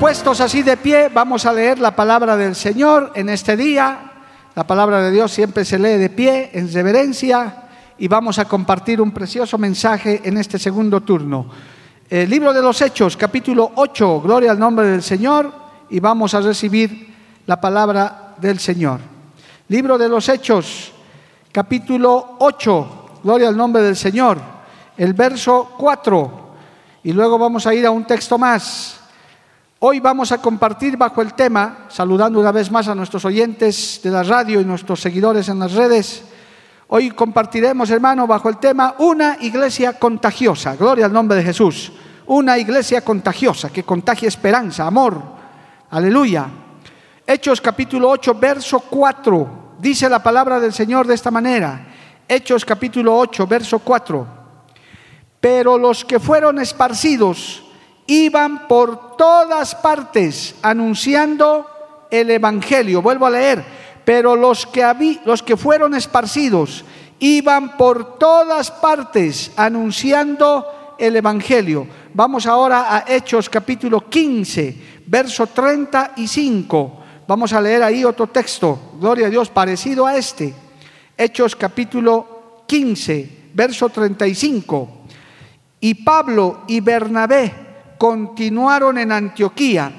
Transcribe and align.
Puestos 0.00 0.40
así 0.40 0.62
de 0.62 0.76
pie, 0.76 1.08
vamos 1.12 1.44
a 1.44 1.52
leer 1.52 1.80
la 1.80 1.96
palabra 1.96 2.36
del 2.36 2.54
Señor 2.54 3.10
en 3.16 3.28
este 3.28 3.56
día. 3.56 4.12
La 4.54 4.64
palabra 4.64 5.02
de 5.02 5.10
Dios 5.10 5.32
siempre 5.32 5.64
se 5.64 5.76
lee 5.76 5.98
de 5.98 6.08
pie, 6.08 6.50
en 6.52 6.72
reverencia, 6.72 7.64
y 7.98 8.06
vamos 8.06 8.38
a 8.38 8.44
compartir 8.44 9.00
un 9.00 9.10
precioso 9.10 9.58
mensaje 9.58 10.20
en 10.22 10.38
este 10.38 10.56
segundo 10.56 11.00
turno. 11.00 11.46
El 12.08 12.30
libro 12.30 12.52
de 12.52 12.62
los 12.62 12.80
Hechos, 12.80 13.16
capítulo 13.16 13.72
8, 13.74 14.20
gloria 14.20 14.52
al 14.52 14.60
nombre 14.60 14.86
del 14.86 15.02
Señor, 15.02 15.52
y 15.90 15.98
vamos 15.98 16.32
a 16.32 16.42
recibir 16.42 17.12
la 17.46 17.60
palabra 17.60 18.36
del 18.38 18.60
Señor. 18.60 19.00
Libro 19.66 19.98
de 19.98 20.08
los 20.08 20.28
Hechos, 20.28 20.92
capítulo 21.50 22.36
8, 22.38 23.20
gloria 23.24 23.48
al 23.48 23.56
nombre 23.56 23.82
del 23.82 23.96
Señor, 23.96 24.38
el 24.96 25.12
verso 25.12 25.74
4, 25.76 26.50
y 27.02 27.12
luego 27.12 27.36
vamos 27.36 27.66
a 27.66 27.74
ir 27.74 27.84
a 27.84 27.90
un 27.90 28.04
texto 28.04 28.38
más. 28.38 28.97
Hoy 29.80 30.00
vamos 30.00 30.32
a 30.32 30.38
compartir 30.38 30.96
bajo 30.96 31.22
el 31.22 31.34
tema, 31.34 31.86
saludando 31.88 32.40
una 32.40 32.50
vez 32.50 32.68
más 32.68 32.88
a 32.88 32.96
nuestros 32.96 33.24
oyentes 33.24 34.00
de 34.02 34.10
la 34.10 34.24
radio 34.24 34.60
y 34.60 34.64
nuestros 34.64 35.00
seguidores 35.00 35.48
en 35.48 35.60
las 35.60 35.72
redes, 35.74 36.24
hoy 36.88 37.12
compartiremos, 37.12 37.88
hermano, 37.90 38.26
bajo 38.26 38.48
el 38.48 38.56
tema 38.56 38.96
una 38.98 39.36
iglesia 39.40 39.92
contagiosa, 39.92 40.74
gloria 40.74 41.06
al 41.06 41.12
nombre 41.12 41.36
de 41.36 41.44
Jesús, 41.44 41.92
una 42.26 42.58
iglesia 42.58 43.02
contagiosa 43.04 43.70
que 43.70 43.84
contagie 43.84 44.26
esperanza, 44.26 44.84
amor, 44.84 45.22
aleluya. 45.90 46.48
Hechos 47.24 47.60
capítulo 47.60 48.10
8, 48.10 48.34
verso 48.34 48.80
4, 48.80 49.76
dice 49.78 50.08
la 50.08 50.20
palabra 50.20 50.58
del 50.58 50.72
Señor 50.72 51.06
de 51.06 51.14
esta 51.14 51.30
manera, 51.30 51.86
Hechos 52.26 52.64
capítulo 52.64 53.16
8, 53.16 53.46
verso 53.46 53.78
4, 53.78 54.26
pero 55.40 55.78
los 55.78 56.04
que 56.04 56.18
fueron 56.18 56.58
esparcidos, 56.58 57.67
iban 58.08 58.66
por 58.66 59.16
todas 59.16 59.74
partes 59.74 60.56
anunciando 60.62 61.66
el 62.10 62.30
Evangelio. 62.30 63.02
Vuelvo 63.02 63.26
a 63.26 63.30
leer, 63.30 63.64
pero 64.04 64.34
los 64.34 64.66
que, 64.66 65.20
los 65.24 65.42
que 65.42 65.56
fueron 65.56 65.94
esparcidos 65.94 66.84
iban 67.20 67.76
por 67.76 68.18
todas 68.18 68.70
partes 68.70 69.52
anunciando 69.56 70.96
el 70.98 71.16
Evangelio. 71.16 71.86
Vamos 72.14 72.46
ahora 72.46 72.96
a 72.96 73.04
Hechos 73.06 73.50
capítulo 73.50 74.08
15, 74.08 75.02
verso 75.06 75.46
35. 75.46 77.02
Vamos 77.28 77.52
a 77.52 77.60
leer 77.60 77.82
ahí 77.82 78.04
otro 78.04 78.26
texto, 78.28 78.94
gloria 78.98 79.26
a 79.26 79.30
Dios, 79.30 79.50
parecido 79.50 80.06
a 80.06 80.16
este. 80.16 80.54
Hechos 81.14 81.54
capítulo 81.54 82.62
15, 82.66 83.50
verso 83.52 83.90
35. 83.90 84.88
Y 85.80 85.94
Pablo 85.94 86.62
y 86.66 86.80
Bernabé 86.80 87.67
continuaron 87.98 88.96
en 88.98 89.12
Antioquía, 89.12 89.92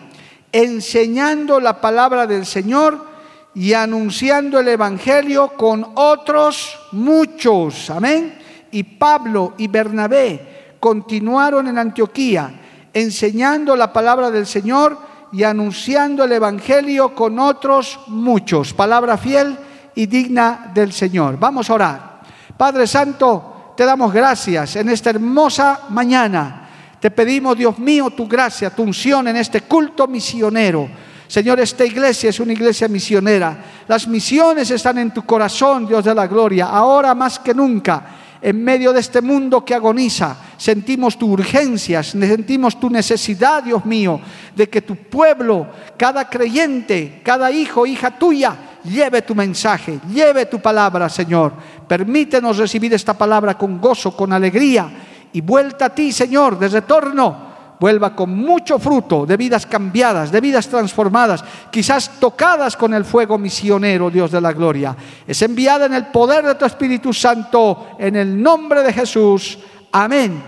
enseñando 0.52 1.60
la 1.60 1.80
palabra 1.80 2.26
del 2.26 2.46
Señor 2.46 3.06
y 3.54 3.74
anunciando 3.74 4.60
el 4.60 4.70
Evangelio 4.70 5.50
con 5.50 5.86
otros 5.96 6.80
muchos. 6.94 7.90
Amén. 7.90 8.40
Y 8.72 8.84
Pablo 8.84 9.54
y 9.58 9.68
Bernabé 9.68 10.76
continuaron 10.80 11.68
en 11.68 11.78
Antioquía, 11.78 12.62
enseñando 12.94 13.76
la 13.76 13.92
palabra 13.92 14.32
del 14.32 14.48
Señor 14.48 14.98
y 15.32 15.44
anunciando 15.44 16.24
el 16.24 16.32
Evangelio 16.32 17.14
con 17.14 17.38
otros 17.38 18.00
muchos. 18.08 18.74
Palabra 18.74 19.18
fiel 19.18 19.58
y 19.94 20.06
digna 20.06 20.72
del 20.74 20.94
Señor. 20.94 21.38
Vamos 21.38 21.70
a 21.70 21.74
orar. 21.74 22.22
Padre 22.58 22.88
Santo, 22.88 23.74
te 23.76 23.86
damos 23.86 24.14
gracias 24.14 24.76
en 24.78 24.90
esta 24.90 25.10
hermosa 25.10 25.82
mañana 25.90 26.59
te 27.00 27.12
pedimos, 27.12 27.58
Dios 27.58 27.80
mío, 27.80 28.10
tu 28.10 28.28
gracia, 28.28 28.70
tu 28.70 28.84
unción 28.84 29.28
en 29.28 29.38
este 29.38 29.62
culto 29.62 30.08
misionero. 30.08 30.90
Señor, 31.28 31.60
esta 31.60 31.86
iglesia 31.86 32.32
es 32.32 32.40
una 32.40 32.54
iglesia 32.54 32.88
misionera. 32.88 33.64
Las 33.88 34.08
misiones 34.08 34.70
están 34.72 34.98
en 34.98 35.14
tu 35.14 35.24
corazón, 35.26 35.88
Dios 35.88 36.04
de 36.04 36.16
la 36.16 36.28
gloria. 36.28 36.66
Ahora 36.66 37.14
más 37.16 37.40
que 37.40 37.54
nunca, 37.54 38.18
en 38.42 38.64
medio 38.64 38.92
de 38.92 39.00
este 39.00 39.22
mundo 39.22 39.64
que 39.64 39.76
agoniza, 39.76 40.36
sentimos 40.58 41.18
tu 41.18 41.32
urgencia, 41.32 42.02
sentimos 42.04 42.80
tu 42.80 42.90
necesidad, 42.90 43.64
Dios 43.64 43.86
mío, 43.86 44.20
de 44.56 44.68
que 44.68 44.82
tu 44.82 44.96
pueblo, 44.96 45.68
cada 45.98 46.28
creyente, 46.28 47.22
cada 47.24 47.52
hijo, 47.52 47.86
hija 47.86 48.12
tuya, 48.12 48.56
lleve 48.84 49.22
tu 49.22 49.36
mensaje, 49.36 50.00
lleve 50.12 50.48
tu 50.48 50.60
palabra, 50.60 51.08
Señor. 51.08 51.54
Permítenos 51.88 52.58
recibir 52.58 52.94
esta 52.94 53.18
palabra 53.18 53.58
con 53.58 53.80
gozo, 53.80 54.18
con 54.18 54.34
alegría 54.34 54.90
y 55.34 55.42
vuelta 55.42 55.86
a 55.86 55.90
ti, 55.90 56.12
Señor, 56.12 56.58
de 56.58 56.68
retorno, 56.70 57.50
vuelva 57.80 58.16
con 58.16 58.36
mucho 58.36 58.78
fruto 58.78 59.26
de 59.26 59.38
vidas 59.38 59.66
cambiadas, 59.66 60.32
de 60.32 60.42
vidas 60.42 60.68
transformadas, 60.68 61.44
quizás 61.72 62.20
tocadas 62.20 62.76
con 62.76 62.94
el 62.94 63.06
fuego 63.06 63.38
misionero, 63.38 64.10
Dios 64.10 64.32
de 64.32 64.42
la 64.42 64.52
gloria. 64.52 64.96
Es 65.26 65.42
enviada 65.42 65.86
en 65.86 65.94
el 65.94 66.08
poder 66.08 66.46
de 66.46 66.56
tu 66.56 66.66
Espíritu 66.66 67.14
Santo, 67.14 67.92
en 67.98 68.16
el 68.16 68.42
nombre 68.42 68.84
de 68.84 68.92
Jesús. 68.92 69.60
Amén. 69.92 70.44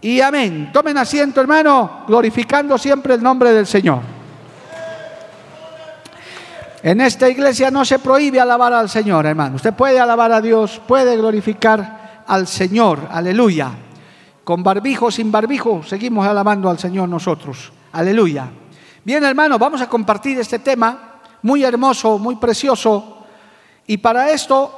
Y 0.00 0.20
amén. 0.20 0.70
Tomen 0.72 0.98
asiento, 0.98 1.40
hermano, 1.40 2.04
glorificando 2.06 2.76
siempre 2.76 3.14
el 3.14 3.22
nombre 3.22 3.52
del 3.52 3.66
Señor. 3.66 4.00
En 6.82 7.00
esta 7.00 7.28
iglesia 7.28 7.70
no 7.70 7.84
se 7.84 7.98
prohíbe 7.98 8.38
alabar 8.38 8.72
al 8.72 8.88
Señor, 8.88 9.26
hermano. 9.26 9.56
Usted 9.56 9.72
puede 9.72 9.98
alabar 9.98 10.30
a 10.30 10.40
Dios, 10.40 10.80
puede 10.86 11.16
glorificar 11.16 12.22
al 12.26 12.46
Señor. 12.46 13.08
Aleluya 13.10 13.85
con 14.46 14.62
barbijo, 14.62 15.10
sin 15.10 15.32
barbijo, 15.32 15.82
seguimos 15.82 16.24
alabando 16.24 16.70
al 16.70 16.78
Señor 16.78 17.08
nosotros. 17.08 17.72
Aleluya. 17.90 18.48
Bien, 19.02 19.24
hermanos, 19.24 19.58
vamos 19.58 19.80
a 19.80 19.88
compartir 19.88 20.38
este 20.38 20.60
tema 20.60 21.14
muy 21.42 21.64
hermoso, 21.64 22.16
muy 22.16 22.36
precioso. 22.36 23.24
Y 23.88 23.96
para 23.96 24.30
esto, 24.30 24.70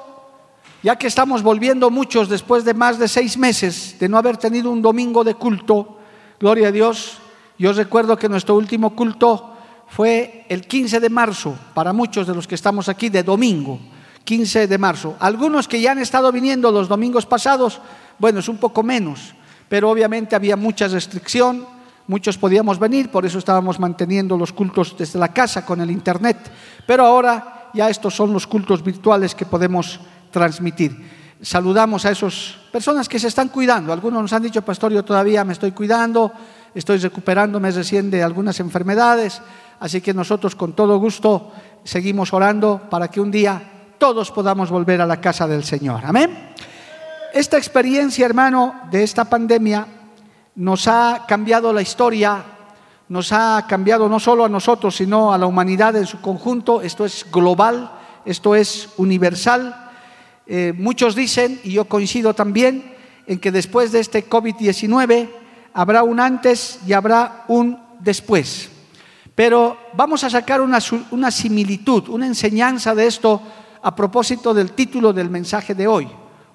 ya 0.82 0.96
que 0.96 1.06
estamos 1.06 1.42
volviendo 1.42 1.90
muchos 1.90 2.30
después 2.30 2.64
de 2.64 2.72
más 2.72 2.98
de 2.98 3.08
seis 3.08 3.36
meses 3.36 3.98
de 4.00 4.08
no 4.08 4.16
haber 4.16 4.38
tenido 4.38 4.70
un 4.70 4.80
domingo 4.80 5.22
de 5.22 5.34
culto, 5.34 5.98
gloria 6.40 6.68
a 6.68 6.72
Dios, 6.72 7.18
yo 7.58 7.70
recuerdo 7.74 8.16
que 8.16 8.30
nuestro 8.30 8.54
último 8.54 8.96
culto 8.96 9.52
fue 9.86 10.46
el 10.48 10.66
15 10.66 10.98
de 10.98 11.10
marzo, 11.10 11.54
para 11.74 11.92
muchos 11.92 12.26
de 12.26 12.34
los 12.34 12.48
que 12.48 12.54
estamos 12.54 12.88
aquí, 12.88 13.10
de 13.10 13.22
domingo, 13.22 13.78
15 14.24 14.66
de 14.66 14.78
marzo. 14.78 15.16
Algunos 15.20 15.68
que 15.68 15.78
ya 15.78 15.92
han 15.92 15.98
estado 15.98 16.32
viniendo 16.32 16.72
los 16.72 16.88
domingos 16.88 17.26
pasados, 17.26 17.82
bueno, 18.18 18.40
es 18.40 18.48
un 18.48 18.56
poco 18.56 18.82
menos, 18.82 19.34
pero 19.68 19.90
obviamente 19.90 20.36
había 20.36 20.56
mucha 20.56 20.88
restricción, 20.88 21.66
muchos 22.06 22.38
podíamos 22.38 22.78
venir, 22.78 23.10
por 23.10 23.26
eso 23.26 23.38
estábamos 23.38 23.78
manteniendo 23.78 24.36
los 24.36 24.52
cultos 24.52 24.96
desde 24.98 25.18
la 25.18 25.28
casa 25.28 25.64
con 25.64 25.80
el 25.80 25.90
Internet, 25.90 26.38
pero 26.86 27.04
ahora 27.04 27.70
ya 27.74 27.88
estos 27.88 28.14
son 28.14 28.32
los 28.32 28.46
cultos 28.46 28.82
virtuales 28.82 29.34
que 29.34 29.46
podemos 29.46 30.00
transmitir. 30.30 31.18
Saludamos 31.40 32.04
a 32.04 32.10
esas 32.10 32.56
personas 32.72 33.08
que 33.08 33.18
se 33.18 33.28
están 33.28 33.48
cuidando. 33.48 33.92
Algunos 33.92 34.22
nos 34.22 34.32
han 34.32 34.42
dicho, 34.42 34.62
pastor, 34.62 34.92
yo 34.92 35.04
todavía 35.04 35.44
me 35.44 35.52
estoy 35.52 35.70
cuidando, 35.70 36.32
estoy 36.74 36.98
recuperándome 36.98 37.70
recién 37.70 38.10
de 38.10 38.22
algunas 38.22 38.58
enfermedades, 38.58 39.40
así 39.78 40.00
que 40.00 40.12
nosotros 40.12 40.56
con 40.56 40.72
todo 40.72 40.98
gusto 40.98 41.52
seguimos 41.84 42.32
orando 42.32 42.82
para 42.90 43.08
que 43.08 43.20
un 43.20 43.30
día 43.30 43.62
todos 43.98 44.30
podamos 44.30 44.70
volver 44.70 45.00
a 45.00 45.06
la 45.06 45.20
casa 45.20 45.46
del 45.46 45.64
Señor. 45.64 46.00
Amén. 46.04 46.54
Esta 47.32 47.58
experiencia, 47.58 48.24
hermano, 48.24 48.74
de 48.90 49.02
esta 49.02 49.26
pandemia 49.26 49.86
nos 50.54 50.88
ha 50.88 51.26
cambiado 51.28 51.72
la 51.74 51.82
historia, 51.82 52.42
nos 53.08 53.32
ha 53.32 53.66
cambiado 53.68 54.08
no 54.08 54.18
solo 54.18 54.46
a 54.46 54.48
nosotros, 54.48 54.96
sino 54.96 55.32
a 55.32 55.38
la 55.38 55.46
humanidad 55.46 55.94
en 55.96 56.06
su 56.06 56.20
conjunto. 56.22 56.80
Esto 56.80 57.04
es 57.04 57.26
global, 57.30 57.92
esto 58.24 58.54
es 58.54 58.88
universal. 58.96 59.90
Eh, 60.46 60.72
muchos 60.76 61.14
dicen, 61.14 61.60
y 61.64 61.72
yo 61.72 61.84
coincido 61.84 62.32
también, 62.32 62.94
en 63.26 63.38
que 63.38 63.52
después 63.52 63.92
de 63.92 64.00
este 64.00 64.28
COVID-19 64.28 65.28
habrá 65.74 66.02
un 66.02 66.20
antes 66.20 66.80
y 66.86 66.94
habrá 66.94 67.44
un 67.48 67.78
después. 68.00 68.70
Pero 69.34 69.76
vamos 69.92 70.24
a 70.24 70.30
sacar 70.30 70.62
una, 70.62 70.78
una 71.10 71.30
similitud, 71.30 72.08
una 72.08 72.26
enseñanza 72.26 72.94
de 72.94 73.06
esto 73.06 73.42
a 73.82 73.94
propósito 73.94 74.54
del 74.54 74.72
título 74.72 75.12
del 75.12 75.28
mensaje 75.28 75.74
de 75.74 75.86
hoy, 75.86 76.08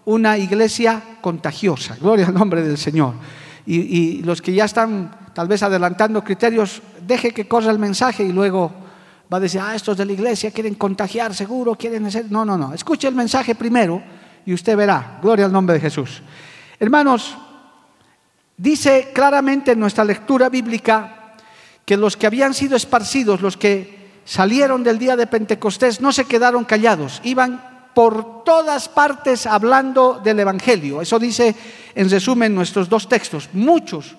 una 0.06 0.38
iglesia 0.38 1.02
contagiosa. 1.22 1.96
Gloria 2.00 2.28
al 2.28 2.34
nombre 2.34 2.62
del 2.62 2.78
Señor. 2.78 3.14
Y, 3.66 4.22
los 4.24 4.42
que 4.42 4.54
ya 4.54 4.66
están 4.66 5.32
tal 5.34 5.48
vez 5.48 5.64
adelantando 5.64 6.24
criterios, 6.24 6.82
deje 7.06 7.32
que 7.32 7.48
corra 7.48 7.72
el 7.72 7.80
mensaje 7.80 8.24
y 8.24 8.34
luego 8.34 8.72
va 9.32 9.38
a 9.38 9.40
decir, 9.40 9.62
ah, 9.64 9.74
estos 9.74 9.98
de 9.98 10.06
la 10.06 10.12
iglesia 10.12 10.52
quieren 10.52 10.76
contagiar, 10.76 11.34
seguro, 11.34 11.76
quieren 11.76 12.06
hacer... 12.06 12.30
No, 12.30 12.44
no, 12.44 12.58
no. 12.58 12.74
Escuche 12.74 13.08
el 13.08 13.16
mensaje 13.16 13.56
primero 13.56 14.04
y 14.46 14.54
usted 14.54 14.76
verá. 14.76 15.20
Gloria 15.22 15.46
al 15.46 15.52
nombre 15.52 15.76
de 15.76 15.82
Jesús. 15.82 16.22
Hermanos, 16.78 17.38
dice 18.58 19.12
claramente 19.14 19.72
en 19.72 19.80
nuestra 19.80 20.04
lectura 20.04 20.50
bíblica 20.50 21.36
que 21.86 21.98
los 21.98 22.18
que 22.18 22.28
habían 22.28 22.54
sido 22.54 22.76
esparcidos, 22.76 23.42
los 23.42 23.58
que 23.58 24.12
salieron 24.26 24.84
del 24.84 25.00
día 25.00 25.16
de 25.16 25.28
Pentecostés, 25.28 26.02
no 26.02 26.12
se 26.12 26.26
quedaron 26.26 26.66
callados, 26.66 27.22
iban 27.24 27.73
por 27.94 28.44
todas 28.44 28.90
partes 28.90 29.45
hablando 29.45 30.19
del 30.24 30.40
Evangelio. 30.40 31.01
Eso 31.01 31.19
dice 31.19 31.56
en 31.95 32.10
resumen 32.10 32.54
nuestros 32.54 32.90
dos 32.90 33.07
textos. 33.07 33.50
Muchos, 33.54 34.16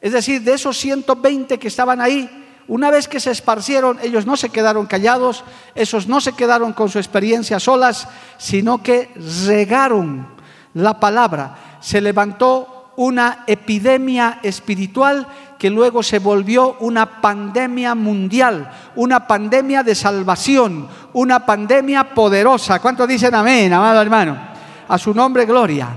es 0.00 0.12
decir, 0.12 0.42
de 0.42 0.54
esos 0.54 0.76
120 0.78 1.58
que 1.58 1.68
estaban 1.68 2.00
ahí, 2.00 2.46
una 2.68 2.90
vez 2.90 3.08
que 3.08 3.18
se 3.18 3.30
esparcieron, 3.30 3.98
ellos 4.02 4.26
no 4.26 4.36
se 4.36 4.50
quedaron 4.50 4.86
callados, 4.86 5.42
esos 5.74 6.06
no 6.06 6.20
se 6.20 6.32
quedaron 6.32 6.74
con 6.74 6.90
su 6.90 6.98
experiencia 6.98 7.58
solas, 7.58 8.06
sino 8.36 8.82
que 8.82 9.10
regaron 9.46 10.28
la 10.74 11.00
palabra. 11.00 11.78
Se 11.80 12.00
levantó 12.00 12.92
una 12.96 13.44
epidemia 13.46 14.40
espiritual 14.42 15.26
que 15.58 15.68
luego 15.68 16.02
se 16.02 16.20
volvió 16.20 16.76
una 16.80 17.20
pandemia 17.20 17.94
mundial, 17.96 18.70
una 18.94 19.26
pandemia 19.26 19.82
de 19.82 19.94
salvación, 19.94 20.88
una 21.12 21.44
pandemia 21.44 22.14
poderosa. 22.14 22.78
¿Cuántos 22.80 23.08
dicen 23.08 23.34
amén, 23.34 23.72
amado 23.72 24.00
hermano? 24.00 24.38
A 24.86 24.96
su 24.96 25.12
nombre, 25.12 25.44
gloria. 25.44 25.88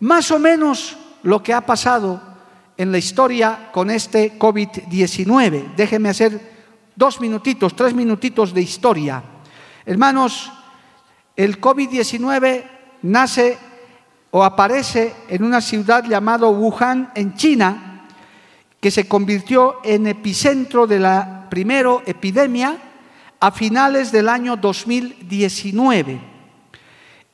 Más 0.00 0.30
o 0.30 0.38
menos 0.38 0.96
lo 1.22 1.42
que 1.42 1.54
ha 1.54 1.62
pasado 1.62 2.20
en 2.76 2.92
la 2.92 2.98
historia 2.98 3.70
con 3.72 3.90
este 3.90 4.38
COVID-19. 4.38 5.74
Déjenme 5.74 6.10
hacer 6.10 6.40
dos 6.94 7.20
minutitos, 7.20 7.74
tres 7.74 7.94
minutitos 7.94 8.52
de 8.52 8.62
historia. 8.62 9.22
Hermanos, 9.86 10.52
el 11.34 11.60
COVID-19 11.60 12.64
nace 13.02 13.58
o 14.30 14.44
aparece 14.44 15.14
en 15.28 15.44
una 15.44 15.60
ciudad 15.60 16.04
llamada 16.04 16.46
Wuhan, 16.48 17.10
en 17.14 17.34
China, 17.34 17.89
que 18.80 18.90
se 18.90 19.06
convirtió 19.06 19.76
en 19.84 20.06
epicentro 20.06 20.86
de 20.86 20.98
la 20.98 21.46
primera 21.50 21.98
epidemia 22.06 22.78
a 23.38 23.50
finales 23.50 24.10
del 24.10 24.28
año 24.28 24.56
2019. 24.56 26.20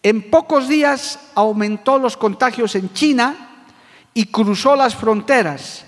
En 0.03 0.31
pocos 0.31 0.69
días 0.69 1.19
aumentó 1.35 1.99
los 1.99 2.17
contagios 2.17 2.75
en 2.75 2.93
China 2.93 3.65
y 4.15 4.27
cruzó 4.27 4.77
las 4.77 4.95
fronteras 4.95 5.85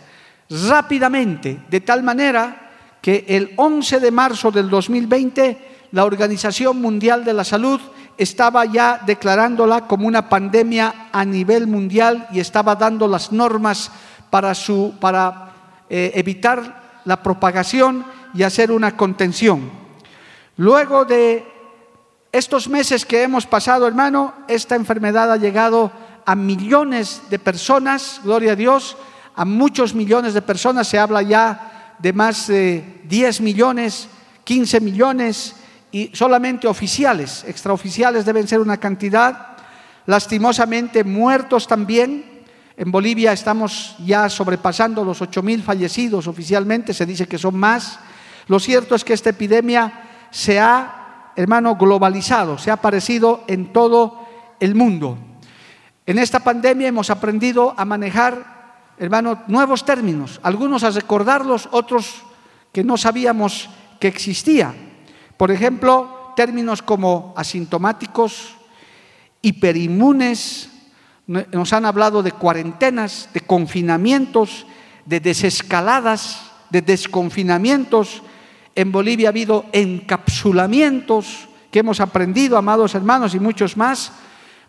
rápidamente, 0.50 1.60
de 1.68 1.80
tal 1.80 2.02
manera 2.02 2.70
que 3.00 3.24
el 3.28 3.52
11 3.56 4.00
de 4.00 4.10
marzo 4.10 4.50
del 4.50 4.68
2020 4.70 5.68
la 5.92 6.04
Organización 6.04 6.80
Mundial 6.80 7.24
de 7.24 7.32
la 7.32 7.44
Salud 7.44 7.80
estaba 8.16 8.64
ya 8.64 9.00
declarándola 9.06 9.86
como 9.86 10.06
una 10.06 10.28
pandemia 10.28 11.08
a 11.12 11.24
nivel 11.24 11.66
mundial 11.66 12.28
y 12.32 12.40
estaba 12.40 12.74
dando 12.74 13.06
las 13.06 13.32
normas 13.32 13.90
para, 14.30 14.54
su, 14.54 14.94
para 15.00 15.47
eh, 15.90 16.12
evitar 16.14 17.00
la 17.04 17.22
propagación 17.22 18.04
y 18.34 18.42
hacer 18.42 18.70
una 18.70 18.96
contención. 18.96 19.70
Luego 20.56 21.04
de 21.04 21.44
estos 22.32 22.68
meses 22.68 23.06
que 23.06 23.22
hemos 23.22 23.46
pasado, 23.46 23.86
hermano, 23.86 24.34
esta 24.48 24.76
enfermedad 24.76 25.32
ha 25.32 25.36
llegado 25.36 25.90
a 26.26 26.34
millones 26.34 27.22
de 27.30 27.38
personas, 27.38 28.20
gloria 28.22 28.52
a 28.52 28.56
Dios, 28.56 28.96
a 29.34 29.44
muchos 29.44 29.94
millones 29.94 30.34
de 30.34 30.42
personas, 30.42 30.88
se 30.88 30.98
habla 30.98 31.22
ya 31.22 31.94
de 31.98 32.12
más 32.12 32.48
de 32.48 33.00
10 33.04 33.40
millones, 33.40 34.08
15 34.44 34.80
millones, 34.80 35.54
y 35.90 36.10
solamente 36.12 36.68
oficiales, 36.68 37.44
extraoficiales 37.46 38.24
deben 38.24 38.46
ser 38.46 38.60
una 38.60 38.76
cantidad, 38.76 39.56
lastimosamente 40.06 41.02
muertos 41.04 41.66
también, 41.66 42.37
en 42.78 42.92
Bolivia 42.92 43.32
estamos 43.32 43.96
ya 44.06 44.28
sobrepasando 44.28 45.02
los 45.02 45.20
8.000 45.20 45.62
fallecidos 45.62 46.28
oficialmente, 46.28 46.94
se 46.94 47.06
dice 47.06 47.26
que 47.26 47.36
son 47.36 47.56
más. 47.56 47.98
Lo 48.46 48.60
cierto 48.60 48.94
es 48.94 49.02
que 49.02 49.14
esta 49.14 49.30
epidemia 49.30 50.28
se 50.30 50.60
ha, 50.60 51.32
hermano, 51.34 51.74
globalizado, 51.74 52.56
se 52.56 52.70
ha 52.70 52.74
aparecido 52.74 53.42
en 53.48 53.72
todo 53.72 54.24
el 54.60 54.76
mundo. 54.76 55.18
En 56.06 56.20
esta 56.20 56.38
pandemia 56.38 56.86
hemos 56.86 57.10
aprendido 57.10 57.74
a 57.76 57.84
manejar, 57.84 58.92
hermano, 58.96 59.42
nuevos 59.48 59.84
términos, 59.84 60.38
algunos 60.44 60.84
a 60.84 60.90
recordarlos, 60.90 61.68
otros 61.72 62.22
que 62.70 62.84
no 62.84 62.96
sabíamos 62.96 63.70
que 63.98 64.06
existía. 64.06 64.72
Por 65.36 65.50
ejemplo, 65.50 66.32
términos 66.36 66.82
como 66.82 67.34
asintomáticos, 67.36 68.54
hiperinmunes, 69.42 70.77
nos 71.28 71.72
han 71.74 71.84
hablado 71.84 72.22
de 72.22 72.32
cuarentenas, 72.32 73.28
de 73.34 73.42
confinamientos, 73.42 74.66
de 75.04 75.20
desescaladas, 75.20 76.50
de 76.70 76.80
desconfinamientos. 76.80 78.22
En 78.74 78.90
Bolivia 78.90 79.28
ha 79.28 79.30
habido 79.30 79.66
encapsulamientos 79.72 81.48
que 81.70 81.80
hemos 81.80 82.00
aprendido, 82.00 82.56
amados 82.56 82.94
hermanos, 82.94 83.34
y 83.34 83.40
muchos 83.40 83.76
más. 83.76 84.10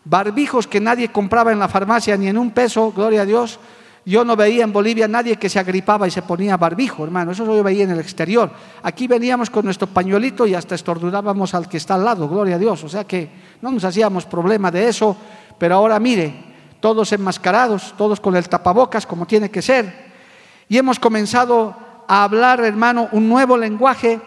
Barbijos 0.04 0.68
que 0.68 0.82
nadie 0.82 1.10
compraba 1.10 1.54
en 1.54 1.60
la 1.60 1.70
farmacia 1.70 2.18
ni 2.18 2.28
en 2.28 2.38
un 2.38 2.52
peso, 2.52 2.92
gloria 2.92 3.22
a 3.22 3.26
Dios. 3.26 3.60
Yo 4.06 4.26
no 4.26 4.36
veía 4.36 4.64
en 4.64 4.74
Bolivia 4.74 5.08
nadie 5.08 5.38
que 5.38 5.50
se 5.50 5.60
agripaba 5.60 6.08
y 6.08 6.12
se 6.12 6.24
ponía 6.24 6.58
barbijo, 6.58 7.04
hermano. 7.06 7.32
Eso 7.32 7.46
yo 7.46 7.64
veía 7.64 7.84
en 7.84 7.92
el 7.92 8.00
exterior. 8.00 8.52
Aquí 8.84 9.08
veníamos 9.08 9.50
con 9.50 9.64
nuestro 9.64 9.88
pañuelito 9.88 10.46
y 10.48 10.56
hasta 10.56 10.76
estornudábamos 10.76 11.54
al 11.54 11.70
que 11.70 11.78
está 11.78 11.96
al 11.96 12.04
lado, 12.04 12.28
gloria 12.28 12.56
a 12.56 12.60
Dios. 12.60 12.84
O 12.84 12.90
sea 12.90 13.06
que 13.06 13.30
no 13.62 13.72
nos 13.72 13.84
hacíamos 13.84 14.26
problema 14.26 14.72
de 14.72 14.90
eso. 14.90 15.16
Pero 15.58 15.76
ahora 15.76 16.00
mire, 16.00 16.49
todos 16.80 17.12
enmascarados, 17.12 17.94
todos 17.98 18.20
con 18.20 18.36
el 18.36 18.48
tapabocas 18.48 19.06
como 19.06 19.26
tiene 19.26 19.50
que 19.52 19.62
ser. 19.62 20.10
Y 20.68 20.78
hemos 20.78 21.00
comenzado 21.00 21.76
a 22.08 22.24
hablar, 22.24 22.62
hermano, 22.62 23.10
un 23.12 23.28
nuevo 23.28 23.58
lenguaje. 23.58 24.20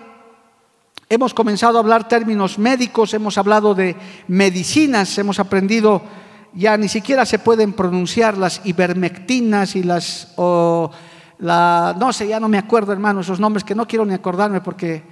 Hemos 1.08 1.34
comenzado 1.34 1.78
a 1.78 1.80
hablar 1.80 2.08
términos 2.08 2.58
médicos, 2.58 3.14
hemos 3.14 3.38
hablado 3.38 3.74
de 3.74 3.96
medicinas, 4.28 5.16
hemos 5.18 5.38
aprendido, 5.38 6.02
ya 6.54 6.76
ni 6.76 6.88
siquiera 6.88 7.26
se 7.26 7.38
pueden 7.38 7.72
pronunciar 7.72 8.38
las 8.38 8.60
ivermectinas 8.64 9.76
y 9.76 9.82
las, 9.82 10.32
o 10.36 10.90
la, 11.38 11.94
no 11.98 12.12
sé, 12.12 12.28
ya 12.28 12.40
no 12.40 12.48
me 12.48 12.58
acuerdo, 12.58 12.92
hermano, 12.92 13.20
esos 13.20 13.40
nombres 13.40 13.64
que 13.64 13.74
no 13.74 13.86
quiero 13.86 14.04
ni 14.04 14.14
acordarme 14.14 14.60
porque 14.60 15.02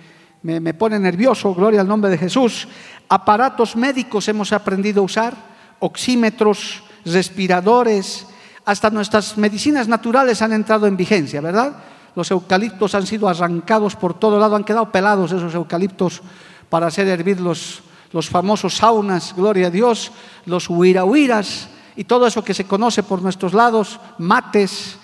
me, 0.43 0.59
me 0.59 0.75
pone 0.75 0.99
nervioso, 0.99 1.55
gloria 1.55 1.83
al 1.83 1.88
nombre 1.88 2.11
de 2.11 2.19
Jesús. 2.19 2.67
Aparatos 3.09 3.76
médicos 3.76 4.26
hemos 4.29 4.53
aprendido 4.53 5.03
a 5.03 5.05
usar, 5.05 5.35
oxímetros, 5.81 6.83
respiradores, 7.04 8.26
hasta 8.64 8.90
nuestras 8.90 9.37
medicinas 9.37 9.88
naturales 9.88 10.42
han 10.42 10.52
entrado 10.52 10.87
en 10.87 10.97
vigencia, 10.97 11.40
¿verdad? 11.40 11.75
Los 12.14 12.30
eucaliptos 12.30 12.95
han 12.95 13.07
sido 13.07 13.28
arrancados 13.28 13.97
por 13.97 14.14
todo 14.14 14.38
lado, 14.38 14.57
han 14.57 14.64
quedado 14.64 14.90
pelados 14.90 15.33
esos 15.33 15.54
eucaliptos 15.54 16.23
para 16.69 16.87
hacer 16.87 17.09
hervir 17.09 17.40
los, 17.40 17.83
famosos 18.28 18.76
saunas, 18.76 19.35
gloria 19.35 19.69
a 19.69 19.71
Dios, 19.71 20.12
los 20.47 20.69
huirahuiras 20.69 21.69
y 21.97 22.04
todo 22.04 22.26
eso 22.26 22.45
que 22.45 22.54
se 22.54 22.64
conoce 22.64 23.02
por 23.02 23.23
nuestros 23.23 23.54
lados, 23.54 23.99
mates, 24.19 24.97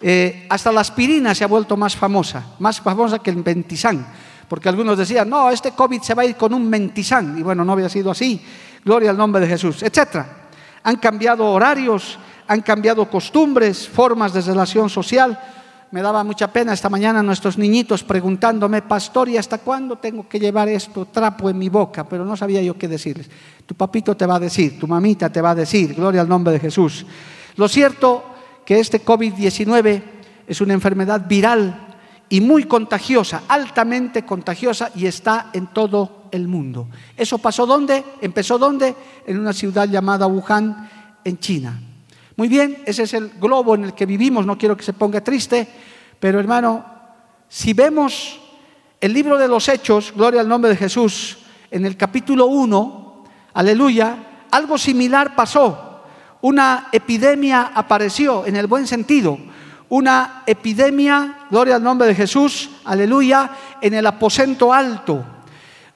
eh, 0.00 0.46
hasta 0.48 0.72
la 0.72 0.80
aspirina 0.80 1.34
se 1.34 1.44
ha 1.44 1.48
vuelto 1.48 1.76
más 1.76 1.94
famosa, 1.94 2.54
más 2.58 2.80
famosa 2.80 3.18
que 3.18 3.30
el 3.30 3.44
mentizán, 3.44 4.06
porque 4.48 4.68
algunos 4.68 4.96
decían, 4.96 5.28
no, 5.28 5.50
este 5.50 5.72
COVID 5.72 6.00
se 6.00 6.14
va 6.14 6.22
a 6.22 6.26
ir 6.26 6.36
con 6.36 6.54
un 6.54 6.68
mentizán, 6.68 7.38
y 7.38 7.42
bueno, 7.42 7.64
no 7.64 7.72
había 7.72 7.88
sido 7.88 8.10
así, 8.10 8.42
gloria 8.82 9.10
al 9.10 9.18
nombre 9.18 9.42
de 9.42 9.48
Jesús, 9.48 9.82
etcétera 9.82 10.39
han 10.82 10.96
cambiado 10.96 11.46
horarios, 11.46 12.18
han 12.46 12.62
cambiado 12.62 13.08
costumbres, 13.08 13.88
formas 13.88 14.32
de 14.32 14.40
relación 14.40 14.90
social. 14.90 15.38
Me 15.92 16.02
daba 16.02 16.22
mucha 16.22 16.52
pena 16.52 16.72
esta 16.72 16.88
mañana 16.88 17.22
nuestros 17.22 17.58
niñitos 17.58 18.04
preguntándome, 18.04 18.82
pastor, 18.82 19.28
¿y 19.28 19.36
hasta 19.36 19.58
cuándo 19.58 19.96
tengo 19.96 20.28
que 20.28 20.38
llevar 20.38 20.68
esto 20.68 21.06
trapo 21.06 21.50
en 21.50 21.58
mi 21.58 21.68
boca? 21.68 22.08
Pero 22.08 22.24
no 22.24 22.36
sabía 22.36 22.62
yo 22.62 22.78
qué 22.78 22.86
decirles. 22.86 23.28
Tu 23.66 23.74
papito 23.74 24.16
te 24.16 24.26
va 24.26 24.36
a 24.36 24.40
decir, 24.40 24.78
tu 24.78 24.86
mamita 24.86 25.30
te 25.30 25.40
va 25.40 25.50
a 25.50 25.54
decir, 25.54 25.94
gloria 25.94 26.20
al 26.20 26.28
nombre 26.28 26.52
de 26.52 26.60
Jesús. 26.60 27.04
Lo 27.56 27.68
cierto 27.68 28.24
que 28.64 28.78
este 28.78 29.04
COVID-19 29.04 30.02
es 30.46 30.60
una 30.60 30.74
enfermedad 30.74 31.26
viral 31.28 31.88
y 32.28 32.40
muy 32.40 32.64
contagiosa, 32.64 33.42
altamente 33.48 34.24
contagiosa 34.24 34.90
y 34.94 35.06
está 35.06 35.50
en 35.52 35.66
todo 35.68 36.19
el 36.32 36.48
mundo. 36.48 36.88
¿Eso 37.16 37.38
pasó 37.38 37.66
dónde? 37.66 38.04
¿Empezó 38.20 38.58
dónde? 38.58 38.94
En 39.26 39.38
una 39.38 39.52
ciudad 39.52 39.88
llamada 39.88 40.26
Wuhan, 40.26 40.90
en 41.24 41.38
China. 41.38 41.80
Muy 42.36 42.48
bien, 42.48 42.82
ese 42.86 43.02
es 43.02 43.14
el 43.14 43.30
globo 43.40 43.74
en 43.74 43.84
el 43.84 43.94
que 43.94 44.06
vivimos, 44.06 44.46
no 44.46 44.56
quiero 44.56 44.76
que 44.76 44.82
se 44.82 44.94
ponga 44.94 45.20
triste, 45.20 45.68
pero 46.18 46.40
hermano, 46.40 46.84
si 47.48 47.72
vemos 47.74 48.40
el 49.00 49.12
libro 49.12 49.36
de 49.36 49.48
los 49.48 49.68
Hechos, 49.68 50.12
gloria 50.16 50.40
al 50.40 50.48
nombre 50.48 50.70
de 50.70 50.76
Jesús, 50.76 51.38
en 51.70 51.84
el 51.84 51.96
capítulo 51.96 52.46
1, 52.46 53.24
aleluya, 53.54 54.46
algo 54.50 54.78
similar 54.78 55.34
pasó. 55.34 56.02
Una 56.42 56.88
epidemia 56.92 57.72
apareció 57.74 58.46
en 58.46 58.56
el 58.56 58.66
buen 58.66 58.86
sentido. 58.86 59.38
Una 59.88 60.42
epidemia, 60.46 61.46
gloria 61.50 61.76
al 61.76 61.82
nombre 61.82 62.08
de 62.08 62.14
Jesús, 62.14 62.70
aleluya, 62.84 63.50
en 63.80 63.94
el 63.94 64.06
aposento 64.06 64.72
alto. 64.72 65.24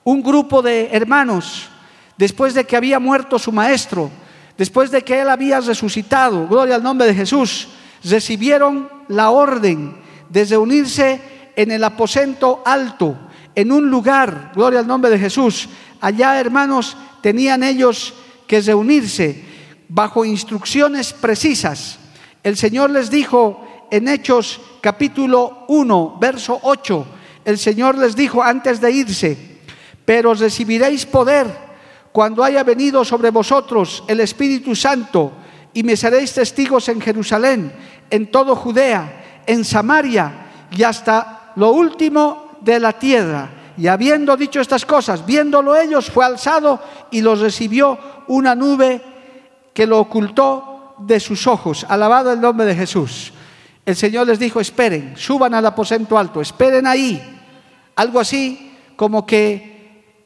Un 0.05 0.23
grupo 0.23 0.63
de 0.63 0.91
hermanos, 0.93 1.69
después 2.17 2.55
de 2.55 2.65
que 2.65 2.77
había 2.77 2.99
muerto 2.99 3.39
su 3.39 3.51
maestro, 3.51 4.11
después 4.57 4.91
de 4.91 5.03
que 5.03 5.21
él 5.21 5.31
había 5.31 5.61
resucitado, 5.61 6.47
gloria 6.47 6.77
al 6.77 6.83
nombre 6.83 7.07
de 7.07 7.15
Jesús, 7.15 7.69
recibieron 8.05 8.89
la 9.09 9.31
orden 9.31 9.97
de 10.29 10.45
reunirse 10.45 11.21
en 11.57 11.71
el 11.71 11.83
aposento 11.85 12.63
alto, 12.65 13.17
en 13.55 13.73
un 13.73 13.91
lugar, 13.91 14.53
gloria 14.55 14.81
al 14.81 14.87
nombre 14.87 15.11
de 15.11 15.19
Jesús. 15.19 15.69
Allá, 16.01 16.39
hermanos, 16.39 16.97
tenían 17.23 17.63
ellos 17.63 18.13
que 18.47 18.61
reunirse 18.61 19.43
bajo 19.89 20.25
instrucciones 20.25 21.13
precisas. 21.13 21.99
El 22.43 22.57
Señor 22.57 22.91
les 22.91 23.11
dijo 23.11 23.87
en 23.91 24.09
Hechos 24.09 24.61
capítulo 24.81 25.65
1, 25.69 26.19
verso 26.21 26.59
8, 26.63 27.07
el 27.45 27.59
Señor 27.59 27.97
les 27.97 28.17
dijo 28.17 28.43
antes 28.43 28.81
de 28.81 28.91
irse, 28.91 29.54
pero 30.05 30.35
recibiréis 30.35 31.07
poder 31.07 31.47
cuando 32.13 32.45
haya 32.45 32.63
venido 32.63 33.05
sobre 33.05 33.31
vosotros 33.31 34.05
el 34.07 34.21
Espíritu 34.21 34.77
Santo 34.77 35.33
y 35.73 35.83
me 35.83 35.97
seréis 35.97 36.33
testigos 36.33 36.89
en 36.89 37.01
Jerusalén, 37.01 37.73
en 38.11 38.31
todo 38.31 38.55
Judea, 38.55 39.43
en 39.47 39.65
Samaria 39.65 40.69
y 40.71 40.83
hasta 40.83 41.53
lo 41.57 41.73
último 41.73 42.59
de 42.61 42.79
la 42.79 42.93
tierra. 42.93 43.51
Y 43.77 43.89
habiendo 43.89 44.37
dicho 44.37 44.61
estas 44.61 44.87
cosas, 44.87 45.27
viéndolo 45.27 45.75
ellos, 45.75 46.09
fue 46.09 46.25
alzado 46.25 46.81
y 47.11 47.21
los 47.21 47.41
recibió 47.41 47.99
una 48.29 48.55
nube 48.55 49.03
que 49.73 49.87
lo 49.87 49.99
ocultó 49.99 50.95
de 50.99 51.19
sus 51.19 51.49
ojos. 51.49 51.85
Alabado 51.89 52.33
el 52.33 52.41
nombre 52.41 52.67
de 52.67 52.77
Jesús. 52.77 53.33
El 53.85 53.97
Señor 53.97 54.29
les 54.29 54.39
dijo, 54.39 54.61
esperen, 54.61 55.15
suban 55.17 55.53
al 55.55 55.67
aposento 55.67 56.17
alto, 56.17 56.41
esperen 56.41 56.87
ahí. 56.87 57.21
Algo 57.97 58.21
así 58.21 58.73
como 58.97 59.27
que 59.27 59.74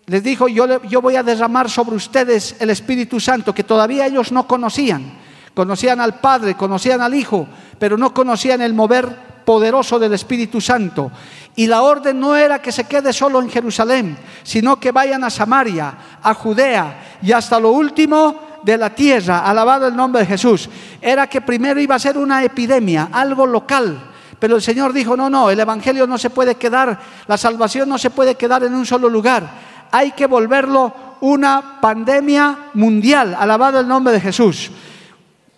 les 0.09 0.23
dijo, 0.23 0.49
yo, 0.49 0.83
yo 0.85 1.03
voy 1.03 1.17
a 1.17 1.23
derramar 1.23 1.69
sobre 1.69 1.95
ustedes 1.95 2.57
el 2.61 2.71
Espíritu 2.71 3.21
Santo, 3.21 3.55
que 3.55 3.62
todavía 3.62 4.07
ellos 4.07 4.33
no 4.33 4.47
conocían. 4.47 5.12
Conocían 5.55 6.00
al 6.00 6.19
Padre, 6.19 6.55
conocían 6.55 7.03
al 7.03 7.15
Hijo, 7.15 7.47
pero 7.79 7.99
no 7.99 8.15
conocían 8.15 8.62
el 8.62 8.73
mover 8.73 9.29
poderoso 9.45 9.99
del 9.99 10.15
Espíritu 10.15 10.62
Santo. 10.62 11.11
Y 11.57 11.67
la 11.67 11.83
orden 11.83 12.19
no 12.19 12.35
era 12.35 12.62
que 12.62 12.73
se 12.73 12.85
quede 12.85 13.12
solo 13.12 13.41
en 13.43 13.50
Jerusalén, 13.50 14.17
sino 14.45 14.81
que 14.81 14.93
vayan 14.93 15.25
a 15.25 15.31
Samaria, 15.31 15.95
a 16.23 16.33
Judea 16.33 17.19
y 17.21 17.33
hasta 17.33 17.61
lo 17.61 17.73
último 17.73 18.61
de 18.62 18.79
la 18.79 18.95
tierra. 18.95 19.41
Alabado 19.41 19.88
el 19.88 19.97
nombre 19.97 20.23
de 20.23 20.27
Jesús. 20.27 20.71
Era 21.03 21.27
que 21.27 21.43
primero 21.43 21.81
iba 21.81 21.97
a 21.97 21.99
ser 21.99 22.17
una 22.17 22.43
epidemia, 22.43 23.11
algo 23.12 23.47
local. 23.47 24.11
Pero 24.38 24.57
el 24.57 24.62
Señor 24.62 24.93
dijo, 24.93 25.17
no, 25.17 25.29
no, 25.29 25.50
el 25.50 25.61
Evangelio 25.61 26.07
no 26.07 26.17
se 26.17 26.31
puede 26.31 26.55
quedar, 26.55 26.99
la 27.27 27.37
salvación 27.37 27.88
no 27.88 27.99
se 27.99 28.11
puede 28.11 28.37
quedar 28.37 28.62
en 28.62 28.75
un 28.75 28.87
solo 28.87 29.09
lugar. 29.09 29.50
Hay 29.90 30.12
que 30.12 30.26
volverlo 30.26 30.92
una 31.21 31.80
pandemia 31.80 32.71
mundial. 32.75 33.37
Alabado 33.38 33.80
el 33.80 33.88
nombre 33.88 34.12
de 34.12 34.21
Jesús. 34.21 34.71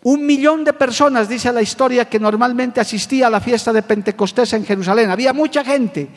Un 0.03 0.25
millón 0.25 0.65
de 0.65 0.73
personas, 0.73 1.29
dice 1.29 1.53
la 1.53 1.61
historia, 1.61 2.09
que 2.09 2.19
normalmente 2.19 2.81
asistía 2.81 3.27
a 3.27 3.31
la 3.31 3.41
fiesta 3.41 3.73
de 3.73 3.83
Pentecostés 3.83 4.53
en 4.55 4.65
Jerusalén. 4.65 5.11
Había 5.11 5.35
mucha 5.35 5.63
gente, 5.63 6.09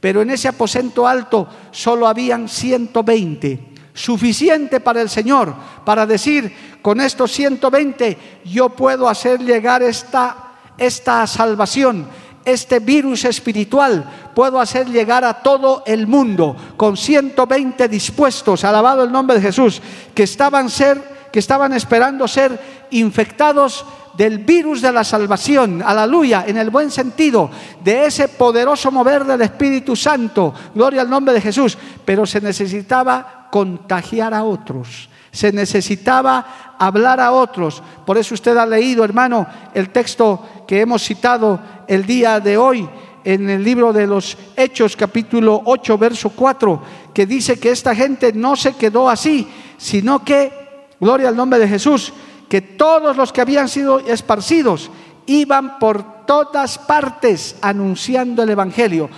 pero 0.00 0.20
en 0.20 0.30
ese 0.30 0.48
aposento 0.48 1.06
alto 1.06 1.48
solo 1.70 2.06
habían 2.06 2.48
120. 2.48 3.72
Suficiente 3.94 4.80
para 4.80 5.02
el 5.02 5.08
Señor, 5.08 5.54
para 5.84 6.06
decir, 6.06 6.78
con 6.80 7.00
estos 7.00 7.30
120 7.32 8.40
yo 8.44 8.70
puedo 8.70 9.08
hacer 9.08 9.40
llegar 9.40 9.82
esta, 9.82 10.54
esta 10.78 11.26
salvación, 11.26 12.06
este 12.44 12.78
virus 12.78 13.24
espiritual, 13.24 14.04
puedo 14.34 14.60
hacer 14.60 14.88
llegar 14.88 15.24
a 15.24 15.42
todo 15.42 15.82
el 15.86 16.06
mundo, 16.06 16.56
con 16.76 16.96
120 16.96 17.88
dispuestos, 17.88 18.64
alabado 18.64 19.04
el 19.04 19.12
nombre 19.12 19.36
de 19.36 19.42
Jesús, 19.42 19.80
que 20.14 20.24
estaban 20.24 20.70
ser 20.70 21.12
que 21.32 21.38
estaban 21.38 21.72
esperando 21.72 22.28
ser 22.28 22.86
infectados 22.90 23.84
del 24.14 24.38
virus 24.38 24.82
de 24.82 24.92
la 24.92 25.02
salvación, 25.02 25.82
aleluya, 25.82 26.44
en 26.46 26.58
el 26.58 26.68
buen 26.68 26.90
sentido, 26.90 27.50
de 27.82 28.04
ese 28.04 28.28
poderoso 28.28 28.90
mover 28.90 29.24
del 29.24 29.40
Espíritu 29.40 29.96
Santo, 29.96 30.52
gloria 30.74 31.00
al 31.00 31.08
nombre 31.08 31.32
de 31.32 31.40
Jesús, 31.40 31.78
pero 32.04 32.26
se 32.26 32.42
necesitaba 32.42 33.48
contagiar 33.50 34.34
a 34.34 34.44
otros, 34.44 35.08
se 35.32 35.50
necesitaba 35.50 36.76
hablar 36.78 37.18
a 37.18 37.32
otros. 37.32 37.82
Por 38.04 38.18
eso 38.18 38.34
usted 38.34 38.56
ha 38.56 38.66
leído, 38.66 39.02
hermano, 39.02 39.46
el 39.74 39.88
texto 39.88 40.64
que 40.68 40.80
hemos 40.80 41.02
citado 41.02 41.58
el 41.88 42.06
día 42.06 42.38
de 42.38 42.56
hoy 42.56 42.88
en 43.24 43.48
el 43.48 43.64
libro 43.64 43.92
de 43.92 44.06
los 44.06 44.36
Hechos 44.56 44.94
capítulo 44.94 45.62
8, 45.64 45.98
verso 45.98 46.30
4, 46.30 46.82
que 47.14 47.24
dice 47.24 47.58
que 47.58 47.70
esta 47.70 47.94
gente 47.94 48.32
no 48.32 48.56
se 48.56 48.74
quedó 48.74 49.08
así, 49.08 49.48
sino 49.78 50.22
que 50.22 50.52
gloria 51.00 51.28
al 51.28 51.36
nombre 51.36 51.58
de 51.58 51.68
Jesús, 51.68 52.12
que 52.48 52.60
todos 52.60 53.16
los 53.16 53.32
que 53.32 53.40
habían 53.40 53.68
sido 53.68 54.00
esparcidos 54.00 54.90
iban 55.24 55.78
por 55.78 56.26
todas 56.26 56.78
partes 56.78 57.56
anunciando 57.62 58.42
el 58.42 58.50
Evangelio, 58.50 59.08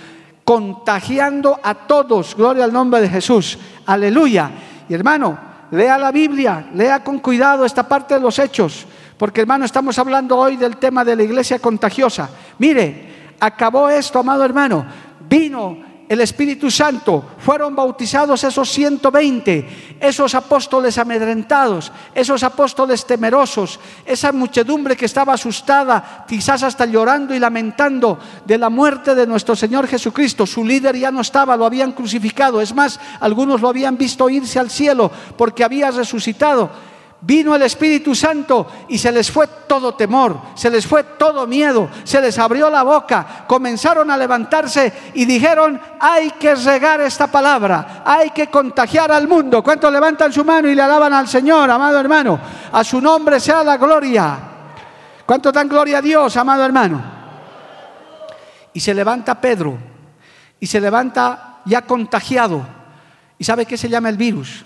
contagiando 0.45 1.59
a 1.61 1.73
todos, 1.73 2.35
gloria 2.35 2.63
al 2.63 2.71
nombre 2.71 3.01
de 3.01 3.09
Jesús, 3.09 3.57
aleluya. 3.85 4.51
Y 4.87 4.93
hermano, 4.93 5.54
lea 5.71 5.97
la 5.97 6.11
Biblia, 6.11 6.69
lea 6.73 7.03
con 7.03 7.19
cuidado 7.19 7.65
esta 7.65 7.87
parte 7.87 8.13
de 8.15 8.19
los 8.19 8.39
hechos, 8.39 8.85
porque 9.17 9.41
hermano, 9.41 9.65
estamos 9.65 9.97
hablando 9.97 10.37
hoy 10.37 10.57
del 10.57 10.77
tema 10.77 11.05
de 11.05 11.15
la 11.15 11.23
iglesia 11.23 11.59
contagiosa. 11.59 12.29
Mire, 12.59 13.33
acabó 13.39 13.89
esto, 13.89 14.19
amado 14.19 14.43
hermano, 14.43 14.85
vino 15.27 15.94
el 16.07 16.21
Espíritu 16.21 16.69
Santo, 16.69 17.23
fueron 17.39 17.75
bautizados 17.75 18.43
esos 18.43 18.69
120, 18.69 19.97
esos 19.99 20.35
apóstoles 20.35 20.97
amedrentados, 20.97 21.91
esos 22.13 22.43
apóstoles 22.43 23.05
temerosos, 23.05 23.79
esa 24.05 24.31
muchedumbre 24.31 24.95
que 24.95 25.05
estaba 25.05 25.33
asustada, 25.33 26.25
quizás 26.27 26.61
hasta 26.63 26.85
llorando 26.85 27.33
y 27.33 27.39
lamentando 27.39 28.19
de 28.45 28.57
la 28.57 28.69
muerte 28.69 29.15
de 29.15 29.25
nuestro 29.25 29.55
Señor 29.55 29.87
Jesucristo. 29.87 30.45
Su 30.45 30.63
líder 30.63 30.95
ya 30.95 31.09
no 31.09 31.21
estaba, 31.21 31.57
lo 31.57 31.65
habían 31.65 31.91
crucificado. 31.91 32.61
Es 32.61 32.73
más, 32.73 32.99
algunos 33.19 33.61
lo 33.61 33.69
habían 33.69 33.97
visto 33.97 34.29
irse 34.29 34.59
al 34.59 34.69
cielo 34.69 35.11
porque 35.37 35.63
había 35.63 35.89
resucitado. 35.89 36.94
Vino 37.21 37.55
el 37.55 37.63
Espíritu 37.63 38.13
Santo 38.13 38.67
y 38.89 38.97
se 38.97 39.11
les 39.11 39.31
fue 39.31 39.47
todo 39.67 39.95
temor, 39.95 40.39
se 40.53 40.69
les 40.69 40.85
fue 40.85 41.03
todo 41.03 41.47
miedo, 41.47 41.89
se 42.03 42.21
les 42.21 42.37
abrió 42.37 42.69
la 42.69 42.83
boca, 42.83 43.45
comenzaron 43.47 44.11
a 44.11 44.17
levantarse 44.17 44.93
y 45.15 45.25
dijeron, 45.25 45.79
hay 45.99 46.31
que 46.31 46.53
regar 46.53 47.01
esta 47.01 47.27
palabra, 47.27 48.03
hay 48.05 48.29
que 48.29 48.47
contagiar 48.47 49.11
al 49.11 49.27
mundo. 49.27 49.63
¿Cuántos 49.63 49.91
levantan 49.91 50.31
su 50.31 50.43
mano 50.43 50.69
y 50.69 50.75
le 50.75 50.81
alaban 50.81 51.13
al 51.13 51.27
Señor, 51.27 51.71
amado 51.71 51.99
hermano? 51.99 52.39
A 52.71 52.83
su 52.83 53.01
nombre 53.01 53.39
sea 53.39 53.63
la 53.63 53.77
gloria. 53.77 54.37
¿Cuánto 55.25 55.51
dan 55.51 55.67
gloria 55.67 55.97
a 55.99 56.01
Dios, 56.01 56.37
amado 56.37 56.63
hermano? 56.63 57.01
Y 58.73 58.79
se 58.79 58.93
levanta 58.93 59.39
Pedro 59.39 59.77
y 60.59 60.67
se 60.67 60.79
levanta 60.79 61.61
ya 61.65 61.81
contagiado. 61.81 62.65
¿Y 63.39 63.43
sabe 63.43 63.65
qué 63.65 63.77
se 63.77 63.89
llama 63.89 64.09
el 64.09 64.17
virus? 64.17 64.63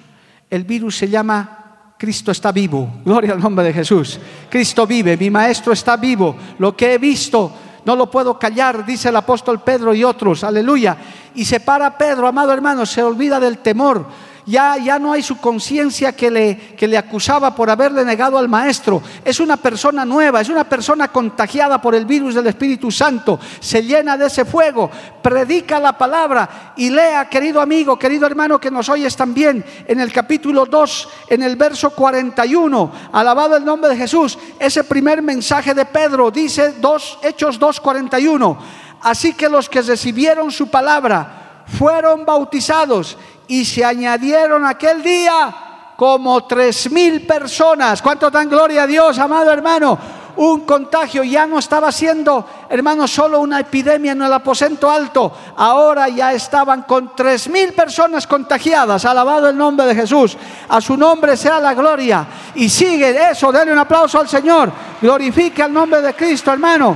El 0.50 0.64
virus 0.64 0.98
se 0.98 1.08
llama 1.08 1.59
Cristo 2.00 2.32
está 2.32 2.54
vivo. 2.54 2.90
Gloria 3.04 3.34
al 3.34 3.42
nombre 3.42 3.66
de 3.66 3.74
Jesús. 3.74 4.18
Cristo 4.50 4.88
vive, 4.88 5.18
mi 5.18 5.30
maestro 5.30 5.74
está 5.74 5.98
vivo. 5.98 6.34
Lo 6.58 6.74
que 6.74 6.94
he 6.94 6.98
visto 6.98 7.52
no 7.84 7.94
lo 7.94 8.10
puedo 8.10 8.40
callar, 8.40 8.86
dice 8.86 9.10
el 9.10 9.18
apóstol 9.18 9.60
Pedro 9.60 9.94
y 9.94 10.06
otros. 10.06 10.46
Aleluya. 10.46 10.96
Y 11.36 11.44
se 11.44 11.60
para 11.60 11.98
Pedro, 11.98 12.26
amado 12.26 12.54
hermano, 12.54 12.86
se 12.86 13.04
olvida 13.04 13.38
del 13.38 13.58
temor 13.58 14.06
ya, 14.50 14.98
no 14.98 15.12
hay 15.14 15.22
su 15.22 15.38
conciencia 15.38 16.14
que 16.14 16.32
le, 16.32 16.58
que 16.76 16.88
le 16.88 16.98
acusaba 16.98 17.54
por 17.54 17.70
haberle 17.70 18.04
negado 18.04 18.38
al 18.38 18.50
maestro. 18.50 19.02
Es 19.24 19.40
una 19.40 19.58
persona 19.58 20.06
nueva, 20.06 20.42
es 20.42 20.50
una 20.50 20.64
persona 20.64 21.10
contagiada 21.10 21.80
por 21.80 21.94
el 21.94 22.06
virus 22.06 22.34
del 22.34 22.48
Espíritu 22.48 22.90
Santo. 22.90 23.40
Se 23.60 23.84
llena 23.84 24.18
de 24.18 24.26
ese 24.26 24.46
fuego, 24.46 24.90
predica 25.22 25.80
la 25.80 25.96
palabra 25.96 26.74
y 26.76 26.90
lea, 26.90 27.30
querido 27.30 27.62
amigo, 27.62 28.00
querido 28.00 28.26
hermano 28.26 28.60
que 28.60 28.72
nos 28.72 28.90
oyes 28.90 29.16
también, 29.16 29.64
en 29.88 30.00
el 30.00 30.12
capítulo 30.12 30.66
2, 30.66 31.10
en 31.30 31.44
el 31.44 31.56
verso 31.56 31.92
41, 31.92 32.92
alabado 33.12 33.56
el 33.56 33.64
nombre 33.64 33.92
de 33.92 33.98
Jesús, 33.98 34.38
ese 34.60 34.84
primer 34.84 35.22
mensaje 35.22 35.76
de 35.76 35.86
Pedro, 35.86 36.32
dice 36.32 36.74
dos, 36.80 37.20
Hechos 37.22 37.60
2.41. 37.60 38.58
Así 39.02 39.34
que 39.34 39.48
los 39.48 39.70
que 39.70 39.82
recibieron 39.82 40.52
su 40.52 40.70
palabra 40.70 41.64
fueron 41.78 42.26
bautizados 42.26 43.18
y 43.50 43.66
se 43.66 43.84
añadieron 43.84 44.66
aquel 44.66 45.04
día 45.04 45.54
como 45.98 46.46
tres 46.46 46.90
mil 46.90 47.26
personas. 47.28 48.02
¿Cuánto 48.02 48.32
dan 48.32 48.50
gloria 48.50 48.84
a 48.84 48.88
Dios, 48.88 49.20
amado 49.20 49.52
hermano? 49.52 50.00
un 50.40 50.62
contagio. 50.62 51.24
Ya 51.24 51.46
no 51.46 51.60
estaba 51.60 51.92
siendo, 51.92 52.46
hermano, 52.70 53.08
solo 53.08 53.42
una 53.42 53.60
epidemia 53.60 54.14
en 54.14 54.22
el 54.22 54.32
aposento 54.32 54.90
alto. 54.90 55.34
Ahora 55.58 56.08
ya 56.08 56.32
estaban 56.32 56.84
con 56.84 57.14
tres 57.14 57.50
mil 57.50 57.74
personas 57.74 58.26
contagiadas. 58.26 59.04
Alabado 59.04 59.50
el 59.50 59.58
nombre 59.58 59.86
de 59.88 59.96
Jesús. 59.96 60.38
A 60.70 60.80
su 60.80 60.96
nombre 60.96 61.36
sea 61.36 61.60
la 61.60 61.74
gloria. 61.74 62.26
Y 62.56 62.70
sigue 62.70 63.32
eso. 63.32 63.52
Denle 63.52 63.74
un 63.74 63.80
aplauso 63.80 64.20
al 64.20 64.30
Señor. 64.30 64.72
Glorifique 65.02 65.62
al 65.62 65.74
nombre 65.74 66.02
de 66.02 66.14
Cristo, 66.14 66.54
hermano. 66.54 66.96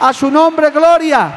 A 0.00 0.12
su 0.12 0.30
nombre, 0.30 0.70
gloria. 0.70 1.32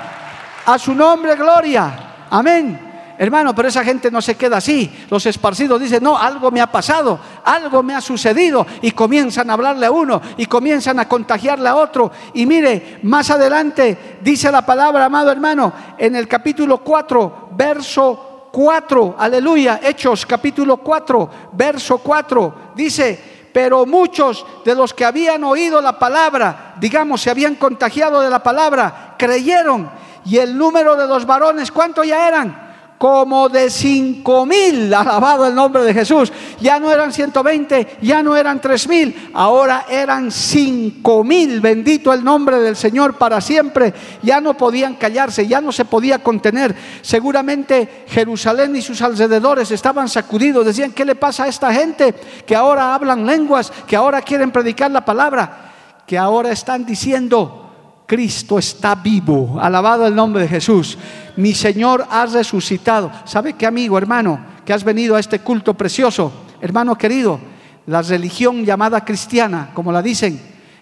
A 0.63 0.77
su 0.77 0.93
nombre, 0.93 1.35
gloria. 1.35 2.25
Amén. 2.29 2.86
Hermano, 3.19 3.55
pero 3.55 3.67
esa 3.67 3.83
gente 3.83 4.11
no 4.11 4.21
se 4.21 4.35
queda 4.35 4.57
así. 4.57 5.05
Los 5.09 5.25
esparcidos 5.25 5.81
dicen, 5.81 6.03
no, 6.03 6.15
algo 6.15 6.51
me 6.51 6.61
ha 6.61 6.71
pasado, 6.71 7.19
algo 7.43 7.81
me 7.81 7.95
ha 7.95 8.01
sucedido. 8.01 8.65
Y 8.81 8.91
comienzan 8.91 9.49
a 9.49 9.53
hablarle 9.53 9.87
a 9.87 9.91
uno 9.91 10.21
y 10.37 10.45
comienzan 10.45 10.99
a 10.99 11.09
contagiarle 11.09 11.67
a 11.67 11.75
otro. 11.75 12.11
Y 12.35 12.45
mire, 12.45 12.99
más 13.03 13.31
adelante 13.31 14.19
dice 14.21 14.51
la 14.51 14.63
palabra, 14.63 15.05
amado 15.05 15.31
hermano, 15.31 15.73
en 15.97 16.15
el 16.15 16.27
capítulo 16.27 16.77
4, 16.77 17.49
verso 17.53 18.49
4, 18.51 19.15
aleluya, 19.17 19.79
Hechos 19.81 20.25
capítulo 20.25 20.77
4, 20.77 21.29
verso 21.53 21.97
4, 21.97 22.71
dice, 22.75 23.49
pero 23.51 23.87
muchos 23.87 24.45
de 24.63 24.75
los 24.75 24.93
que 24.93 25.05
habían 25.05 25.43
oído 25.43 25.81
la 25.81 25.97
palabra, 25.97 26.75
digamos, 26.79 27.21
se 27.21 27.31
habían 27.31 27.55
contagiado 27.55 28.21
de 28.21 28.29
la 28.29 28.43
palabra, 28.43 29.15
creyeron. 29.17 29.89
Y 30.23 30.37
el 30.37 30.55
número 30.55 30.95
de 30.95 31.07
los 31.07 31.25
varones, 31.25 31.71
¿cuánto 31.71 32.03
ya 32.03 32.27
eran? 32.27 32.66
Como 32.97 33.47
de 33.47 33.69
cinco 33.69 34.45
mil, 34.45 34.93
alabado 34.93 35.45
el 35.45 35.53
nombre 35.53 35.83
de 35.83 35.93
Jesús. 35.93 36.31
Ya 36.59 36.79
no 36.79 36.91
eran 36.91 37.13
120, 37.13 37.97
ya 38.01 38.23
no 38.23 38.35
eran 38.35 38.59
tres 38.59 38.87
mil, 38.87 39.29
ahora 39.33 39.85
eran 39.89 40.31
cinco 40.31 41.23
mil. 41.23 41.61
Bendito 41.61 42.11
el 42.11 42.23
nombre 42.23 42.59
del 42.59 42.75
Señor 42.75 43.15
para 43.15 43.39
siempre. 43.39 43.93
Ya 44.23 44.41
no 44.41 44.55
podían 44.55 44.95
callarse, 44.95 45.47
ya 45.47 45.61
no 45.61 45.71
se 45.71 45.85
podía 45.85 46.19
contener. 46.19 46.75
Seguramente 47.01 48.05
Jerusalén 48.07 48.75
y 48.75 48.81
sus 48.81 49.01
alrededores 49.01 49.69
estaban 49.71 50.09
sacudidos. 50.09 50.65
Decían, 50.65 50.91
¿qué 50.91 51.05
le 51.05 51.15
pasa 51.15 51.43
a 51.43 51.47
esta 51.47 51.71
gente 51.71 52.15
que 52.45 52.55
ahora 52.55 52.95
hablan 52.95 53.25
lenguas, 53.25 53.71
que 53.85 53.95
ahora 53.95 54.21
quieren 54.21 54.51
predicar 54.51 54.89
la 54.89 55.05
palabra, 55.05 55.73
que 56.07 56.17
ahora 56.17 56.51
están 56.51 56.85
diciendo, 56.85 57.66
Cristo 58.07 58.57
está 58.57 58.95
vivo. 58.95 59.59
Alabado 59.61 60.07
el 60.07 60.15
nombre 60.15 60.43
de 60.43 60.47
Jesús. 60.47 60.97
Mi 61.35 61.53
Señor 61.53 62.07
ha 62.09 62.25
resucitado. 62.25 63.11
¿Sabe 63.25 63.53
qué, 63.53 63.67
amigo, 63.67 63.97
hermano, 63.97 64.39
que 64.65 64.73
has 64.73 64.83
venido 64.83 65.15
a 65.15 65.19
este 65.19 65.39
culto 65.39 65.73
precioso? 65.75 66.31
Hermano 66.61 66.97
querido, 66.97 67.39
la 67.85 68.01
religión 68.01 68.65
llamada 68.65 69.03
cristiana, 69.03 69.71
como 69.73 69.91
la 69.91 70.01
dicen, 70.01 70.41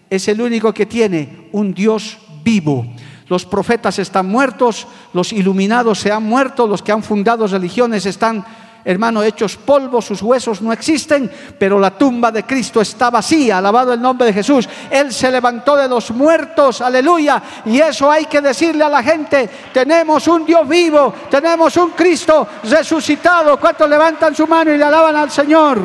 es 0.09 0.27
el 0.27 0.39
único 0.39 0.71
que 0.71 0.85
tiene 0.85 1.49
un 1.51 1.73
Dios 1.73 2.19
vivo. 2.43 2.85
Los 3.27 3.43
profetas 3.43 3.97
están 3.97 4.27
muertos, 4.27 4.87
los 5.13 5.33
iluminados 5.33 5.99
se 5.99 6.11
han 6.11 6.23
muerto, 6.23 6.67
los 6.67 6.83
que 6.83 6.91
han 6.91 7.01
fundado 7.01 7.47
religiones 7.47 8.05
están 8.05 8.45
hermano, 8.85 9.23
hechos 9.23 9.57
polvo, 9.57 9.99
sus 9.99 10.21
huesos 10.21 10.61
no 10.61 10.71
existen, 10.71 11.29
pero 11.57 11.79
la 11.79 11.97
tumba 11.97 12.31
de 12.31 12.43
Cristo 12.43 12.79
está 12.79 13.09
vacía, 13.09 13.57
alabado 13.57 13.91
el 13.91 14.01
nombre 14.01 14.27
de 14.27 14.33
Jesús. 14.33 14.69
Él 14.91 15.11
se 15.11 15.31
levantó 15.31 15.75
de 15.75 15.87
los 15.87 16.11
muertos, 16.11 16.81
aleluya, 16.81 17.41
y 17.65 17.79
eso 17.79 18.09
hay 18.11 18.25
que 18.25 18.41
decirle 18.41 18.83
a 18.83 18.89
la 18.89 19.01
gente, 19.01 19.49
tenemos 19.73 20.27
un 20.27 20.45
Dios 20.45 20.67
vivo, 20.67 21.13
tenemos 21.31 21.75
un 21.77 21.89
Cristo 21.91 22.47
resucitado. 22.63 23.59
¿Cuántos 23.59 23.89
levantan 23.89 24.35
su 24.35 24.45
mano 24.45 24.71
y 24.71 24.77
le 24.77 24.83
alaban 24.83 25.15
al 25.15 25.31
Señor? 25.31 25.79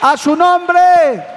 A 0.00 0.16
su 0.16 0.36
nombre. 0.36 1.34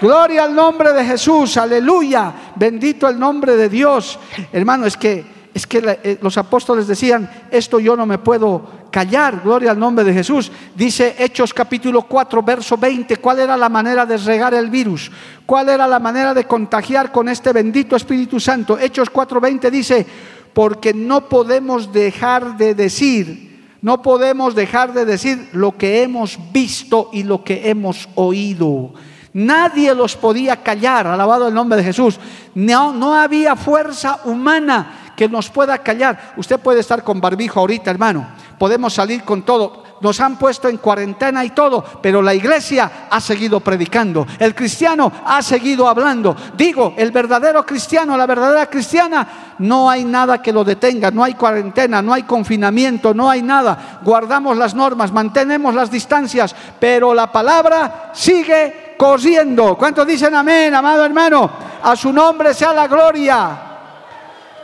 Gloria 0.00 0.44
al 0.44 0.54
nombre 0.54 0.92
de 0.94 1.04
Jesús, 1.04 1.58
aleluya. 1.58 2.32
Bendito 2.56 3.06
el 3.06 3.18
nombre 3.18 3.54
de 3.54 3.68
Dios. 3.68 4.18
Hermano, 4.50 4.86
es 4.86 4.96
que 4.96 5.34
es 5.54 5.68
que 5.68 6.00
eh, 6.02 6.18
los 6.20 6.36
apóstoles 6.36 6.88
decían, 6.88 7.30
esto 7.48 7.78
yo 7.78 7.96
no 7.96 8.06
me 8.06 8.18
puedo 8.18 8.83
callar, 8.94 9.40
gloria 9.42 9.72
al 9.72 9.78
nombre 9.80 10.04
de 10.04 10.14
Jesús. 10.14 10.52
Dice 10.72 11.16
Hechos 11.18 11.52
capítulo 11.52 12.02
4, 12.02 12.44
verso 12.44 12.76
20, 12.76 13.16
¿cuál 13.16 13.40
era 13.40 13.56
la 13.56 13.68
manera 13.68 14.06
de 14.06 14.16
regar 14.18 14.54
el 14.54 14.70
virus? 14.70 15.10
¿Cuál 15.44 15.70
era 15.70 15.88
la 15.88 15.98
manera 15.98 16.32
de 16.32 16.44
contagiar 16.44 17.10
con 17.10 17.28
este 17.28 17.52
bendito 17.52 17.96
Espíritu 17.96 18.38
Santo? 18.38 18.78
Hechos 18.78 19.10
4, 19.10 19.40
20 19.40 19.68
dice, 19.72 20.06
porque 20.52 20.94
no 20.94 21.28
podemos 21.28 21.92
dejar 21.92 22.56
de 22.56 22.76
decir, 22.76 23.64
no 23.82 24.00
podemos 24.00 24.54
dejar 24.54 24.92
de 24.92 25.04
decir 25.04 25.48
lo 25.54 25.76
que 25.76 26.04
hemos 26.04 26.38
visto 26.52 27.10
y 27.12 27.24
lo 27.24 27.42
que 27.42 27.68
hemos 27.68 28.08
oído. 28.14 28.94
Nadie 29.32 29.92
los 29.92 30.14
podía 30.14 30.62
callar, 30.62 31.08
alabado 31.08 31.48
el 31.48 31.54
nombre 31.54 31.78
de 31.78 31.82
Jesús. 31.82 32.20
No, 32.54 32.92
no 32.92 33.12
había 33.12 33.56
fuerza 33.56 34.20
humana 34.22 35.12
que 35.16 35.28
nos 35.28 35.50
pueda 35.50 35.78
callar. 35.78 36.34
Usted 36.36 36.60
puede 36.60 36.78
estar 36.78 37.02
con 37.02 37.20
barbijo 37.20 37.58
ahorita, 37.58 37.90
hermano. 37.90 38.43
Podemos 38.58 38.94
salir 38.94 39.24
con 39.24 39.42
todo. 39.42 39.84
Nos 40.00 40.20
han 40.20 40.36
puesto 40.36 40.68
en 40.68 40.78
cuarentena 40.78 41.44
y 41.44 41.50
todo, 41.50 41.82
pero 42.02 42.20
la 42.20 42.34
iglesia 42.34 43.06
ha 43.10 43.20
seguido 43.20 43.60
predicando. 43.60 44.26
El 44.38 44.54
cristiano 44.54 45.10
ha 45.24 45.40
seguido 45.40 45.88
hablando. 45.88 46.36
Digo, 46.56 46.92
el 46.96 47.10
verdadero 47.10 47.64
cristiano, 47.64 48.16
la 48.16 48.26
verdadera 48.26 48.66
cristiana, 48.66 49.54
no 49.60 49.88
hay 49.88 50.04
nada 50.04 50.42
que 50.42 50.52
lo 50.52 50.62
detenga. 50.62 51.10
No 51.10 51.24
hay 51.24 51.34
cuarentena, 51.34 52.02
no 52.02 52.12
hay 52.12 52.24
confinamiento, 52.24 53.14
no 53.14 53.30
hay 53.30 53.40
nada. 53.40 54.00
Guardamos 54.02 54.56
las 54.56 54.74
normas, 54.74 55.12
mantenemos 55.12 55.74
las 55.74 55.90
distancias, 55.90 56.54
pero 56.78 57.14
la 57.14 57.32
palabra 57.32 58.10
sigue 58.12 58.96
corriendo. 58.98 59.76
¿Cuántos 59.76 60.06
dicen 60.06 60.34
amén, 60.34 60.74
amado 60.74 61.04
hermano? 61.04 61.50
A 61.82 61.96
su 61.96 62.12
nombre 62.12 62.52
sea 62.52 62.72
la 62.72 62.86
gloria. 62.88 63.58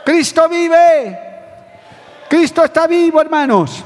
Cristo 0.05 0.47
vive. 0.49 1.30
Cristo 2.31 2.63
está 2.63 2.87
vivo, 2.87 3.19
hermanos. 3.19 3.83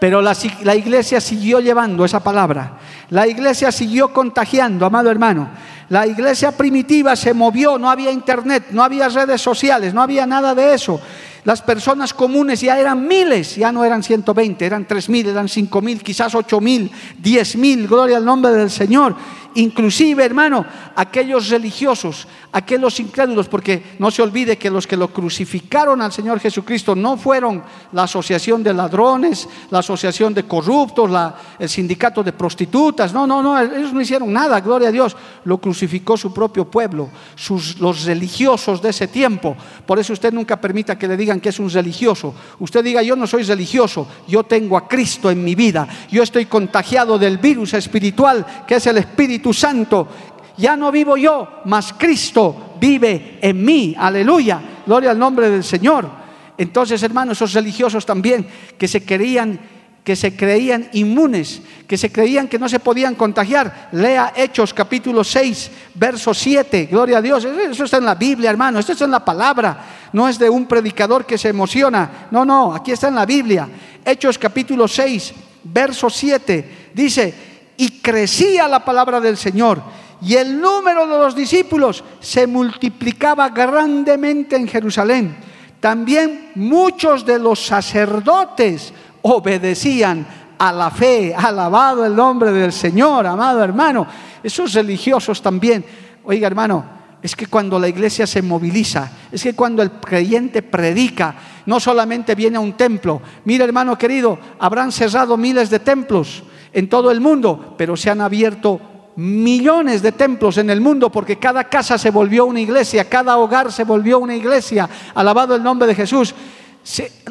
Pero 0.00 0.20
la, 0.20 0.34
iglesia 0.74 1.20
siguió 1.20 1.60
llevando 1.60 2.04
esa 2.04 2.18
palabra. 2.18 2.72
La 3.10 3.24
iglesia 3.28 3.70
siguió 3.70 4.12
contagiando, 4.12 4.84
amado 4.84 5.08
hermano. 5.08 5.48
La 5.90 6.08
iglesia 6.08 6.50
primitiva 6.50 7.14
se 7.14 7.32
movió, 7.34 7.78
no 7.78 7.88
había 7.88 8.10
internet, 8.10 8.66
no 8.72 8.82
había 8.82 9.08
redes 9.08 9.40
sociales, 9.40 9.94
no 9.94 10.02
había 10.02 10.26
nada 10.26 10.56
de 10.56 10.74
eso. 10.74 11.00
Las 11.44 11.62
personas 11.62 12.12
comunes 12.12 12.60
ya 12.62 12.76
eran 12.76 13.06
miles, 13.06 13.54
ya 13.54 13.70
no 13.70 13.84
eran 13.84 14.02
120, 14.02 14.66
eran 14.66 14.84
tres 14.84 15.08
mil, 15.08 15.28
eran 15.28 15.48
cinco 15.48 15.80
mil, 15.80 16.02
quizás 16.02 16.34
ocho 16.34 16.60
mil, 16.60 16.90
diez 17.16 17.54
mil, 17.54 17.86
gloria 17.86 18.16
al 18.16 18.24
nombre 18.24 18.50
del 18.50 18.70
Señor. 18.70 19.14
Inclusive, 19.54 20.24
hermano, 20.24 20.64
aquellos 20.94 21.48
religiosos, 21.48 22.28
aquellos 22.52 23.00
incrédulos, 23.00 23.48
porque 23.48 23.96
no 23.98 24.10
se 24.10 24.22
olvide 24.22 24.58
que 24.58 24.70
los 24.70 24.86
que 24.86 24.96
lo 24.96 25.08
crucificaron 25.08 26.02
al 26.02 26.12
Señor 26.12 26.38
Jesucristo 26.38 26.94
no 26.94 27.16
fueron 27.16 27.62
la 27.92 28.04
asociación 28.04 28.62
de 28.62 28.74
ladrones, 28.74 29.48
la 29.70 29.78
asociación 29.78 30.34
de 30.34 30.44
corruptos, 30.44 31.10
el 31.58 31.68
sindicato 31.68 32.22
de 32.22 32.32
prostitutas, 32.32 33.12
no, 33.12 33.26
no, 33.26 33.42
no, 33.42 33.58
ellos 33.60 33.92
no 33.92 34.00
hicieron 34.00 34.32
nada, 34.32 34.60
gloria 34.60 34.88
a 34.88 34.92
Dios, 34.92 35.16
lo 35.44 35.58
crucificó 35.58 36.16
su 36.16 36.32
propio 36.32 36.66
pueblo, 36.66 37.08
sus, 37.34 37.80
los 37.80 38.04
religiosos 38.04 38.82
de 38.82 38.90
ese 38.90 39.08
tiempo. 39.08 39.56
Por 39.86 39.98
eso 39.98 40.12
usted 40.12 40.32
nunca 40.32 40.60
permita 40.60 40.98
que 40.98 41.08
le 41.08 41.16
digan 41.16 41.40
que 41.40 41.48
es 41.48 41.58
un 41.58 41.70
religioso. 41.70 42.34
Usted 42.58 42.84
diga, 42.84 43.02
yo 43.02 43.16
no 43.16 43.26
soy 43.26 43.42
religioso, 43.44 44.06
yo 44.26 44.44
tengo 44.44 44.76
a 44.76 44.86
Cristo 44.86 45.30
en 45.30 45.42
mi 45.42 45.54
vida, 45.54 45.88
yo 46.10 46.22
estoy 46.22 46.46
contagiado 46.46 47.18
del 47.18 47.38
virus 47.38 47.74
espiritual 47.74 48.46
que 48.66 48.76
es 48.76 48.86
el 48.86 48.98
Espíritu 48.98 49.47
Santo. 49.52 50.08
Ya 50.56 50.76
no 50.76 50.90
vivo 50.90 51.16
yo, 51.16 51.60
mas 51.66 51.92
Cristo 51.92 52.74
vive 52.80 53.38
en 53.40 53.64
mí. 53.64 53.94
Aleluya. 53.96 54.60
Gloria 54.86 55.10
al 55.10 55.18
nombre 55.18 55.50
del 55.50 55.64
Señor. 55.64 56.08
Entonces, 56.56 57.02
hermanos, 57.02 57.38
esos 57.38 57.52
religiosos 57.52 58.04
también 58.04 58.46
que 58.76 58.88
se 58.88 59.04
creían 59.04 59.60
que 60.08 60.16
se 60.16 60.34
creían 60.34 60.88
inmunes, 60.94 61.60
que 61.86 61.98
se 61.98 62.10
creían 62.10 62.48
que 62.48 62.58
no 62.58 62.66
se 62.66 62.80
podían 62.80 63.14
contagiar. 63.14 63.90
Lea 63.92 64.32
Hechos 64.34 64.72
capítulo 64.72 65.22
6, 65.22 65.70
verso 65.96 66.32
7. 66.32 66.88
Gloria 66.90 67.18
a 67.18 67.20
Dios. 67.20 67.44
Eso 67.44 67.84
está 67.84 67.98
en 67.98 68.06
la 68.06 68.14
Biblia, 68.14 68.48
hermano. 68.48 68.78
Esto 68.78 68.92
está 68.92 69.04
en 69.04 69.10
la 69.10 69.22
palabra. 69.22 69.84
No 70.14 70.26
es 70.26 70.38
de 70.38 70.48
un 70.48 70.64
predicador 70.64 71.26
que 71.26 71.36
se 71.36 71.50
emociona. 71.50 72.28
No, 72.30 72.46
no, 72.46 72.74
aquí 72.74 72.92
está 72.92 73.08
en 73.08 73.16
la 73.16 73.26
Biblia. 73.26 73.68
Hechos 74.02 74.38
capítulo 74.38 74.88
6, 74.88 75.34
verso 75.64 76.08
7. 76.08 76.90
Dice, 76.94 77.34
y 77.78 78.00
crecía 78.02 78.68
la 78.68 78.84
palabra 78.84 79.20
del 79.20 79.38
Señor 79.38 79.80
y 80.20 80.34
el 80.34 80.60
número 80.60 81.06
de 81.06 81.16
los 81.16 81.34
discípulos 81.34 82.02
se 82.20 82.46
multiplicaba 82.46 83.48
grandemente 83.50 84.56
en 84.56 84.66
Jerusalén. 84.66 85.36
También 85.80 86.50
muchos 86.56 87.24
de 87.24 87.38
los 87.38 87.64
sacerdotes 87.64 88.92
obedecían 89.22 90.26
a 90.58 90.72
la 90.72 90.90
fe, 90.90 91.32
alabado 91.36 92.04
el 92.04 92.16
nombre 92.16 92.50
del 92.50 92.72
Señor, 92.72 93.26
amado 93.26 93.62
hermano. 93.62 94.06
Esos 94.42 94.74
religiosos 94.74 95.40
también, 95.40 95.84
oiga 96.24 96.48
hermano, 96.48 96.98
es 97.22 97.36
que 97.36 97.46
cuando 97.46 97.78
la 97.78 97.88
iglesia 97.88 98.26
se 98.26 98.42
moviliza, 98.42 99.10
es 99.30 99.42
que 99.42 99.54
cuando 99.54 99.82
el 99.82 99.92
creyente 99.92 100.62
predica, 100.62 101.34
no 101.66 101.78
solamente 101.78 102.34
viene 102.34 102.56
a 102.56 102.60
un 102.60 102.72
templo. 102.72 103.22
Mira 103.44 103.64
hermano 103.64 103.96
querido, 103.96 104.36
habrán 104.58 104.90
cerrado 104.90 105.36
miles 105.36 105.70
de 105.70 105.78
templos, 105.78 106.42
en 106.78 106.88
todo 106.88 107.10
el 107.10 107.20
mundo, 107.20 107.74
pero 107.76 107.96
se 107.96 108.08
han 108.08 108.20
abierto 108.20 108.80
millones 109.16 110.00
de 110.00 110.12
templos 110.12 110.58
en 110.58 110.70
el 110.70 110.80
mundo 110.80 111.10
porque 111.10 111.36
cada 111.36 111.64
casa 111.64 111.98
se 111.98 112.12
volvió 112.12 112.46
una 112.46 112.60
iglesia, 112.60 113.08
cada 113.08 113.36
hogar 113.36 113.72
se 113.72 113.82
volvió 113.82 114.20
una 114.20 114.36
iglesia. 114.36 114.88
Alabado 115.12 115.56
el 115.56 115.62
nombre 115.64 115.88
de 115.88 115.96
Jesús 115.96 116.32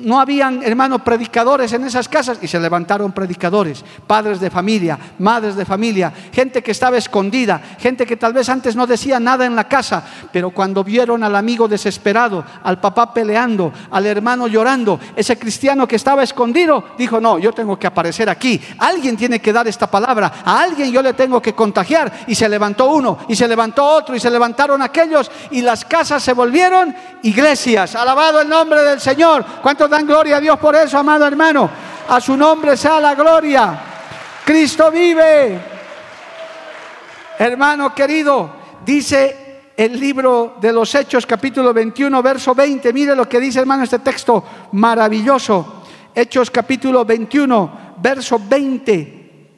no 0.02 0.20
habían, 0.20 0.62
hermanos, 0.64 1.02
predicadores 1.02 1.74
en 1.74 1.86
esas 1.86 2.08
casas 2.08 2.38
y 2.42 2.48
se 2.48 2.60
levantaron 2.60 3.12
predicadores, 3.12 3.84
padres 4.06 4.40
de 4.40 4.50
familia, 4.50 4.98
madres 5.20 5.56
de 5.56 5.66
familia, 5.66 6.14
gente 6.32 6.62
que 6.62 6.72
estaba 6.72 6.98
escondida, 6.98 7.62
gente 7.80 8.06
que 8.06 8.18
tal 8.18 8.34
vez 8.34 8.50
antes 8.50 8.76
no 8.76 8.86
decía 8.86 9.20
nada 9.20 9.46
en 9.46 9.56
la 9.56 9.68
casa, 9.68 10.04
pero 10.32 10.52
cuando 10.52 10.84
vieron 10.84 11.24
al 11.24 11.36
amigo 11.36 11.68
desesperado, 11.68 12.46
al 12.64 12.80
papá 12.80 13.14
peleando, 13.14 13.74
al 13.92 14.06
hermano 14.06 14.48
llorando, 14.48 15.00
ese 15.16 15.38
cristiano 15.38 15.88
que 15.88 15.96
estaba 15.96 16.24
escondido, 16.24 16.84
dijo, 16.98 17.20
no, 17.20 17.40
yo 17.40 17.52
tengo 17.52 17.78
que 17.80 17.88
aparecer 17.88 18.30
aquí, 18.30 18.62
alguien 18.78 19.18
tiene 19.18 19.40
que 19.40 19.54
dar 19.54 19.68
esta 19.68 19.90
palabra, 19.90 20.32
a 20.46 20.62
alguien 20.62 20.92
yo 20.92 21.02
le 21.02 21.14
tengo 21.14 21.42
que 21.42 21.54
contagiar. 21.54 22.26
Y 22.28 22.36
se 22.36 22.48
levantó 22.48 22.92
uno 22.92 23.18
y 23.28 23.36
se 23.36 23.48
levantó 23.48 23.86
otro 23.86 24.16
y 24.16 24.20
se 24.20 24.30
levantaron 24.30 24.82
aquellos 24.82 25.30
y 25.52 25.62
las 25.62 25.86
casas 25.86 26.24
se 26.24 26.34
volvieron 26.34 26.96
iglesias, 27.24 27.96
alabado 27.96 28.42
el 28.42 28.50
nombre 28.50 28.82
del 28.84 29.00
Señor. 29.00 29.46
¿Cuántos 29.62 29.90
dan 29.90 30.06
gloria 30.06 30.38
a 30.38 30.40
Dios 30.40 30.58
por 30.60 30.76
eso, 30.76 30.98
amado 30.98 31.26
hermano? 31.26 31.70
A 32.10 32.22
su 32.22 32.38
nombre 32.38 32.78
sea 32.78 33.00
la 33.00 33.16
gloria. 33.16 33.80
Cristo 34.46 34.90
vive. 34.92 35.60
Hermano 37.40 37.94
querido, 37.94 38.50
dice 38.86 39.48
el 39.76 40.00
libro 40.00 40.56
de 40.60 40.74
los 40.74 40.94
Hechos, 40.96 41.26
capítulo 41.26 41.74
21, 41.74 42.24
verso 42.24 42.56
20. 42.56 42.92
Mire 42.94 43.16
lo 43.16 43.30
que 43.30 43.40
dice, 43.40 43.60
hermano, 43.60 43.84
este 43.84 44.00
texto 44.00 44.44
maravilloso. 44.72 45.84
Hechos, 46.16 46.50
capítulo 46.50 47.06
21, 47.06 47.96
verso 47.98 48.42
20. 48.44 49.50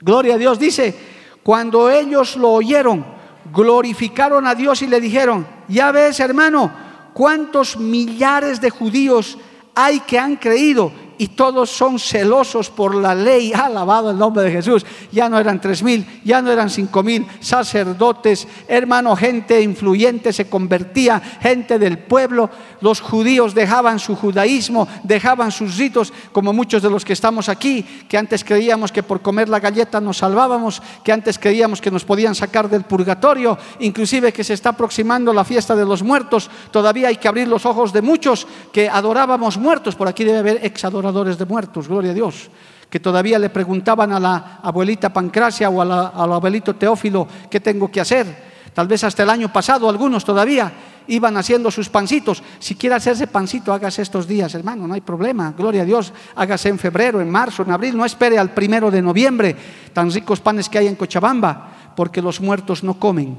Gloria 0.00 0.34
a 0.34 0.38
Dios. 0.38 0.58
Dice, 0.58 0.94
cuando 1.42 1.88
ellos 1.88 2.36
lo 2.36 2.50
oyeron, 2.50 3.04
glorificaron 3.52 4.46
a 4.46 4.54
Dios 4.54 4.82
y 4.82 4.86
le 4.86 5.00
dijeron, 5.00 5.46
ya 5.68 5.92
ves, 5.92 6.18
hermano, 6.18 6.83
cuántos 7.14 7.78
millares 7.78 8.60
de 8.60 8.68
judíos 8.68 9.38
hay 9.74 10.00
que 10.00 10.18
han 10.18 10.36
creído 10.36 10.92
y 11.16 11.28
todos 11.28 11.70
son 11.70 11.98
celosos 11.98 12.70
por 12.70 12.94
la 12.94 13.14
ley. 13.14 13.52
Alabado 13.54 14.10
el 14.10 14.18
nombre 14.18 14.44
de 14.44 14.50
Jesús. 14.50 14.84
Ya 15.12 15.28
no 15.28 15.38
eran 15.38 15.60
tres 15.60 15.82
mil, 15.82 16.06
ya 16.24 16.42
no 16.42 16.50
eran 16.50 16.70
cinco 16.70 17.02
mil 17.02 17.26
sacerdotes, 17.40 18.46
hermano, 18.68 19.16
gente 19.16 19.60
influyente 19.60 20.32
se 20.32 20.48
convertía, 20.48 21.20
gente 21.40 21.78
del 21.78 21.98
pueblo. 21.98 22.50
Los 22.84 23.00
judíos 23.00 23.54
dejaban 23.54 23.98
su 23.98 24.14
judaísmo, 24.14 24.86
dejaban 25.04 25.50
sus 25.50 25.78
ritos, 25.78 26.12
como 26.32 26.52
muchos 26.52 26.82
de 26.82 26.90
los 26.90 27.02
que 27.02 27.14
estamos 27.14 27.48
aquí, 27.48 27.82
que 27.82 28.18
antes 28.18 28.44
creíamos 28.44 28.92
que 28.92 29.02
por 29.02 29.22
comer 29.22 29.48
la 29.48 29.58
galleta 29.58 30.02
nos 30.02 30.18
salvábamos, 30.18 30.82
que 31.02 31.10
antes 31.10 31.38
creíamos 31.38 31.80
que 31.80 31.90
nos 31.90 32.04
podían 32.04 32.34
sacar 32.34 32.68
del 32.68 32.82
purgatorio, 32.82 33.56
inclusive 33.78 34.34
que 34.34 34.44
se 34.44 34.52
está 34.52 34.68
aproximando 34.68 35.32
la 35.32 35.44
fiesta 35.44 35.74
de 35.74 35.86
los 35.86 36.02
muertos. 36.02 36.50
Todavía 36.70 37.08
hay 37.08 37.16
que 37.16 37.26
abrir 37.26 37.48
los 37.48 37.64
ojos 37.64 37.90
de 37.90 38.02
muchos 38.02 38.46
que 38.70 38.86
adorábamos 38.86 39.56
muertos. 39.56 39.94
Por 39.94 40.06
aquí 40.06 40.22
debe 40.22 40.40
haber 40.40 40.60
exadoradores 40.62 41.38
de 41.38 41.46
muertos, 41.46 41.88
gloria 41.88 42.10
a 42.10 42.14
Dios, 42.14 42.50
que 42.90 43.00
todavía 43.00 43.38
le 43.38 43.48
preguntaban 43.48 44.12
a 44.12 44.20
la 44.20 44.60
abuelita 44.62 45.10
Pancracia 45.10 45.70
o 45.70 45.80
al 45.80 45.90
abuelito 46.34 46.76
Teófilo 46.76 47.26
qué 47.48 47.60
tengo 47.60 47.90
que 47.90 48.02
hacer. 48.02 48.52
Tal 48.74 48.88
vez 48.88 49.04
hasta 49.04 49.22
el 49.22 49.30
año 49.30 49.50
pasado 49.50 49.88
algunos 49.88 50.22
todavía 50.22 50.70
iban 51.08 51.36
haciendo 51.36 51.70
sus 51.70 51.88
pancitos. 51.88 52.42
Si 52.58 52.74
quiere 52.74 52.94
hacerse 52.94 53.26
pancito, 53.26 53.72
hágase 53.72 54.02
estos 54.02 54.26
días, 54.26 54.54
hermano, 54.54 54.86
no 54.86 54.94
hay 54.94 55.00
problema. 55.00 55.54
Gloria 55.56 55.82
a 55.82 55.84
Dios, 55.84 56.12
hágase 56.36 56.68
en 56.68 56.78
febrero, 56.78 57.20
en 57.20 57.30
marzo, 57.30 57.62
en 57.62 57.70
abril, 57.70 57.96
no 57.96 58.04
espere 58.04 58.38
al 58.38 58.50
primero 58.50 58.90
de 58.90 59.02
noviembre, 59.02 59.56
tan 59.92 60.10
ricos 60.10 60.40
panes 60.40 60.68
que 60.68 60.78
hay 60.78 60.86
en 60.86 60.96
Cochabamba, 60.96 61.92
porque 61.96 62.22
los 62.22 62.40
muertos 62.40 62.82
no 62.82 62.98
comen, 62.98 63.36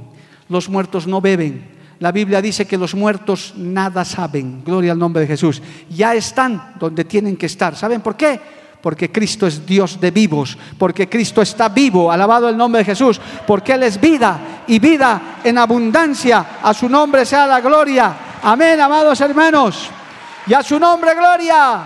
los 0.49 0.69
muertos 0.69 1.07
no 1.07 1.21
beben, 1.21 1.75
la 1.99 2.11
Biblia 2.11 2.41
dice 2.41 2.65
que 2.65 2.77
los 2.77 2.93
muertos 2.93 3.53
nada 3.55 4.03
saben. 4.03 4.63
Gloria 4.65 4.91
al 4.91 4.99
nombre 4.99 5.21
de 5.21 5.27
Jesús. 5.27 5.61
Ya 5.89 6.13
están 6.13 6.73
donde 6.77 7.05
tienen 7.05 7.37
que 7.37 7.45
estar. 7.45 7.75
¿Saben 7.75 8.01
por 8.01 8.17
qué? 8.17 8.39
Porque 8.85 9.11
Cristo 9.11 9.47
es 9.47 9.65
Dios 9.65 9.99
de 9.99 10.11
vivos, 10.11 10.55
porque 10.77 11.09
Cristo 11.09 11.41
está 11.41 11.69
vivo, 11.69 12.11
alabado 12.11 12.47
el 12.47 12.55
nombre 12.55 12.81
de 12.81 12.85
Jesús, 12.85 13.19
porque 13.47 13.73
Él 13.73 13.81
es 13.81 13.99
vida 13.99 14.61
y 14.67 14.77
vida 14.77 15.39
en 15.43 15.57
abundancia. 15.57 16.59
A 16.61 16.71
su 16.71 16.87
nombre 16.87 17.25
sea 17.25 17.47
la 17.47 17.61
gloria. 17.61 18.15
Amén, 18.43 18.79
amados 18.79 19.19
hermanos. 19.21 19.89
Y 20.45 20.53
a 20.53 20.61
su 20.61 20.79
nombre 20.79 21.15
gloria. 21.15 21.81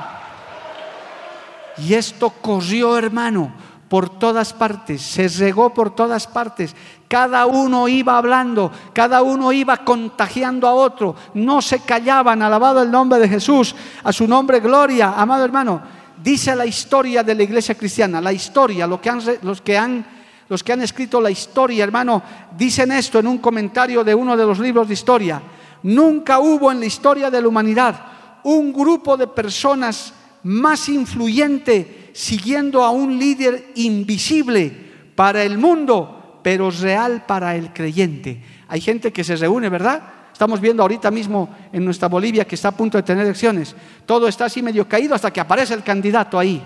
Y 1.78 1.94
esto 1.94 2.32
corrió, 2.42 2.98
hermano, 2.98 3.54
por 3.88 4.10
todas 4.20 4.52
partes, 4.52 5.02
se 5.02 5.30
regó 5.30 5.74
por 5.74 5.96
todas 5.96 6.28
partes. 6.28 6.76
Cada 7.08 7.46
uno 7.46 7.88
iba 7.88 8.18
hablando, 8.18 8.74
cada 8.92 9.22
uno 9.22 9.54
iba 9.54 9.78
contagiando 9.86 10.68
a 10.68 10.74
otro. 10.74 11.16
No 11.34 11.62
se 11.62 11.80
callaban, 11.80 12.42
alabado 12.42 12.82
el 12.82 12.92
nombre 12.92 13.20
de 13.20 13.30
Jesús, 13.30 13.74
a 14.04 14.12
su 14.12 14.28
nombre 14.28 14.60
gloria. 14.60 15.14
Amado 15.16 15.46
hermano, 15.46 15.82
dice 16.24 16.56
la 16.56 16.66
historia 16.66 17.24
de 17.24 17.36
la 17.36 17.44
iglesia 17.44 17.76
cristiana, 17.76 18.22
la 18.22 18.34
historia, 18.34 18.88
lo 18.88 19.00
que 19.02 19.10
han, 19.10 19.22
los, 19.42 19.62
que 19.62 19.78
han, 19.78 20.06
los 20.48 20.64
que 20.64 20.74
han 20.74 20.82
escrito 20.82 21.22
la 21.22 21.32
historia, 21.32 21.84
hermano, 21.84 22.22
dicen 22.58 22.92
esto 22.92 23.20
en 23.20 23.28
un 23.28 23.38
comentario 23.38 24.04
de 24.04 24.16
uno 24.16 24.36
de 24.36 24.46
los 24.46 24.60
libros 24.60 24.88
de 24.88 24.94
historia. 24.94 25.42
Nunca 25.84 26.40
hubo 26.40 26.72
en 26.72 26.80
la 26.80 26.86
historia 26.86 27.30
de 27.30 27.42
la 27.42 27.48
humanidad 27.48 27.96
un 28.44 28.74
grupo 28.74 29.18
de 29.18 29.28
personas 29.28 30.14
más 30.44 30.90
influyente 30.90 32.12
siguiendo 32.14 32.84
a 32.84 32.90
un 32.90 33.18
líder 33.18 33.72
invisible 33.76 34.90
para 35.16 35.44
el 35.44 35.58
mundo 35.58 36.40
pero 36.42 36.72
real 36.72 37.26
para 37.26 37.56
el 37.56 37.74
creyente. 37.74 38.42
Hay 38.68 38.82
gente 38.82 39.12
que 39.12 39.24
se 39.24 39.36
reúne, 39.36 39.70
¿verdad? 39.70 40.02
Estamos 40.40 40.62
viendo 40.62 40.82
ahorita 40.82 41.12
mismo 41.12 41.50
en 41.70 41.84
nuestra 41.84 42.08
Bolivia 42.08 42.46
que 42.46 42.56
está 42.56 42.70
a 42.70 42.72
punto 42.72 42.98
de 42.98 43.04
tener 43.04 43.26
elecciones. 43.26 43.76
Todo 44.06 44.26
está 44.26 44.46
así 44.46 44.62
medio 44.62 44.88
caído 44.88 45.14
hasta 45.14 45.34
que 45.34 45.42
aparece 45.42 45.74
el 45.74 45.84
candidato 45.84 46.40
ahí. 46.40 46.64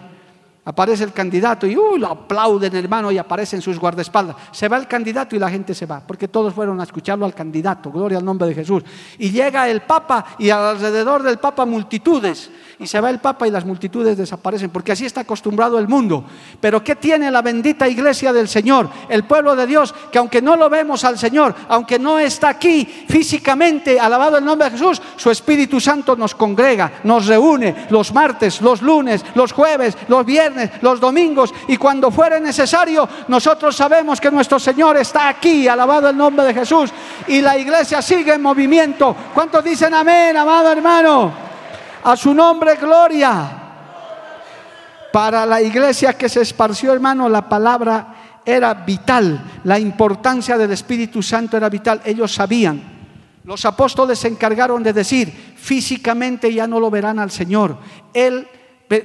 Aparece 0.65 1.04
el 1.04 1.12
candidato 1.12 1.67
y 1.67 1.76
uh, 1.76 1.97
lo 1.97 2.08
aplauden, 2.08 2.73
hermano, 2.73 3.12
y 3.12 3.17
aparecen 3.17 3.62
sus 3.62 3.78
guardaespaldas. 3.78 4.38
Se 4.52 4.69
va 4.69 4.78
el 4.78 4.88
candidato 4.88 5.36
y 5.36 5.39
la 5.39 5.49
gente 5.49 5.76
se 5.76 5.86
va, 5.86 5.99
porque 5.99 6.30
todos 6.30 6.54
fueron 6.54 6.80
a 6.80 6.84
escucharlo 6.84 7.26
al 7.26 7.36
candidato, 7.36 7.91
gloria 7.91 8.17
al 8.17 8.23
nombre 8.23 8.47
de 8.47 8.56
Jesús. 8.56 8.82
Y 9.17 9.30
llega 9.30 9.67
el 9.67 9.82
Papa 9.82 10.26
y 10.39 10.49
alrededor 10.49 11.21
del 11.21 11.38
Papa 11.38 11.65
multitudes 11.65 12.49
y 12.80 12.88
se 12.88 13.02
va 13.02 13.10
el 13.10 13.19
Papa 13.19 13.45
y 13.45 13.52
las 13.52 13.65
multitudes 13.65 14.17
desaparecen, 14.17 14.69
porque 14.69 14.93
así 14.93 15.06
está 15.06 15.21
acostumbrado 15.21 15.78
el 15.80 15.89
mundo. 15.89 16.23
Pero 16.62 16.82
¿qué 16.82 16.95
tiene 16.95 17.30
la 17.30 17.41
bendita 17.41 17.88
iglesia 17.89 18.32
del 18.32 18.47
Señor, 18.47 18.89
el 19.10 19.26
pueblo 19.26 19.58
de 19.58 19.67
Dios, 19.67 19.93
que 20.12 20.17
aunque 20.17 20.41
no 20.41 20.56
lo 20.56 20.69
vemos 20.69 21.04
al 21.04 21.17
Señor, 21.17 21.54
aunque 21.67 21.99
no 21.99 22.19
está 22.19 22.49
aquí 22.49 22.86
físicamente, 23.08 23.99
alabado 23.99 24.38
el 24.38 24.45
nombre 24.45 24.69
de 24.69 24.78
Jesús, 24.78 25.02
su 25.17 25.30
Espíritu 25.30 25.82
Santo 25.82 26.15
nos 26.15 26.36
congrega, 26.36 27.02
nos 27.04 27.28
reúne 27.28 27.88
los 27.89 28.13
martes, 28.13 28.62
los 28.62 28.82
lunes, 28.82 29.26
los 29.36 29.52
jueves, 29.52 29.97
los 30.08 30.26
viernes, 30.26 30.53
los 30.82 31.00
domingos, 31.00 31.54
y 31.68 31.78
cuando 31.78 32.12
fuere 32.12 32.39
necesario, 32.39 33.08
nosotros 33.28 33.76
sabemos 33.76 34.20
que 34.20 34.32
nuestro 34.32 34.60
Señor 34.60 34.98
está 34.98 35.30
aquí, 35.30 35.68
alabado 35.68 36.10
el 36.10 36.18
nombre 36.18 36.46
de 36.46 36.54
Jesús, 36.54 36.92
y 37.28 37.42
la 37.42 37.58
iglesia 37.58 38.02
sigue 38.02 38.34
en 38.34 38.42
movimiento. 38.42 39.16
¿Cuántos 39.34 39.63
dicen 39.63 39.94
amén, 39.94 40.36
amado 40.38 40.72
hermano? 40.72 41.34
A 42.04 42.16
su 42.16 42.34
nombre, 42.34 42.76
gloria. 42.76 43.60
Para 45.12 45.46
la 45.46 45.62
iglesia 45.62 46.18
que 46.18 46.28
se 46.28 46.42
esparció, 46.42 46.92
hermano, 46.92 47.30
la 47.30 47.48
palabra 47.48 48.16
era 48.46 48.74
vital. 48.74 49.42
La 49.63 49.80
importancia 49.80 50.58
del 50.58 50.72
Espíritu 50.72 51.22
Santo 51.22 51.56
era 51.56 51.70
vital. 51.70 52.02
Ellos 52.04 52.34
sabían. 52.34 52.82
Los 53.44 53.66
apóstoles 53.66 54.20
se 54.20 54.30
encargaron 54.30 54.82
de 54.82 54.94
decir, 54.94 55.56
físicamente 55.56 56.54
ya 56.54 56.66
no 56.66 56.80
lo 56.80 56.89
verán 56.89 57.20
al 57.20 57.30
Señor. 57.30 57.78
Él 58.13 58.48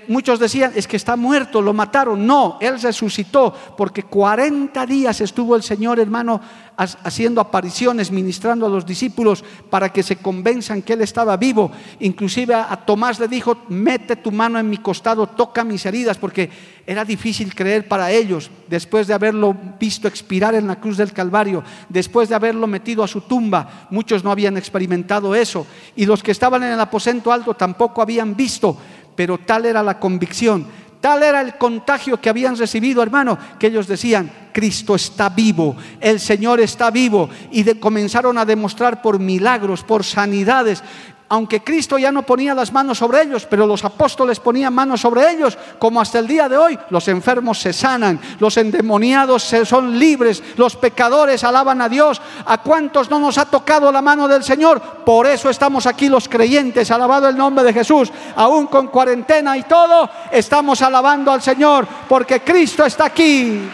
Muchos 0.08 0.38
decían, 0.38 0.72
es 0.74 0.88
que 0.88 0.96
está 0.96 1.16
muerto, 1.16 1.62
lo 1.62 1.72
mataron. 1.72 2.26
No, 2.26 2.58
Él 2.60 2.80
resucitó 2.80 3.54
porque 3.76 4.02
40 4.02 4.84
días 4.86 5.20
estuvo 5.20 5.54
el 5.54 5.62
Señor, 5.62 6.00
hermano, 6.00 6.40
haciendo 6.76 7.40
apariciones, 7.40 8.12
ministrando 8.12 8.66
a 8.66 8.68
los 8.68 8.86
discípulos 8.86 9.44
para 9.68 9.92
que 9.92 10.02
se 10.02 10.16
convenzan 10.16 10.82
que 10.82 10.92
Él 10.92 11.02
estaba 11.02 11.36
vivo. 11.36 11.70
Inclusive 12.00 12.54
a 12.54 12.76
Tomás 12.84 13.18
le 13.18 13.26
dijo, 13.28 13.58
mete 13.68 14.16
tu 14.16 14.30
mano 14.30 14.58
en 14.58 14.70
mi 14.70 14.78
costado, 14.78 15.26
toca 15.26 15.64
mis 15.64 15.84
heridas, 15.86 16.18
porque 16.18 16.50
era 16.86 17.04
difícil 17.04 17.54
creer 17.54 17.86
para 17.86 18.10
ellos, 18.10 18.50
después 18.68 19.06
de 19.06 19.14
haberlo 19.14 19.54
visto 19.78 20.08
expirar 20.08 20.54
en 20.54 20.66
la 20.66 20.80
cruz 20.80 20.96
del 20.96 21.12
Calvario, 21.12 21.62
después 21.88 22.28
de 22.28 22.34
haberlo 22.34 22.66
metido 22.66 23.02
a 23.02 23.08
su 23.08 23.22
tumba. 23.22 23.88
Muchos 23.90 24.24
no 24.24 24.30
habían 24.30 24.56
experimentado 24.56 25.34
eso. 25.34 25.66
Y 25.96 26.06
los 26.06 26.22
que 26.22 26.30
estaban 26.30 26.62
en 26.62 26.72
el 26.72 26.80
aposento 26.80 27.32
alto 27.32 27.54
tampoco 27.54 28.00
habían 28.02 28.36
visto 28.36 28.78
pero 29.18 29.36
tal 29.36 29.66
era 29.66 29.82
la 29.82 29.98
convicción, 29.98 30.64
tal 31.00 31.24
era 31.24 31.40
el 31.40 31.54
contagio 31.58 32.20
que 32.20 32.28
habían 32.28 32.56
recibido, 32.56 33.02
hermano, 33.02 33.36
que 33.58 33.66
ellos 33.66 33.88
decían, 33.88 34.30
Cristo 34.52 34.94
está 34.94 35.28
vivo, 35.28 35.74
el 35.98 36.20
Señor 36.20 36.60
está 36.60 36.92
vivo, 36.92 37.28
y 37.50 37.64
comenzaron 37.80 38.38
a 38.38 38.44
demostrar 38.44 39.02
por 39.02 39.18
milagros, 39.18 39.82
por 39.82 40.04
sanidades, 40.04 40.84
aunque 41.28 41.62
Cristo 41.62 41.98
ya 41.98 42.10
no 42.10 42.22
ponía 42.22 42.54
las 42.54 42.72
manos 42.72 42.98
sobre 42.98 43.22
ellos, 43.22 43.46
pero 43.48 43.66
los 43.66 43.84
apóstoles 43.84 44.40
ponían 44.40 44.72
manos 44.72 45.02
sobre 45.02 45.30
ellos, 45.30 45.58
como 45.78 46.00
hasta 46.00 46.18
el 46.18 46.26
día 46.26 46.48
de 46.48 46.56
hoy, 46.56 46.78
los 46.88 47.06
enfermos 47.08 47.58
se 47.58 47.72
sanan, 47.72 48.18
los 48.40 48.56
endemoniados 48.56 49.42
se 49.42 49.66
son 49.66 49.98
libres, 49.98 50.42
los 50.56 50.76
pecadores 50.76 51.44
alaban 51.44 51.82
a 51.82 51.88
Dios. 51.88 52.20
¿A 52.46 52.58
cuántos 52.58 53.10
no 53.10 53.18
nos 53.18 53.36
ha 53.36 53.44
tocado 53.44 53.92
la 53.92 54.00
mano 54.00 54.26
del 54.26 54.42
Señor? 54.42 54.80
Por 54.80 55.26
eso 55.26 55.50
estamos 55.50 55.86
aquí 55.86 56.08
los 56.08 56.28
creyentes, 56.28 56.90
alabado 56.90 57.28
el 57.28 57.36
nombre 57.36 57.64
de 57.64 57.74
Jesús, 57.74 58.10
aún 58.34 58.66
con 58.66 58.88
cuarentena 58.88 59.56
y 59.58 59.64
todo, 59.64 60.08
estamos 60.30 60.80
alabando 60.80 61.30
al 61.30 61.42
Señor, 61.42 61.86
porque 62.08 62.40
Cristo 62.40 62.86
está 62.86 63.06
aquí. 63.06 63.68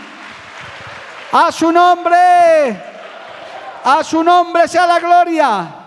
A 1.31 1.53
su 1.53 1.71
nombre, 1.71 2.83
a 3.85 4.03
su 4.03 4.23
nombre 4.23 4.67
sea 4.67 4.87
la 4.87 4.99
gloria 4.99 5.84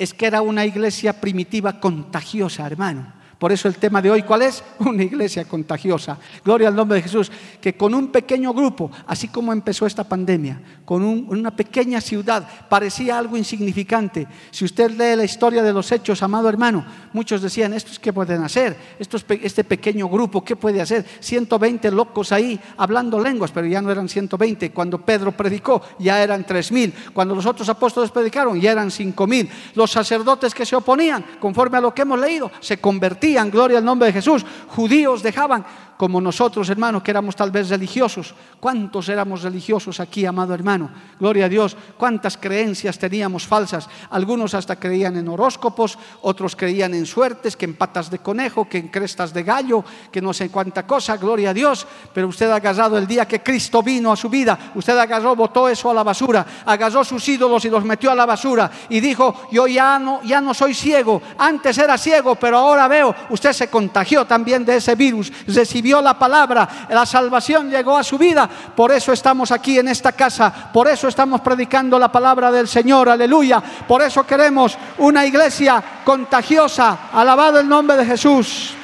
es 0.00 0.14
que 0.14 0.26
era 0.26 0.40
una 0.40 0.64
iglesia 0.64 1.20
primitiva 1.20 1.78
contagiosa, 1.78 2.66
hermano. 2.66 3.12
Por 3.40 3.52
eso 3.52 3.68
el 3.68 3.76
tema 3.76 4.02
de 4.02 4.10
hoy, 4.10 4.22
¿cuál 4.22 4.42
es? 4.42 4.62
Una 4.80 5.02
iglesia 5.02 5.46
contagiosa. 5.46 6.18
Gloria 6.44 6.68
al 6.68 6.76
nombre 6.76 6.96
de 6.96 7.02
Jesús. 7.02 7.32
Que 7.58 7.74
con 7.74 7.94
un 7.94 8.08
pequeño 8.08 8.52
grupo, 8.52 8.90
así 9.06 9.28
como 9.28 9.50
empezó 9.50 9.86
esta 9.86 10.04
pandemia, 10.04 10.60
con 10.84 11.02
una 11.02 11.50
pequeña 11.50 12.02
ciudad, 12.02 12.46
parecía 12.68 13.18
algo 13.18 13.38
insignificante. 13.38 14.26
Si 14.50 14.66
usted 14.66 14.90
lee 14.90 15.16
la 15.16 15.24
historia 15.24 15.62
de 15.62 15.72
los 15.72 15.90
hechos, 15.90 16.22
amado 16.22 16.50
hermano, 16.50 16.84
muchos 17.14 17.40
decían, 17.40 17.72
¿estos 17.72 17.98
qué 17.98 18.12
pueden 18.12 18.42
hacer? 18.42 18.76
este 18.98 19.64
pequeño 19.64 20.08
grupo, 20.10 20.44
¿qué 20.44 20.54
puede 20.54 20.82
hacer? 20.82 21.06
120 21.20 21.90
locos 21.92 22.32
ahí 22.32 22.60
hablando 22.76 23.18
lenguas, 23.18 23.52
pero 23.52 23.66
ya 23.66 23.80
no 23.80 23.90
eran 23.90 24.10
120. 24.10 24.70
Cuando 24.72 25.00
Pedro 25.02 25.32
predicó, 25.32 25.80
ya 25.98 26.22
eran 26.22 26.44
3000. 26.44 26.92
Cuando 27.14 27.34
los 27.34 27.46
otros 27.46 27.70
apóstoles 27.70 28.10
predicaron, 28.10 28.60
ya 28.60 28.72
eran 28.72 28.90
5000. 28.90 29.48
Los 29.76 29.90
sacerdotes 29.92 30.54
que 30.54 30.66
se 30.66 30.76
oponían, 30.76 31.24
conforme 31.40 31.78
a 31.78 31.80
lo 31.80 31.94
que 31.94 32.02
hemos 32.02 32.20
leído, 32.20 32.50
se 32.60 32.78
convertían 32.78 33.29
gloria 33.50 33.78
al 33.78 33.84
nombre 33.84 34.06
de 34.06 34.12
Jesús. 34.12 34.44
Judíos 34.68 35.22
dejaban 35.22 35.64
como 36.00 36.18
nosotros, 36.18 36.70
hermanos, 36.70 37.02
que 37.02 37.10
éramos 37.10 37.36
tal 37.36 37.50
vez 37.50 37.68
religiosos. 37.68 38.34
¿Cuántos 38.58 39.10
éramos 39.10 39.42
religiosos 39.42 40.00
aquí, 40.00 40.24
amado 40.24 40.54
hermano? 40.54 40.88
Gloria 41.18 41.44
a 41.44 41.48
Dios. 41.50 41.76
¿Cuántas 41.98 42.38
creencias 42.38 42.98
teníamos 42.98 43.46
falsas? 43.46 43.86
Algunos 44.08 44.54
hasta 44.54 44.76
creían 44.76 45.18
en 45.18 45.28
horóscopos, 45.28 45.98
otros 46.22 46.56
creían 46.56 46.94
en 46.94 47.04
suertes, 47.04 47.54
que 47.54 47.66
en 47.66 47.74
patas 47.74 48.10
de 48.10 48.20
conejo, 48.20 48.66
que 48.66 48.78
en 48.78 48.88
crestas 48.88 49.34
de 49.34 49.42
gallo, 49.42 49.84
que 50.10 50.22
no 50.22 50.32
sé 50.32 50.48
cuánta 50.48 50.86
cosa, 50.86 51.18
gloria 51.18 51.50
a 51.50 51.52
Dios. 51.52 51.86
Pero 52.14 52.28
usted 52.28 52.48
ha 52.48 52.56
agarrado 52.56 52.96
el 52.96 53.06
día 53.06 53.28
que 53.28 53.42
Cristo 53.42 53.82
vino 53.82 54.10
a 54.10 54.16
su 54.16 54.30
vida, 54.30 54.72
usted 54.76 54.96
agarró, 54.96 55.36
botó 55.36 55.68
eso 55.68 55.90
a 55.90 55.94
la 55.94 56.02
basura, 56.02 56.46
agarró 56.64 57.04
sus 57.04 57.28
ídolos 57.28 57.62
y 57.66 57.68
los 57.68 57.84
metió 57.84 58.10
a 58.10 58.14
la 58.14 58.24
basura 58.24 58.70
y 58.88 59.00
dijo, 59.00 59.48
yo 59.52 59.66
ya 59.66 59.98
no, 59.98 60.22
ya 60.22 60.40
no 60.40 60.54
soy 60.54 60.72
ciego, 60.72 61.20
antes 61.36 61.76
era 61.76 61.98
ciego, 61.98 62.36
pero 62.36 62.56
ahora 62.56 62.88
veo, 62.88 63.14
usted 63.28 63.52
se 63.52 63.68
contagió 63.68 64.24
también 64.24 64.64
de 64.64 64.76
ese 64.76 64.94
virus, 64.94 65.30
recibió 65.46 65.89
la 65.98 66.18
palabra, 66.18 66.68
la 66.90 67.06
salvación 67.06 67.70
llegó 67.70 67.96
a 67.96 68.04
su 68.04 68.18
vida. 68.18 68.48
Por 68.76 68.92
eso 68.92 69.12
estamos 69.12 69.50
aquí 69.50 69.78
en 69.78 69.88
esta 69.88 70.12
casa, 70.12 70.70
por 70.72 70.86
eso 70.88 71.08
estamos 71.08 71.40
predicando 71.40 71.98
la 71.98 72.12
palabra 72.12 72.52
del 72.52 72.68
Señor, 72.68 73.08
aleluya. 73.08 73.60
Por 73.60 74.02
eso 74.02 74.26
queremos 74.26 74.76
una 74.98 75.24
iglesia 75.24 75.82
contagiosa, 76.04 77.08
alabado 77.12 77.58
el 77.58 77.68
nombre 77.68 77.96
de 77.96 78.04
Jesús. 78.04 78.74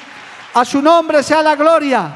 A 0.55 0.65
su 0.65 0.81
nombre 0.81 1.23
sea 1.23 1.43
la 1.43 1.55
gloria. 1.55 2.11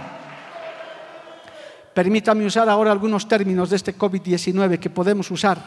Permítame 1.92 2.46
usar 2.46 2.68
ahora 2.68 2.90
algunos 2.92 3.29
términos 3.29 3.68
de 3.68 3.76
este 3.76 3.96
COVID-19 3.96 4.79
que 4.79 4.88
podemos 4.88 5.31
usar 5.31 5.59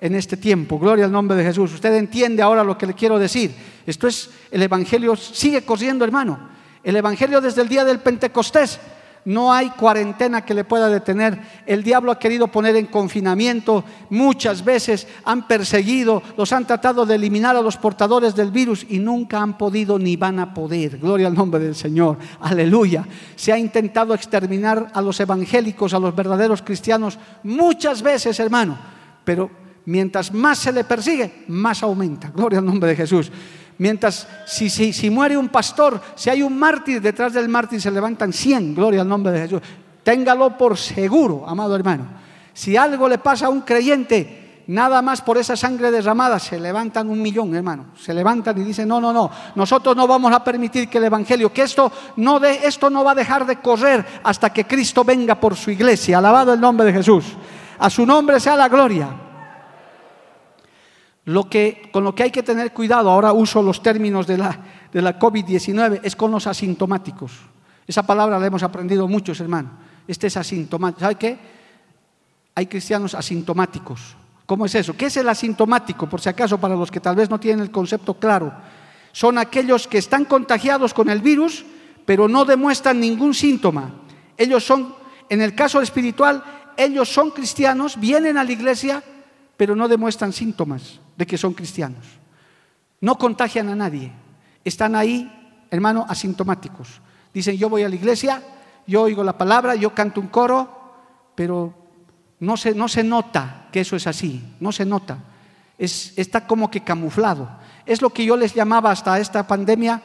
en 0.00 0.14
este 0.14 0.36
tiempo. 0.36 0.78
Gloria 0.78 1.04
al 1.04 1.12
nombre 1.12 1.36
de 1.36 1.44
Jesús. 1.44 1.72
Usted 1.74 1.94
entiende 1.94 2.42
ahora 2.42 2.64
lo 2.64 2.78
que 2.78 2.86
le 2.86 2.94
quiero 2.94 3.18
decir. 3.18 3.54
Esto 3.86 4.06
es, 4.06 4.30
el 4.50 4.62
Evangelio 4.62 5.16
sigue 5.16 5.64
corriendo, 5.64 6.04
hermano. 6.04 6.53
El 6.84 6.96
Evangelio 6.96 7.40
desde 7.40 7.62
el 7.62 7.68
día 7.68 7.84
del 7.84 8.00
Pentecostés. 8.00 8.78
No 9.26 9.54
hay 9.54 9.70
cuarentena 9.70 10.44
que 10.44 10.52
le 10.52 10.64
pueda 10.64 10.88
detener. 10.90 11.40
El 11.64 11.82
diablo 11.82 12.12
ha 12.12 12.18
querido 12.18 12.48
poner 12.48 12.76
en 12.76 12.86
confinamiento. 12.86 13.82
Muchas 14.10 14.62
veces 14.62 15.08
han 15.24 15.48
perseguido, 15.48 16.22
los 16.36 16.52
han 16.52 16.66
tratado 16.66 17.06
de 17.06 17.14
eliminar 17.14 17.56
a 17.56 17.62
los 17.62 17.78
portadores 17.78 18.34
del 18.34 18.50
virus 18.50 18.84
y 18.86 18.98
nunca 18.98 19.40
han 19.40 19.56
podido 19.56 19.98
ni 19.98 20.16
van 20.16 20.40
a 20.40 20.52
poder. 20.52 20.98
Gloria 20.98 21.28
al 21.28 21.34
nombre 21.34 21.58
del 21.58 21.74
Señor. 21.74 22.18
Aleluya. 22.40 23.06
Se 23.34 23.50
ha 23.50 23.58
intentado 23.58 24.12
exterminar 24.12 24.90
a 24.92 25.00
los 25.00 25.18
evangélicos, 25.20 25.94
a 25.94 25.98
los 25.98 26.14
verdaderos 26.14 26.60
cristianos, 26.60 27.18
muchas 27.42 28.02
veces, 28.02 28.38
hermano. 28.38 28.76
Pero 29.24 29.50
mientras 29.86 30.34
más 30.34 30.58
se 30.58 30.72
le 30.72 30.84
persigue, 30.84 31.44
más 31.48 31.82
aumenta. 31.82 32.28
Gloria 32.28 32.58
al 32.58 32.66
nombre 32.66 32.90
de 32.90 32.96
Jesús. 32.96 33.32
Mientras, 33.78 34.28
si, 34.46 34.70
si, 34.70 35.10
muere 35.10 35.36
un 35.36 35.48
pastor, 35.48 36.00
si 36.14 36.30
hay 36.30 36.42
un 36.42 36.56
mártir, 36.56 37.00
detrás 37.00 37.32
del 37.32 37.48
mártir 37.48 37.80
se 37.80 37.90
levantan 37.90 38.32
100, 38.32 38.74
gloria 38.74 39.00
al 39.00 39.08
nombre 39.08 39.32
de 39.32 39.40
Jesús. 39.40 39.60
Téngalo 40.02 40.56
por 40.56 40.76
seguro, 40.76 41.44
amado 41.46 41.74
hermano. 41.74 42.06
Si 42.52 42.76
algo 42.76 43.08
le 43.08 43.18
pasa 43.18 43.46
a 43.46 43.48
un 43.48 43.62
creyente, 43.62 44.62
nada 44.68 45.02
más 45.02 45.22
por 45.22 45.38
esa 45.38 45.56
sangre 45.56 45.90
derramada, 45.90 46.38
se 46.38 46.60
levantan 46.60 47.08
un 47.10 47.20
millón, 47.20 47.54
hermano. 47.56 47.86
Se 47.98 48.14
levantan 48.14 48.56
y 48.60 48.64
dicen, 48.64 48.86
no, 48.86 49.00
no, 49.00 49.12
no, 49.12 49.30
nosotros 49.56 49.96
no 49.96 50.06
vamos 50.06 50.32
a 50.32 50.44
permitir 50.44 50.88
que 50.88 50.98
el 50.98 51.04
Evangelio, 51.04 51.52
que 51.52 51.62
esto 51.62 51.90
no, 52.16 52.38
de, 52.38 52.60
esto 52.66 52.88
no 52.90 53.02
va 53.02 53.10
a 53.10 53.16
dejar 53.16 53.44
de 53.44 53.56
correr 53.56 54.06
hasta 54.22 54.52
que 54.52 54.66
Cristo 54.66 55.02
venga 55.02 55.34
por 55.34 55.56
su 55.56 55.72
iglesia. 55.72 56.18
Alabado 56.18 56.52
el 56.52 56.60
nombre 56.60 56.86
de 56.86 56.92
Jesús. 56.92 57.24
A 57.78 57.90
su 57.90 58.06
nombre 58.06 58.38
sea 58.38 58.56
la 58.56 58.68
gloria. 58.68 59.08
Lo 61.26 61.48
que, 61.48 61.88
con 61.92 62.04
lo 62.04 62.14
que 62.14 62.24
hay 62.24 62.30
que 62.30 62.42
tener 62.42 62.72
cuidado, 62.72 63.10
ahora 63.10 63.32
uso 63.32 63.62
los 63.62 63.82
términos 63.82 64.26
de 64.26 64.38
la, 64.38 64.58
de 64.92 65.00
la 65.00 65.18
COVID-19, 65.18 66.00
es 66.02 66.16
con 66.16 66.30
los 66.30 66.46
asintomáticos. 66.46 67.32
Esa 67.86 68.02
palabra 68.02 68.38
la 68.38 68.46
hemos 68.46 68.62
aprendido 68.62 69.08
muchos, 69.08 69.40
hermanos. 69.40 69.72
Este 70.06 70.26
es 70.26 70.36
asintomático. 70.36 71.00
¿Sabe 71.00 71.14
qué? 71.14 71.38
Hay 72.54 72.66
cristianos 72.66 73.14
asintomáticos. 73.14 74.16
¿Cómo 74.46 74.66
es 74.66 74.74
eso? 74.74 74.94
¿Qué 74.94 75.06
es 75.06 75.16
el 75.16 75.28
asintomático? 75.28 76.08
Por 76.08 76.20
si 76.20 76.28
acaso, 76.28 76.58
para 76.58 76.76
los 76.76 76.90
que 76.90 77.00
tal 77.00 77.16
vez 77.16 77.30
no 77.30 77.40
tienen 77.40 77.60
el 77.60 77.70
concepto 77.70 78.14
claro. 78.14 78.52
Son 79.12 79.38
aquellos 79.38 79.88
que 79.88 79.98
están 79.98 80.26
contagiados 80.26 80.92
con 80.92 81.08
el 81.08 81.20
virus, 81.20 81.64
pero 82.04 82.28
no 82.28 82.44
demuestran 82.44 83.00
ningún 83.00 83.32
síntoma. 83.32 83.92
Ellos 84.36 84.64
son, 84.64 84.94
en 85.30 85.40
el 85.40 85.54
caso 85.54 85.80
espiritual, 85.80 86.44
ellos 86.76 87.08
son 87.08 87.30
cristianos, 87.30 87.98
vienen 87.98 88.36
a 88.36 88.44
la 88.44 88.52
iglesia, 88.52 89.02
pero 89.56 89.76
no 89.76 89.88
demuestran 89.88 90.32
síntomas 90.32 91.00
de 91.16 91.26
que 91.26 91.38
son 91.38 91.54
cristianos. 91.54 92.04
No 93.00 93.16
contagian 93.16 93.68
a 93.68 93.76
nadie. 93.76 94.12
Están 94.64 94.96
ahí, 94.96 95.30
hermano, 95.70 96.06
asintomáticos. 96.08 97.00
Dicen, 97.32 97.56
yo 97.56 97.68
voy 97.68 97.82
a 97.82 97.88
la 97.88 97.94
iglesia, 97.94 98.42
yo 98.86 99.02
oigo 99.02 99.22
la 99.22 99.36
palabra, 99.36 99.74
yo 99.74 99.94
canto 99.94 100.20
un 100.20 100.28
coro, 100.28 100.68
pero 101.34 101.74
no 102.40 102.56
se, 102.56 102.74
no 102.74 102.88
se 102.88 103.02
nota 103.02 103.68
que 103.72 103.80
eso 103.80 103.96
es 103.96 104.06
así, 104.06 104.42
no 104.60 104.72
se 104.72 104.84
nota. 104.84 105.18
Es, 105.78 106.12
está 106.16 106.46
como 106.46 106.70
que 106.70 106.82
camuflado. 106.82 107.48
Es 107.86 108.02
lo 108.02 108.10
que 108.10 108.24
yo 108.24 108.36
les 108.36 108.54
llamaba 108.54 108.90
hasta 108.90 109.18
esta 109.18 109.46
pandemia, 109.46 110.00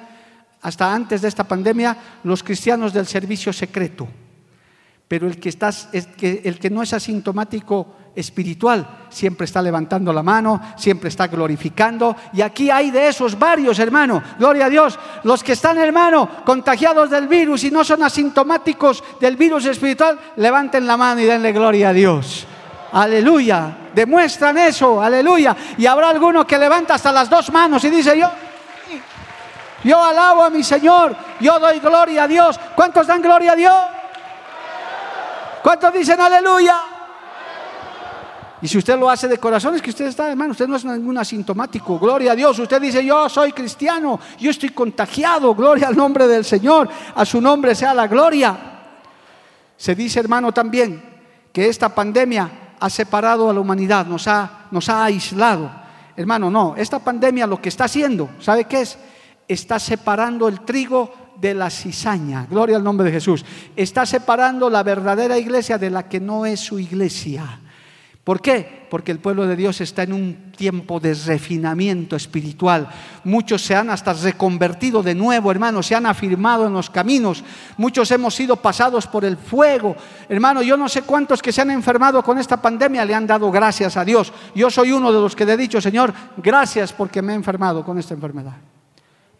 hasta 0.61 0.93
antes 0.93 1.21
de 1.21 1.27
esta 1.27 1.45
pandemia, 1.45 1.97
los 2.23 2.43
cristianos 2.43 2.93
del 2.93 3.07
servicio 3.07 3.53
secreto. 3.53 4.07
Pero 5.07 5.27
el 5.27 5.39
que, 5.39 5.49
está, 5.49 5.71
el 5.91 6.59
que 6.59 6.69
no 6.69 6.83
es 6.83 6.93
asintomático 6.93 7.95
espiritual. 8.19 8.87
Siempre 9.09 9.45
está 9.45 9.61
levantando 9.61 10.13
la 10.13 10.21
mano, 10.21 10.61
siempre 10.77 11.09
está 11.09 11.27
glorificando. 11.27 12.15
Y 12.33 12.41
aquí 12.41 12.69
hay 12.69 12.91
de 12.91 13.07
esos 13.07 13.37
varios, 13.37 13.79
hermano. 13.79 14.21
Gloria 14.37 14.65
a 14.65 14.69
Dios. 14.69 14.99
Los 15.23 15.43
que 15.43 15.53
están, 15.53 15.77
hermano, 15.77 16.29
contagiados 16.45 17.09
del 17.09 17.27
virus 17.27 17.63
y 17.63 17.71
no 17.71 17.83
son 17.83 18.03
asintomáticos 18.03 19.03
del 19.19 19.35
virus 19.35 19.65
espiritual, 19.65 20.19
levanten 20.35 20.85
la 20.85 20.97
mano 20.97 21.21
y 21.21 21.25
denle 21.25 21.51
gloria 21.51 21.89
a 21.89 21.93
Dios. 21.93 22.45
Aleluya. 22.91 23.77
Demuestran 23.93 24.57
eso. 24.57 25.01
Aleluya. 25.01 25.55
Y 25.77 25.85
habrá 25.85 26.09
alguno 26.09 26.45
que 26.45 26.57
levanta 26.57 26.95
hasta 26.95 27.11
las 27.11 27.29
dos 27.29 27.51
manos 27.51 27.83
y 27.83 27.89
dice 27.89 28.17
yo. 28.17 28.29
Yo 29.83 30.03
alabo 30.03 30.43
a 30.43 30.49
mi 30.49 30.61
Señor, 30.61 31.15
yo 31.39 31.57
doy 31.57 31.79
gloria 31.79 32.23
a 32.23 32.27
Dios. 32.27 32.59
¿Cuántos 32.75 33.07
dan 33.07 33.21
gloria 33.21 33.53
a 33.53 33.55
Dios? 33.55 33.75
¿Cuántos 35.63 35.93
dicen 35.93 36.19
aleluya? 36.19 36.98
Y 38.61 38.67
si 38.67 38.77
usted 38.77 38.99
lo 38.99 39.09
hace 39.09 39.27
de 39.27 39.37
corazón, 39.37 39.75
es 39.75 39.81
que 39.81 39.91
usted 39.91 40.07
está, 40.07 40.29
hermano, 40.29 40.51
usted 40.51 40.67
no 40.67 40.75
es 40.75 40.83
ningún 40.83 41.17
asintomático. 41.17 41.97
Gloria 41.97 42.33
a 42.33 42.35
Dios. 42.35 42.59
Usted 42.59 42.81
dice, 42.81 43.05
yo 43.05 43.29
soy 43.29 43.53
cristiano, 43.53 44.19
yo 44.37 44.51
estoy 44.51 44.69
contagiado. 44.69 45.55
Gloria 45.55 45.87
al 45.87 45.95
nombre 45.95 46.27
del 46.27 46.43
Señor. 46.43 46.89
A 47.15 47.25
su 47.25 47.39
nombre 47.39 47.73
sea 47.73 47.93
la 47.93 48.07
gloria. 48.07 48.57
Se 49.77 49.95
dice, 49.95 50.19
hermano, 50.19 50.51
también 50.51 51.01
que 51.53 51.67
esta 51.67 51.89
pandemia 51.89 52.75
ha 52.79 52.89
separado 52.89 53.49
a 53.49 53.53
la 53.53 53.59
humanidad, 53.59 54.05
nos 54.05 54.27
ha, 54.27 54.67
nos 54.71 54.89
ha 54.89 55.05
aislado. 55.05 55.71
Hermano, 56.15 56.49
no, 56.49 56.75
esta 56.75 56.99
pandemia 56.99 57.47
lo 57.47 57.61
que 57.61 57.69
está 57.69 57.85
haciendo, 57.85 58.29
¿sabe 58.39 58.65
qué 58.65 58.81
es? 58.81 58.97
Está 59.47 59.79
separando 59.79 60.47
el 60.49 60.61
trigo 60.61 61.13
de 61.37 61.53
la 61.53 61.69
cizaña. 61.69 62.45
Gloria 62.49 62.75
al 62.75 62.83
nombre 62.83 63.05
de 63.05 63.13
Jesús. 63.13 63.45
Está 63.75 64.05
separando 64.05 64.69
la 64.69 64.83
verdadera 64.83 65.37
iglesia 65.37 65.77
de 65.77 65.89
la 65.89 66.07
que 66.07 66.19
no 66.19 66.45
es 66.45 66.59
su 66.59 66.77
iglesia. 66.77 67.59
¿Por 68.23 68.41
qué? 68.41 68.85
Porque 68.89 69.11
el 69.11 69.19
pueblo 69.19 69.47
de 69.47 69.55
Dios 69.55 69.81
está 69.81 70.03
en 70.03 70.13
un 70.13 70.51
tiempo 70.55 70.99
de 70.99 71.13
refinamiento 71.13 72.15
espiritual. 72.15 72.89
Muchos 73.23 73.63
se 73.63 73.75
han 73.75 73.89
hasta 73.89 74.13
reconvertido 74.13 75.01
de 75.01 75.15
nuevo, 75.15 75.49
hermanos, 75.49 75.87
se 75.87 75.95
han 75.95 76.05
afirmado 76.05 76.67
en 76.67 76.73
los 76.73 76.89
caminos. 76.89 77.43
Muchos 77.77 78.11
hemos 78.11 78.35
sido 78.35 78.55
pasados 78.57 79.07
por 79.07 79.25
el 79.25 79.37
fuego. 79.37 79.95
Hermano, 80.27 80.61
yo 80.61 80.77
no 80.77 80.89
sé 80.89 81.03
cuántos 81.03 81.41
que 81.41 81.51
se 81.51 81.61
han 81.61 81.71
enfermado 81.71 82.21
con 82.21 82.37
esta 82.37 82.61
pandemia 82.61 83.05
le 83.05 83.15
han 83.15 83.25
dado 83.25 83.49
gracias 83.51 83.97
a 83.97 84.05
Dios. 84.05 84.31
Yo 84.53 84.69
soy 84.69 84.91
uno 84.91 85.11
de 85.11 85.21
los 85.21 85.35
que 85.35 85.45
le 85.45 85.53
he 85.53 85.57
dicho, 85.57 85.81
Señor, 85.81 86.13
gracias 86.37 86.93
porque 86.93 87.21
me 87.21 87.33
he 87.33 87.35
enfermado 87.35 87.83
con 87.83 87.97
esta 87.97 88.13
enfermedad. 88.13 88.57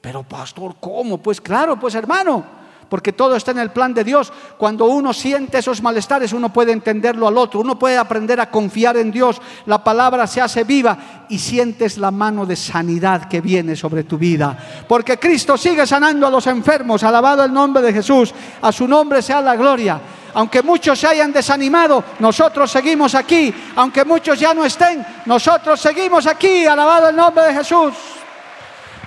Pero 0.02 0.24
pastor, 0.24 0.78
¿cómo? 0.80 1.18
Pues 1.18 1.42
claro, 1.42 1.80
pues 1.80 1.94
hermano 1.96 2.59
porque 2.90 3.14
todo 3.14 3.36
está 3.36 3.52
en 3.52 3.60
el 3.60 3.70
plan 3.70 3.94
de 3.94 4.04
Dios. 4.04 4.34
Cuando 4.58 4.86
uno 4.86 5.14
siente 5.14 5.60
esos 5.60 5.82
malestares, 5.82 6.34
uno 6.34 6.52
puede 6.52 6.72
entenderlo 6.72 7.28
al 7.28 7.38
otro, 7.38 7.60
uno 7.60 7.78
puede 7.78 7.98
aprender 7.98 8.40
a 8.42 8.50
confiar 8.50 8.98
en 8.98 9.12
Dios, 9.12 9.40
la 9.68 9.84
palabra 9.84 10.26
se 10.28 10.42
hace 10.42 10.64
viva 10.64 11.26
y 11.30 11.38
sientes 11.38 11.98
la 11.98 12.12
mano 12.12 12.46
de 12.46 12.56
sanidad 12.56 13.30
que 13.30 13.42
viene 13.42 13.76
sobre 13.76 14.04
tu 14.04 14.18
vida. 14.18 14.58
Porque 14.88 15.20
Cristo 15.20 15.58
sigue 15.58 15.86
sanando 15.86 16.28
a 16.28 16.32
los 16.32 16.48
enfermos, 16.48 17.04
alabado 17.04 17.44
el 17.44 17.54
nombre 17.54 17.84
de 17.84 17.94
Jesús, 17.94 18.34
a 18.62 18.72
su 18.72 18.88
nombre 18.88 19.22
sea 19.22 19.42
la 19.42 19.56
gloria. 19.56 20.02
Aunque 20.34 20.62
muchos 20.62 21.00
se 21.00 21.08
hayan 21.08 21.32
desanimado, 21.32 22.04
nosotros 22.20 22.70
seguimos 22.70 23.16
aquí. 23.16 23.54
Aunque 23.76 24.06
muchos 24.06 24.40
ya 24.40 24.54
no 24.54 24.64
estén, 24.64 25.06
nosotros 25.26 25.80
seguimos 25.80 26.28
aquí, 26.28 26.66
alabado 26.66 27.10
el 27.10 27.16
nombre 27.16 27.46
de 27.46 27.54
Jesús. 27.54 27.94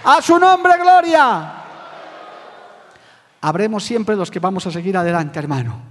A 0.05 0.21
su 0.21 0.37
nombre, 0.37 0.73
gloria 0.79 1.62
habremos 3.43 3.85
siempre 3.85 4.17
los 4.17 4.31
que 4.31 4.39
vamos 4.39 4.67
a 4.67 4.71
seguir 4.71 4.97
adelante, 4.97 5.39
hermano. 5.39 5.83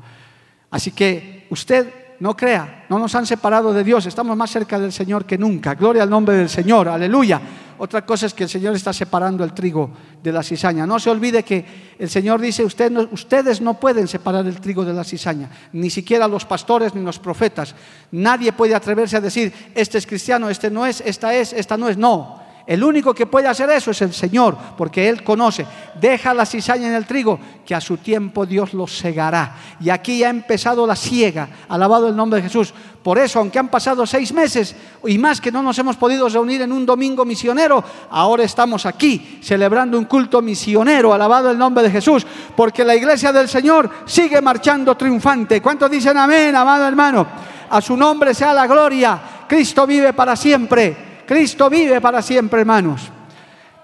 Así 0.71 0.91
que 0.91 1.45
usted 1.51 1.93
no 2.19 2.35
crea, 2.35 2.85
no 2.89 2.97
nos 2.97 3.13
han 3.13 3.25
separado 3.25 3.73
de 3.73 3.83
Dios, 3.83 4.05
estamos 4.05 4.37
más 4.37 4.49
cerca 4.49 4.79
del 4.79 4.91
Señor 4.91 5.25
que 5.25 5.37
nunca. 5.37 5.75
Gloria 5.75 6.03
al 6.03 6.09
nombre 6.09 6.35
del 6.35 6.49
Señor, 6.49 6.87
aleluya. 6.87 7.41
Otra 7.77 8.05
cosa 8.05 8.27
es 8.27 8.35
que 8.35 8.43
el 8.43 8.49
Señor 8.49 8.75
está 8.75 8.93
separando 8.93 9.43
el 9.43 9.53
trigo 9.53 9.89
de 10.21 10.31
la 10.31 10.43
cizaña. 10.43 10.85
No 10.85 10.99
se 10.99 11.09
olvide 11.09 11.43
que 11.43 11.65
el 11.97 12.09
Señor 12.09 12.39
dice, 12.39 12.63
ustedes 12.63 13.59
no 13.59 13.79
pueden 13.79 14.07
separar 14.07 14.45
el 14.45 14.61
trigo 14.61 14.85
de 14.85 14.93
la 14.93 15.03
cizaña, 15.03 15.49
ni 15.73 15.89
siquiera 15.89 16.27
los 16.27 16.45
pastores 16.45 16.93
ni 16.93 17.01
los 17.03 17.17
profetas. 17.17 17.73
Nadie 18.11 18.53
puede 18.53 18.75
atreverse 18.75 19.17
a 19.17 19.21
decir, 19.21 19.51
este 19.73 19.97
es 19.97 20.05
cristiano, 20.05 20.47
este 20.49 20.69
no 20.69 20.85
es, 20.85 21.01
esta 21.01 21.33
es, 21.33 21.53
esta 21.53 21.75
no 21.75 21.89
es. 21.89 21.97
No, 21.97 22.40
el 22.71 22.85
único 22.85 23.13
que 23.13 23.25
puede 23.25 23.49
hacer 23.49 23.69
eso 23.69 23.91
es 23.91 24.01
el 24.01 24.13
Señor, 24.13 24.57
porque 24.77 25.09
Él 25.09 25.25
conoce. 25.25 25.65
Deja 25.99 26.33
la 26.33 26.45
cizaña 26.45 26.87
en 26.87 26.93
el 26.93 27.05
trigo, 27.05 27.37
que 27.65 27.75
a 27.75 27.81
su 27.81 27.97
tiempo 27.97 28.45
Dios 28.45 28.73
lo 28.73 28.87
segará. 28.87 29.57
Y 29.81 29.89
aquí 29.89 30.23
ha 30.23 30.29
empezado 30.29 30.87
la 30.87 30.95
siega, 30.95 31.49
alabado 31.67 32.07
el 32.07 32.15
nombre 32.15 32.37
de 32.37 32.47
Jesús. 32.47 32.73
Por 33.03 33.19
eso, 33.19 33.39
aunque 33.39 33.59
han 33.59 33.67
pasado 33.67 34.05
seis 34.05 34.31
meses 34.31 34.73
y 35.05 35.17
más 35.17 35.41
que 35.41 35.51
no 35.51 35.61
nos 35.61 35.77
hemos 35.79 35.97
podido 35.97 36.29
reunir 36.29 36.61
en 36.61 36.71
un 36.71 36.85
domingo 36.85 37.25
misionero, 37.25 37.83
ahora 38.09 38.45
estamos 38.45 38.85
aquí 38.85 39.39
celebrando 39.43 39.97
un 39.97 40.05
culto 40.05 40.41
misionero, 40.41 41.13
alabado 41.13 41.51
el 41.51 41.57
nombre 41.57 41.83
de 41.83 41.91
Jesús, 41.91 42.25
porque 42.55 42.85
la 42.85 42.95
iglesia 42.95 43.33
del 43.33 43.49
Señor 43.49 43.89
sigue 44.05 44.39
marchando 44.39 44.95
triunfante. 44.95 45.61
¿Cuántos 45.61 45.91
dicen 45.91 46.15
amén, 46.15 46.55
amado 46.55 46.87
hermano? 46.87 47.27
A 47.69 47.81
su 47.81 47.97
nombre 47.97 48.33
sea 48.33 48.53
la 48.53 48.65
gloria. 48.65 49.19
Cristo 49.45 49.85
vive 49.85 50.13
para 50.13 50.37
siempre. 50.37 51.10
Cristo 51.31 51.69
vive 51.69 52.01
para 52.01 52.21
siempre, 52.21 52.59
hermanos. 52.59 53.03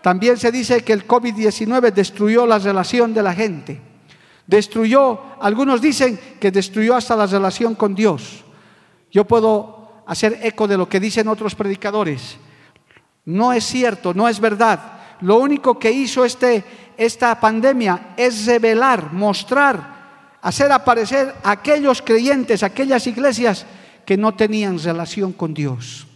También 0.01 0.35
se 0.35 0.51
dice 0.51 0.83
que 0.83 0.91
el 0.91 1.07
COVID-19 1.07 1.93
destruyó 1.93 2.45
la 2.45 2.59
relación 2.59 3.13
de 3.13 3.23
la 3.23 3.33
gente. 3.33 3.79
Destruyó, 4.45 5.17
algunos 5.39 5.81
dicen 5.81 6.19
que 6.41 6.51
destruyó 6.51 6.97
hasta 6.97 7.15
la 7.15 7.25
relación 7.25 7.73
con 7.75 7.95
Dios. 7.95 8.43
Yo 9.11 9.23
puedo 9.23 10.03
hacer 10.07 10.41
eco 10.43 10.67
de 10.67 10.75
lo 10.75 10.89
que 10.89 10.99
dicen 10.99 11.29
otros 11.29 11.55
predicadores. 11.55 12.35
No 13.23 13.53
es 13.53 13.63
cierto, 13.63 14.13
no 14.13 14.27
es 14.27 14.41
verdad. 14.41 14.99
Lo 15.21 15.37
único 15.37 15.79
que 15.79 15.89
hizo 15.89 16.25
este, 16.25 16.65
esta 16.97 17.39
pandemia 17.39 18.09
es 18.17 18.45
revelar, 18.45 19.13
mostrar, 19.13 20.35
hacer 20.41 20.69
aparecer 20.69 21.33
aquellos 21.45 22.01
creyentes, 22.01 22.61
aquellas 22.61 23.07
iglesias 23.07 23.65
que 24.05 24.17
no 24.17 24.35
tenían 24.35 24.77
relación 24.83 25.31
con 25.31 25.53
Dios. 25.53 26.06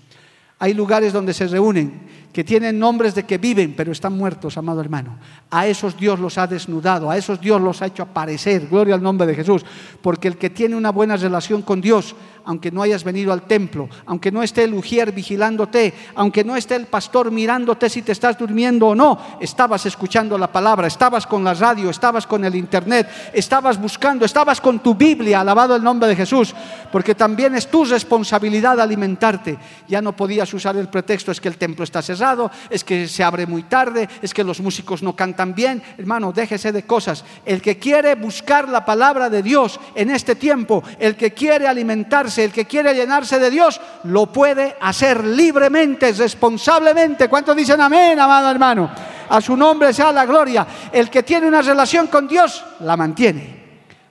Hay 0.62 0.76
lugares 0.76 1.12
donde 1.12 1.34
se 1.34 1.47
reúnen 1.47 1.91
que 2.32 2.43
tienen 2.43 2.78
nombres 2.78 3.15
de 3.15 3.24
que 3.24 3.39
viven, 3.39 3.74
pero 3.76 3.91
están 3.91 4.15
muertos, 4.15 4.60
amado 4.60 4.80
hermano. 4.80 5.17
A 5.50 5.65
esos 5.65 5.97
Dios 5.97 6.19
los 6.19 6.38
ha 6.38 6.45
desnudado, 6.45 7.10
a 7.10 7.17
esos 7.17 7.41
Dios 7.41 7.60
los 7.60 7.82
ha 7.82 7.88
hecho 7.88 8.04
aparecer. 8.04 8.67
Gloria 8.67 8.93
al 8.93 9.02
nombre 9.02 9.26
de 9.26 9.34
Jesús. 9.34 9.65
Porque 10.04 10.28
el 10.28 10.38
que 10.38 10.52
tiene 10.52 10.76
una 10.76 10.91
buena 10.91 11.17
relación 11.17 11.63
con 11.63 11.82
Dios 11.82 12.15
aunque 12.45 12.71
no 12.71 12.82
hayas 12.82 13.04
venido 13.04 13.34
al 13.34 13.43
templo, 13.43 13.89
aunque 14.06 14.32
no 14.32 14.43
esté 14.43 14.63
el 14.63 14.73
ujier 14.73 15.12
vigilándote, 15.12 15.93
aunque 16.15 16.43
no 16.43 16.56
esté 16.56 16.75
el 16.75 16.88
pastor 16.88 17.32
mirándote 17.32 17.89
si 17.89 18.01
te 18.01 18.12
estás 18.12 18.38
durmiendo 18.38 18.88
o 18.88 18.95
no, 18.95 19.19
estabas 19.39 19.86
escuchando 19.86 20.38
la 20.38 20.51
palabra, 20.51 20.88
estabas 20.88 21.27
con 21.27 21.43
la 21.43 21.54
radio, 21.54 21.89
estabas 21.89 22.27
con 22.27 22.45
el 22.45 22.56
internet, 22.56 23.10
estabas 23.34 23.80
buscando, 23.80 24.25
estabas 24.25 24.62
con 24.62 24.80
tu 24.80 24.95
Biblia, 24.95 25.41
alabado 25.41 25.75
el 25.75 25.84
nombre 25.84 26.08
de 26.08 26.15
Jesús, 26.15 26.54
porque 26.91 27.15
también 27.15 27.56
es 27.56 27.67
tu 27.69 27.86
responsabilidad 27.86 28.80
alimentarte. 28.80 29.58
Ya 29.88 30.01
no 30.01 30.15
podías 30.15 30.54
usar 30.54 30.75
el 30.77 30.89
pretexto, 30.89 31.32
es 31.32 31.41
que 31.41 31.47
el 31.47 31.58
templo 31.58 31.84
está 31.84 32.01
cerrado, 32.01 32.51
es 32.69 32.84
que 32.84 33.08
se 33.08 33.23
abre 33.23 33.45
muy 33.45 33.63
tarde, 33.63 34.08
es 34.21 34.34
que 34.34 34.43
los 34.43 34.60
músicos 34.60 35.04
no 35.04 35.15
cantan 35.15 35.54
bien. 35.54 35.82
Hermano, 35.97 36.32
déjese 36.32 36.71
de 36.71 36.84
cosas. 36.84 37.23
El 37.45 37.62
que 37.62 37.77
quiere 37.77 38.15
buscar 38.15 38.69
la 38.69 38.86
palabra 38.86 39.30
de 39.30 39.43
Dios 39.43 39.80
en 39.95 40.12
este 40.12 40.36
tiempo, 40.36 40.84
el 40.99 41.15
que 41.15 41.34
quiere 41.34 41.67
alimentarse, 41.67 42.31
el 42.38 42.52
que 42.52 42.65
quiere 42.65 42.94
llenarse 42.94 43.39
de 43.39 43.50
Dios, 43.50 43.80
lo 44.04 44.28
puede 44.28 44.76
hacer 44.82 45.24
libremente, 45.26 46.12
responsablemente. 46.13 47.28
¿Cuántos 47.28 47.56
dicen 47.56 47.82
amén, 47.82 48.20
amado 48.20 48.50
hermano? 48.50 48.91
A 49.30 49.39
su 49.41 49.56
nombre 49.56 49.94
sea 49.94 50.12
la 50.12 50.26
gloria. 50.26 50.67
El 50.91 51.10
que 51.10 51.24
tiene 51.24 51.48
una 51.48 51.62
relación 51.62 52.08
con 52.08 52.28
Dios, 52.28 52.63
la 52.82 52.98
mantiene. 52.98 53.62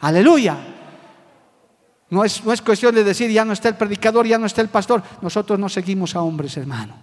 Aleluya. 0.00 0.56
No 2.10 2.24
es, 2.24 2.44
no 2.44 2.52
es 2.52 2.62
cuestión 2.62 2.94
de 2.94 3.04
decir, 3.04 3.30
ya 3.30 3.44
no 3.44 3.52
está 3.52 3.68
el 3.68 3.76
predicador, 3.76 4.26
ya 4.26 4.38
no 4.38 4.46
está 4.46 4.62
el 4.62 4.68
pastor. 4.68 5.02
Nosotros 5.20 5.58
no 5.58 5.68
seguimos 5.68 6.16
a 6.16 6.22
hombres, 6.22 6.56
hermano. 6.56 6.94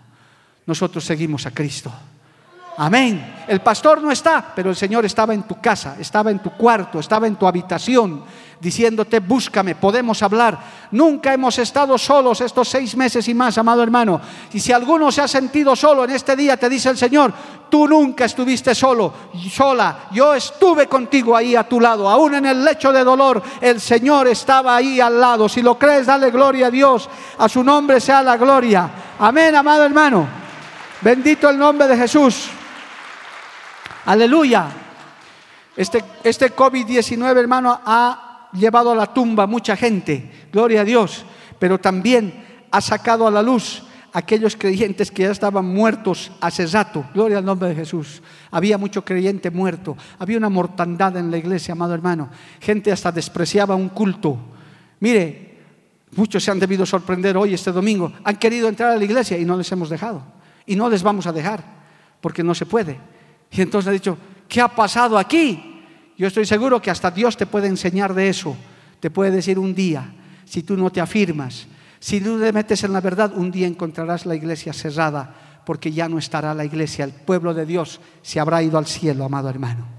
Nosotros 0.65 1.05
seguimos 1.05 1.45
a 1.45 1.51
Cristo. 1.51 1.91
Amén. 2.79 3.35
El 3.47 3.61
pastor 3.61 4.03
no 4.03 4.11
está, 4.11 4.53
pero 4.55 4.69
el 4.69 4.75
Señor 4.75 5.03
estaba 5.03 5.33
en 5.33 5.43
tu 5.43 5.59
casa, 5.59 5.95
estaba 5.99 6.29
en 6.29 6.39
tu 6.39 6.51
cuarto, 6.51 6.99
estaba 6.99 7.25
en 7.25 7.35
tu 7.35 7.47
habitación, 7.47 8.23
diciéndote, 8.59 9.19
búscame, 9.19 9.73
podemos 9.73 10.21
hablar. 10.21 10.59
Nunca 10.91 11.33
hemos 11.33 11.57
estado 11.57 11.97
solos 11.97 12.39
estos 12.39 12.69
seis 12.69 12.95
meses 12.95 13.27
y 13.29 13.33
más, 13.33 13.57
amado 13.57 13.81
hermano. 13.81 14.21
Y 14.53 14.59
si 14.59 14.71
alguno 14.73 15.11
se 15.11 15.21
ha 15.21 15.27
sentido 15.27 15.75
solo 15.75 16.03
en 16.03 16.11
este 16.11 16.35
día, 16.35 16.55
te 16.55 16.69
dice 16.69 16.89
el 16.89 16.99
Señor, 16.99 17.33
tú 17.67 17.87
nunca 17.87 18.25
estuviste 18.25 18.75
solo, 18.75 19.11
sola. 19.51 20.09
Yo 20.11 20.35
estuve 20.35 20.85
contigo 20.85 21.35
ahí 21.35 21.55
a 21.55 21.67
tu 21.67 21.79
lado, 21.79 22.07
aún 22.07 22.35
en 22.35 22.45
el 22.45 22.63
lecho 22.63 22.93
de 22.93 23.03
dolor, 23.03 23.41
el 23.59 23.81
Señor 23.81 24.27
estaba 24.27 24.75
ahí 24.75 25.01
al 25.01 25.19
lado. 25.19 25.49
Si 25.49 25.63
lo 25.63 25.79
crees, 25.79 26.05
dale 26.05 26.29
gloria 26.29 26.67
a 26.67 26.71
Dios, 26.71 27.09
a 27.39 27.49
su 27.49 27.63
nombre 27.63 27.99
sea 27.99 28.21
la 28.21 28.37
gloria. 28.37 28.87
Amén, 29.17 29.55
amado 29.55 29.83
hermano. 29.83 30.27
Bendito 31.01 31.49
el 31.49 31.57
nombre 31.57 31.87
de 31.87 31.97
Jesús. 31.97 32.51
Aleluya. 34.07 34.69
Este, 35.75 36.01
este 36.23 36.55
COVID-19, 36.55 37.37
hermano, 37.37 37.77
ha 37.83 38.47
llevado 38.53 38.93
a 38.93 38.95
la 38.95 39.13
tumba 39.13 39.45
mucha 39.47 39.75
gente. 39.75 40.47
Gloria 40.49 40.81
a 40.81 40.85
Dios. 40.85 41.25
Pero 41.59 41.77
también 41.77 42.65
ha 42.71 42.79
sacado 42.79 43.27
a 43.27 43.31
la 43.31 43.41
luz 43.41 43.83
aquellos 44.13 44.55
creyentes 44.55 45.11
que 45.11 45.23
ya 45.23 45.31
estaban 45.31 45.65
muertos 45.65 46.31
hace 46.39 46.65
rato. 46.67 47.05
Gloria 47.13 47.39
al 47.39 47.45
nombre 47.45 47.67
de 47.67 47.75
Jesús. 47.75 48.23
Había 48.49 48.77
mucho 48.77 49.03
creyente 49.03 49.51
muerto. 49.51 49.97
Había 50.19 50.37
una 50.37 50.49
mortandad 50.49 51.17
en 51.17 51.29
la 51.29 51.37
iglesia, 51.37 51.73
amado 51.73 51.93
hermano. 51.93 52.29
Gente 52.61 52.93
hasta 52.93 53.11
despreciaba 53.11 53.75
un 53.75 53.89
culto. 53.89 54.37
Mire, 55.01 55.57
muchos 56.15 56.45
se 56.45 56.49
han 56.49 56.59
debido 56.59 56.85
sorprender 56.85 57.35
hoy, 57.35 57.53
este 57.53 57.73
domingo. 57.73 58.13
Han 58.23 58.37
querido 58.37 58.69
entrar 58.69 58.91
a 58.91 58.95
la 58.95 59.03
iglesia 59.03 59.37
y 59.37 59.43
no 59.43 59.57
les 59.57 59.69
hemos 59.69 59.89
dejado. 59.89 60.23
Y 60.65 60.77
no 60.77 60.89
les 60.89 61.03
vamos 61.03 61.27
a 61.27 61.33
dejar, 61.33 61.61
porque 62.21 62.41
no 62.41 62.55
se 62.55 62.65
puede. 62.65 63.16
Y 63.51 63.61
entonces 63.61 63.89
ha 63.89 63.91
dicho, 63.91 64.17
¿qué 64.47 64.61
ha 64.61 64.67
pasado 64.67 65.17
aquí? 65.17 65.83
Yo 66.17 66.27
estoy 66.27 66.45
seguro 66.45 66.81
que 66.81 66.91
hasta 66.91 67.11
Dios 67.11 67.37
te 67.37 67.45
puede 67.45 67.67
enseñar 67.67 68.13
de 68.13 68.29
eso. 68.29 68.55
Te 68.99 69.11
puede 69.11 69.31
decir 69.31 69.59
un 69.59 69.75
día, 69.75 70.13
si 70.45 70.63
tú 70.63 70.75
no 70.75 70.89
te 70.89 70.99
afirmas, 70.99 71.67
si 71.99 72.21
tú 72.21 72.39
te 72.39 72.51
metes 72.51 72.83
en 72.83 72.93
la 72.93 73.01
verdad, 73.01 73.33
un 73.35 73.51
día 73.51 73.67
encontrarás 73.67 74.25
la 74.25 74.35
iglesia 74.35 74.73
cerrada, 74.73 75.61
porque 75.65 75.91
ya 75.91 76.07
no 76.09 76.17
estará 76.17 76.53
la 76.53 76.65
iglesia, 76.65 77.05
el 77.05 77.11
pueblo 77.11 77.53
de 77.53 77.65
Dios 77.65 77.99
se 78.21 78.39
habrá 78.39 78.63
ido 78.63 78.77
al 78.77 78.87
cielo, 78.87 79.25
amado 79.25 79.49
hermano. 79.49 79.96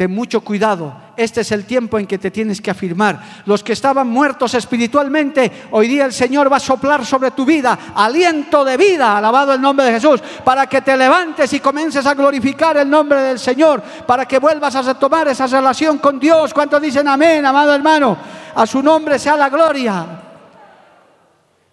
Ten 0.00 0.14
mucho 0.14 0.40
cuidado. 0.40 0.94
Este 1.14 1.42
es 1.42 1.52
el 1.52 1.66
tiempo 1.66 1.98
en 1.98 2.06
que 2.06 2.16
te 2.16 2.30
tienes 2.30 2.62
que 2.62 2.70
afirmar. 2.70 3.42
Los 3.44 3.62
que 3.62 3.74
estaban 3.74 4.08
muertos 4.08 4.54
espiritualmente, 4.54 5.52
hoy 5.72 5.88
día 5.88 6.06
el 6.06 6.14
Señor 6.14 6.50
va 6.50 6.56
a 6.56 6.58
soplar 6.58 7.04
sobre 7.04 7.32
tu 7.32 7.44
vida 7.44 7.78
aliento 7.94 8.64
de 8.64 8.78
vida, 8.78 9.18
alabado 9.18 9.52
el 9.52 9.60
nombre 9.60 9.84
de 9.84 9.92
Jesús, 9.92 10.22
para 10.42 10.66
que 10.66 10.80
te 10.80 10.96
levantes 10.96 11.52
y 11.52 11.60
comiences 11.60 12.06
a 12.06 12.14
glorificar 12.14 12.78
el 12.78 12.88
nombre 12.88 13.20
del 13.20 13.38
Señor, 13.38 13.82
para 14.06 14.24
que 14.24 14.38
vuelvas 14.38 14.74
a 14.74 14.80
retomar 14.80 15.28
esa 15.28 15.46
relación 15.46 15.98
con 15.98 16.18
Dios. 16.18 16.54
¿Cuántos 16.54 16.80
dicen 16.80 17.06
amén, 17.06 17.44
amado 17.44 17.74
hermano? 17.74 18.16
A 18.54 18.66
su 18.66 18.82
nombre 18.82 19.18
sea 19.18 19.36
la 19.36 19.50
gloria. 19.50 20.06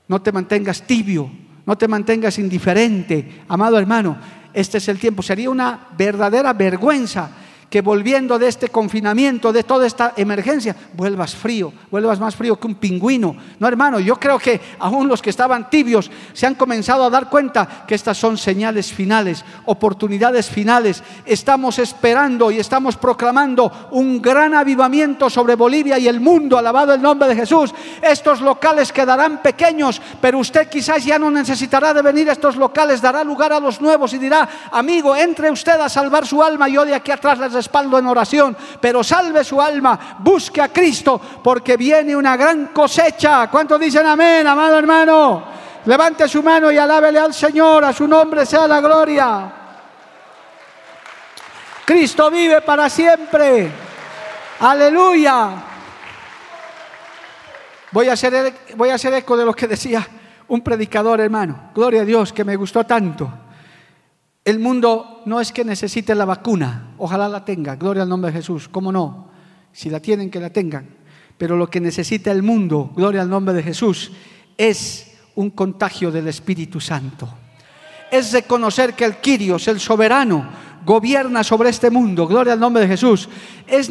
No 0.06 0.22
te 0.22 0.34
mantengas 0.34 0.82
tibio, 0.82 1.32
no 1.66 1.78
te 1.78 1.88
mantengas 1.88 2.38
indiferente, 2.40 3.46
amado 3.48 3.80
hermano. 3.80 4.18
Este 4.54 4.80
es 4.80 4.88
el 4.90 5.00
tiempo. 5.00 5.24
Sería 5.24 5.50
una 5.50 5.80
verdadera 5.98 6.52
vergüenza 6.52 7.30
que 7.78 7.82
volviendo 7.82 8.40
de 8.40 8.48
este 8.48 8.70
confinamiento, 8.70 9.54
de 9.54 9.62
toda 9.62 9.86
esta 9.86 10.14
emergencia, 10.18 10.76
vuelvas 10.96 11.36
frío, 11.36 11.72
vuelvas 11.92 12.20
más 12.20 12.36
frío 12.36 12.60
que 12.60 12.66
un 12.66 12.74
pingüino. 12.74 13.36
No, 13.60 13.68
hermano, 13.68 14.00
yo 14.00 14.16
creo 14.16 14.40
que 14.40 14.60
aún 14.80 15.08
los 15.08 15.22
que 15.22 15.30
estaban 15.30 15.70
tibios 15.70 16.10
se 16.34 16.48
han 16.48 16.56
comenzado 16.56 17.04
a 17.04 17.12
dar 17.12 17.30
cuenta 17.30 17.86
que 17.88 17.94
estas 17.94 18.18
son 18.18 18.36
señales 18.36 18.92
finales, 18.92 19.46
oportunidades 19.66 20.50
finales. 20.50 21.04
Estamos 21.24 21.78
esperando 21.78 22.50
y 22.50 22.58
estamos 22.58 22.98
proclamando 22.98 23.72
un 23.92 24.24
gran 24.24 24.56
avivamiento 24.56 25.30
sobre 25.30 25.54
Bolivia 25.54 26.00
y 26.00 26.08
el 26.08 26.20
mundo, 26.20 26.58
alabado 26.58 26.96
el 26.96 27.02
nombre 27.04 27.28
de 27.28 27.36
Jesús. 27.36 27.76
Estos 28.02 28.42
locales 28.42 28.92
quedarán 28.92 29.44
pequeños, 29.44 30.02
pero 30.20 30.40
usted 30.40 30.68
quizás 30.68 31.06
ya 31.06 31.20
no 31.20 31.30
necesitará 31.30 31.94
de 31.94 32.02
venir 32.02 32.28
a 32.28 32.34
estos 32.34 32.56
locales, 32.56 33.04
dará 33.04 33.24
lugar 33.24 33.54
a 33.54 33.60
los 33.60 33.80
nuevos 33.80 34.14
y 34.14 34.18
dirá, 34.18 34.50
amigo, 34.72 35.16
entre 35.16 35.52
usted 35.52 35.80
a 35.80 35.90
salvar 35.90 36.26
su 36.26 36.42
alma, 36.42 36.68
yo 36.68 36.84
de 36.84 36.96
aquí 36.96 37.12
atrás 37.12 37.38
les 37.38 37.54
respaldo 37.68 38.00
en 38.00 38.08
oración, 38.08 38.56
pero 38.80 39.04
salve 39.04 39.44
su 39.44 39.62
alma, 39.62 40.18
busque 40.20 40.62
a 40.62 40.70
Cristo, 40.70 41.20
porque 41.44 41.76
viene 41.76 42.16
una 42.16 42.38
gran 42.38 42.68
cosecha. 42.68 43.50
¿Cuántos 43.50 43.80
dicen 43.80 44.06
amén, 44.08 44.48
amado 44.48 44.80
hermano? 44.80 45.44
Levante 45.86 46.28
su 46.30 46.42
mano 46.42 46.72
y 46.72 46.78
alábele 46.78 47.20
al 47.20 47.34
Señor, 47.34 47.84
a 47.84 47.92
su 47.92 48.08
nombre 48.08 48.46
sea 48.46 48.68
la 48.68 48.80
gloria. 48.80 49.54
Cristo 51.86 52.32
vive 52.32 52.62
para 52.62 52.90
siempre. 52.90 53.70
Aleluya. 54.60 55.50
Voy 57.92 58.10
a, 58.10 58.14
hacer, 58.14 58.54
voy 58.76 58.90
a 58.90 58.96
hacer 58.96 59.14
eco 59.14 59.38
de 59.38 59.46
lo 59.46 59.54
que 59.54 59.68
decía 59.68 60.08
un 60.48 60.62
predicador, 60.62 61.20
hermano. 61.20 61.72
Gloria 61.74 62.02
a 62.02 62.06
Dios, 62.06 62.32
que 62.32 62.44
me 62.44 62.56
gustó 62.56 62.86
tanto. 62.86 63.47
El 64.48 64.60
mundo 64.60 65.24
no 65.26 65.42
es 65.42 65.52
que 65.52 65.66
necesite 65.66 66.16
la 66.16 66.24
vacuna, 66.24 66.94
ojalá 67.00 67.28
la 67.28 67.44
tenga, 67.44 67.76
gloria 67.76 68.04
al 68.04 68.08
nombre 68.08 68.32
de 68.32 68.38
Jesús, 68.38 68.70
¿cómo 68.70 68.94
no? 68.94 69.28
Si 69.74 69.90
la 69.90 70.00
tienen, 70.00 70.32
que 70.32 70.40
la 70.40 70.52
tengan. 70.52 70.88
Pero 71.38 71.58
lo 71.58 71.70
que 71.70 71.82
necesita 71.82 72.32
el 72.32 72.44
mundo, 72.44 72.94
gloria 72.96 73.24
al 73.24 73.30
nombre 73.30 73.54
de 73.54 73.62
Jesús, 73.62 74.14
es 74.58 75.18
un 75.36 75.50
contagio 75.50 76.12
del 76.12 76.30
Espíritu 76.30 76.80
Santo. 76.80 77.28
Es 78.10 78.32
reconocer 78.32 78.94
que 78.94 79.04
el 79.04 79.18
Quirios, 79.18 79.68
el 79.68 79.82
soberano, 79.82 80.50
gobierna 80.86 81.44
sobre 81.44 81.70
este 81.70 81.92
mundo, 81.92 82.26
gloria 82.26 82.54
al 82.54 82.60
nombre 82.62 82.84
de 82.84 82.88
Jesús. 82.88 83.28
Es 83.68 83.90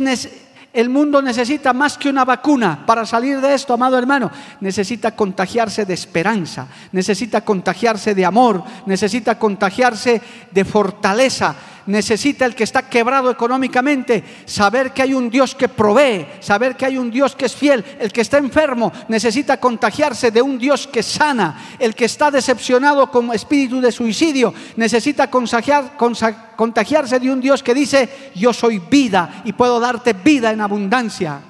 el 0.73 0.89
mundo 0.91 1.23
necesita 1.23 1.73
más 1.73 1.97
que 1.97 2.09
una 2.09 2.25
vacuna 2.25 2.85
para 2.85 3.07
salir 3.07 3.41
de 3.41 3.55
esto, 3.55 3.75
amado 3.75 3.97
hermano. 3.99 4.31
Necesita 4.61 5.17
contagiarse 5.17 5.85
de 5.85 5.95
esperanza, 5.95 6.67
necesita 6.93 7.41
contagiarse 7.41 8.15
de 8.15 8.25
amor, 8.25 8.63
necesita 8.85 9.39
contagiarse 9.39 10.21
de 10.51 10.65
fortaleza 10.65 11.55
necesita 11.87 12.45
el 12.45 12.55
que 12.55 12.65
está 12.65 12.89
quebrado 12.89 13.31
económicamente 13.31 14.23
saber 14.45 14.93
que 14.93 15.03
hay 15.03 15.15
un 15.15 15.31
Dios 15.31 15.55
que 15.55 15.69
provee, 15.69 16.27
saber 16.41 16.77
que 16.77 16.87
hay 16.87 16.99
un 16.99 17.11
Dios 17.11 17.35
que 17.35 17.47
es 17.47 17.55
fiel. 17.55 17.85
El 17.99 18.13
que 18.13 18.21
está 18.21 18.39
enfermo 18.39 18.93
necesita 19.09 19.59
contagiarse 19.59 20.31
de 20.31 20.43
un 20.43 20.59
Dios 20.59 20.87
que 20.87 21.03
sana. 21.03 21.77
El 21.79 21.95
que 21.95 22.07
está 22.07 22.31
decepcionado 22.31 23.11
con 23.11 23.33
espíritu 23.33 23.81
de 23.81 23.93
suicidio 23.93 24.53
necesita 24.77 25.31
contagiarse 25.31 27.19
de 27.19 27.31
un 27.31 27.41
Dios 27.41 27.63
que 27.63 27.75
dice, 27.75 28.31
yo 28.35 28.53
soy 28.53 28.79
vida 28.79 29.43
y 29.45 29.53
puedo 29.53 29.81
darte 29.81 30.13
vida 30.13 30.51
en 30.53 30.61
abundancia. 30.61 31.41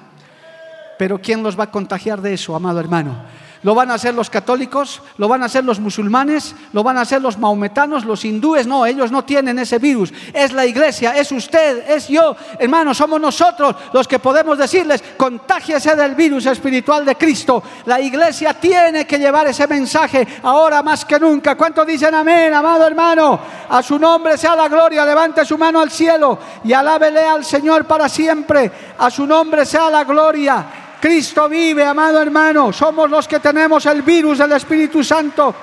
Pero 0.97 1.19
¿quién 1.21 1.43
los 1.43 1.57
va 1.57 1.65
a 1.65 1.71
contagiar 1.71 2.21
de 2.21 2.33
eso, 2.33 2.55
amado 2.55 2.79
hermano? 2.79 3.36
Lo 3.67 3.75
van 3.75 3.91
a 3.91 3.95
hacer 3.95 4.13
los 4.13 4.29
católicos, 4.29 5.01
lo 5.17 5.27
van 5.27 5.43
a 5.43 5.47
hacer 5.47 5.65
los 5.65 5.81
musulmanes, 5.81 6.55
lo 6.71 6.83
van 6.83 6.97
a 6.97 7.01
hacer 7.01 7.21
los 7.21 7.37
maometanos, 7.37 8.05
los 8.05 8.23
hindúes. 8.23 8.65
No, 8.65 8.85
ellos 8.85 9.11
no 9.11 9.25
tienen 9.25 9.59
ese 9.59 9.77
virus. 9.77 10.13
Es 10.31 10.53
la 10.53 10.65
iglesia, 10.65 11.17
es 11.17 11.33
usted, 11.33 11.83
es 11.91 12.07
yo. 12.07 12.33
Hermano, 12.59 12.93
somos 12.93 13.19
nosotros 13.19 13.75
los 13.91 14.07
que 14.07 14.19
podemos 14.19 14.57
decirles, 14.57 15.03
contágiese 15.17 15.97
del 15.97 16.15
virus 16.15 16.45
espiritual 16.45 17.03
de 17.03 17.15
Cristo. 17.15 17.61
La 17.87 17.99
iglesia 17.99 18.53
tiene 18.53 19.05
que 19.05 19.19
llevar 19.19 19.47
ese 19.47 19.67
mensaje 19.67 20.25
ahora 20.43 20.81
más 20.81 21.03
que 21.03 21.19
nunca. 21.19 21.55
¿Cuántos 21.55 21.85
dicen 21.85 22.15
amén, 22.15 22.53
amado 22.53 22.87
hermano? 22.87 23.37
A 23.67 23.83
su 23.83 23.99
nombre 23.99 24.37
sea 24.37 24.55
la 24.55 24.69
gloria. 24.69 25.05
Levante 25.05 25.43
su 25.43 25.57
mano 25.57 25.81
al 25.81 25.91
cielo 25.91 26.39
y 26.63 26.71
alábele 26.71 27.25
al 27.25 27.43
Señor 27.43 27.83
para 27.83 28.07
siempre. 28.07 28.71
A 28.97 29.11
su 29.11 29.27
nombre 29.27 29.65
sea 29.65 29.89
la 29.89 30.05
gloria. 30.05 30.86
Cristo 30.99 31.47
vive, 31.47 31.83
amado 31.83 32.21
hermano. 32.21 32.73
Somos 32.73 33.09
los 33.09 33.27
que 33.27 33.39
tenemos 33.39 33.85
el 33.85 34.01
virus 34.01 34.39
del 34.39 34.53
Espíritu 34.53 35.03
Santo. 35.03 35.53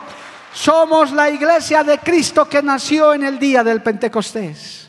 Somos 0.53 1.12
la 1.12 1.28
iglesia 1.28 1.82
de 1.82 1.99
Cristo 1.99 2.49
que 2.49 2.62
nació 2.62 3.12
en 3.14 3.24
el 3.24 3.39
día 3.39 3.64
del 3.64 3.82
Pentecostés. 3.82 4.89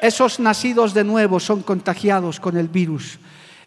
Esos 0.00 0.40
nacidos 0.40 0.92
de 0.92 1.04
nuevo 1.04 1.38
son 1.38 1.62
contagiados 1.62 2.40
con 2.40 2.56
el 2.56 2.66
virus. 2.66 3.18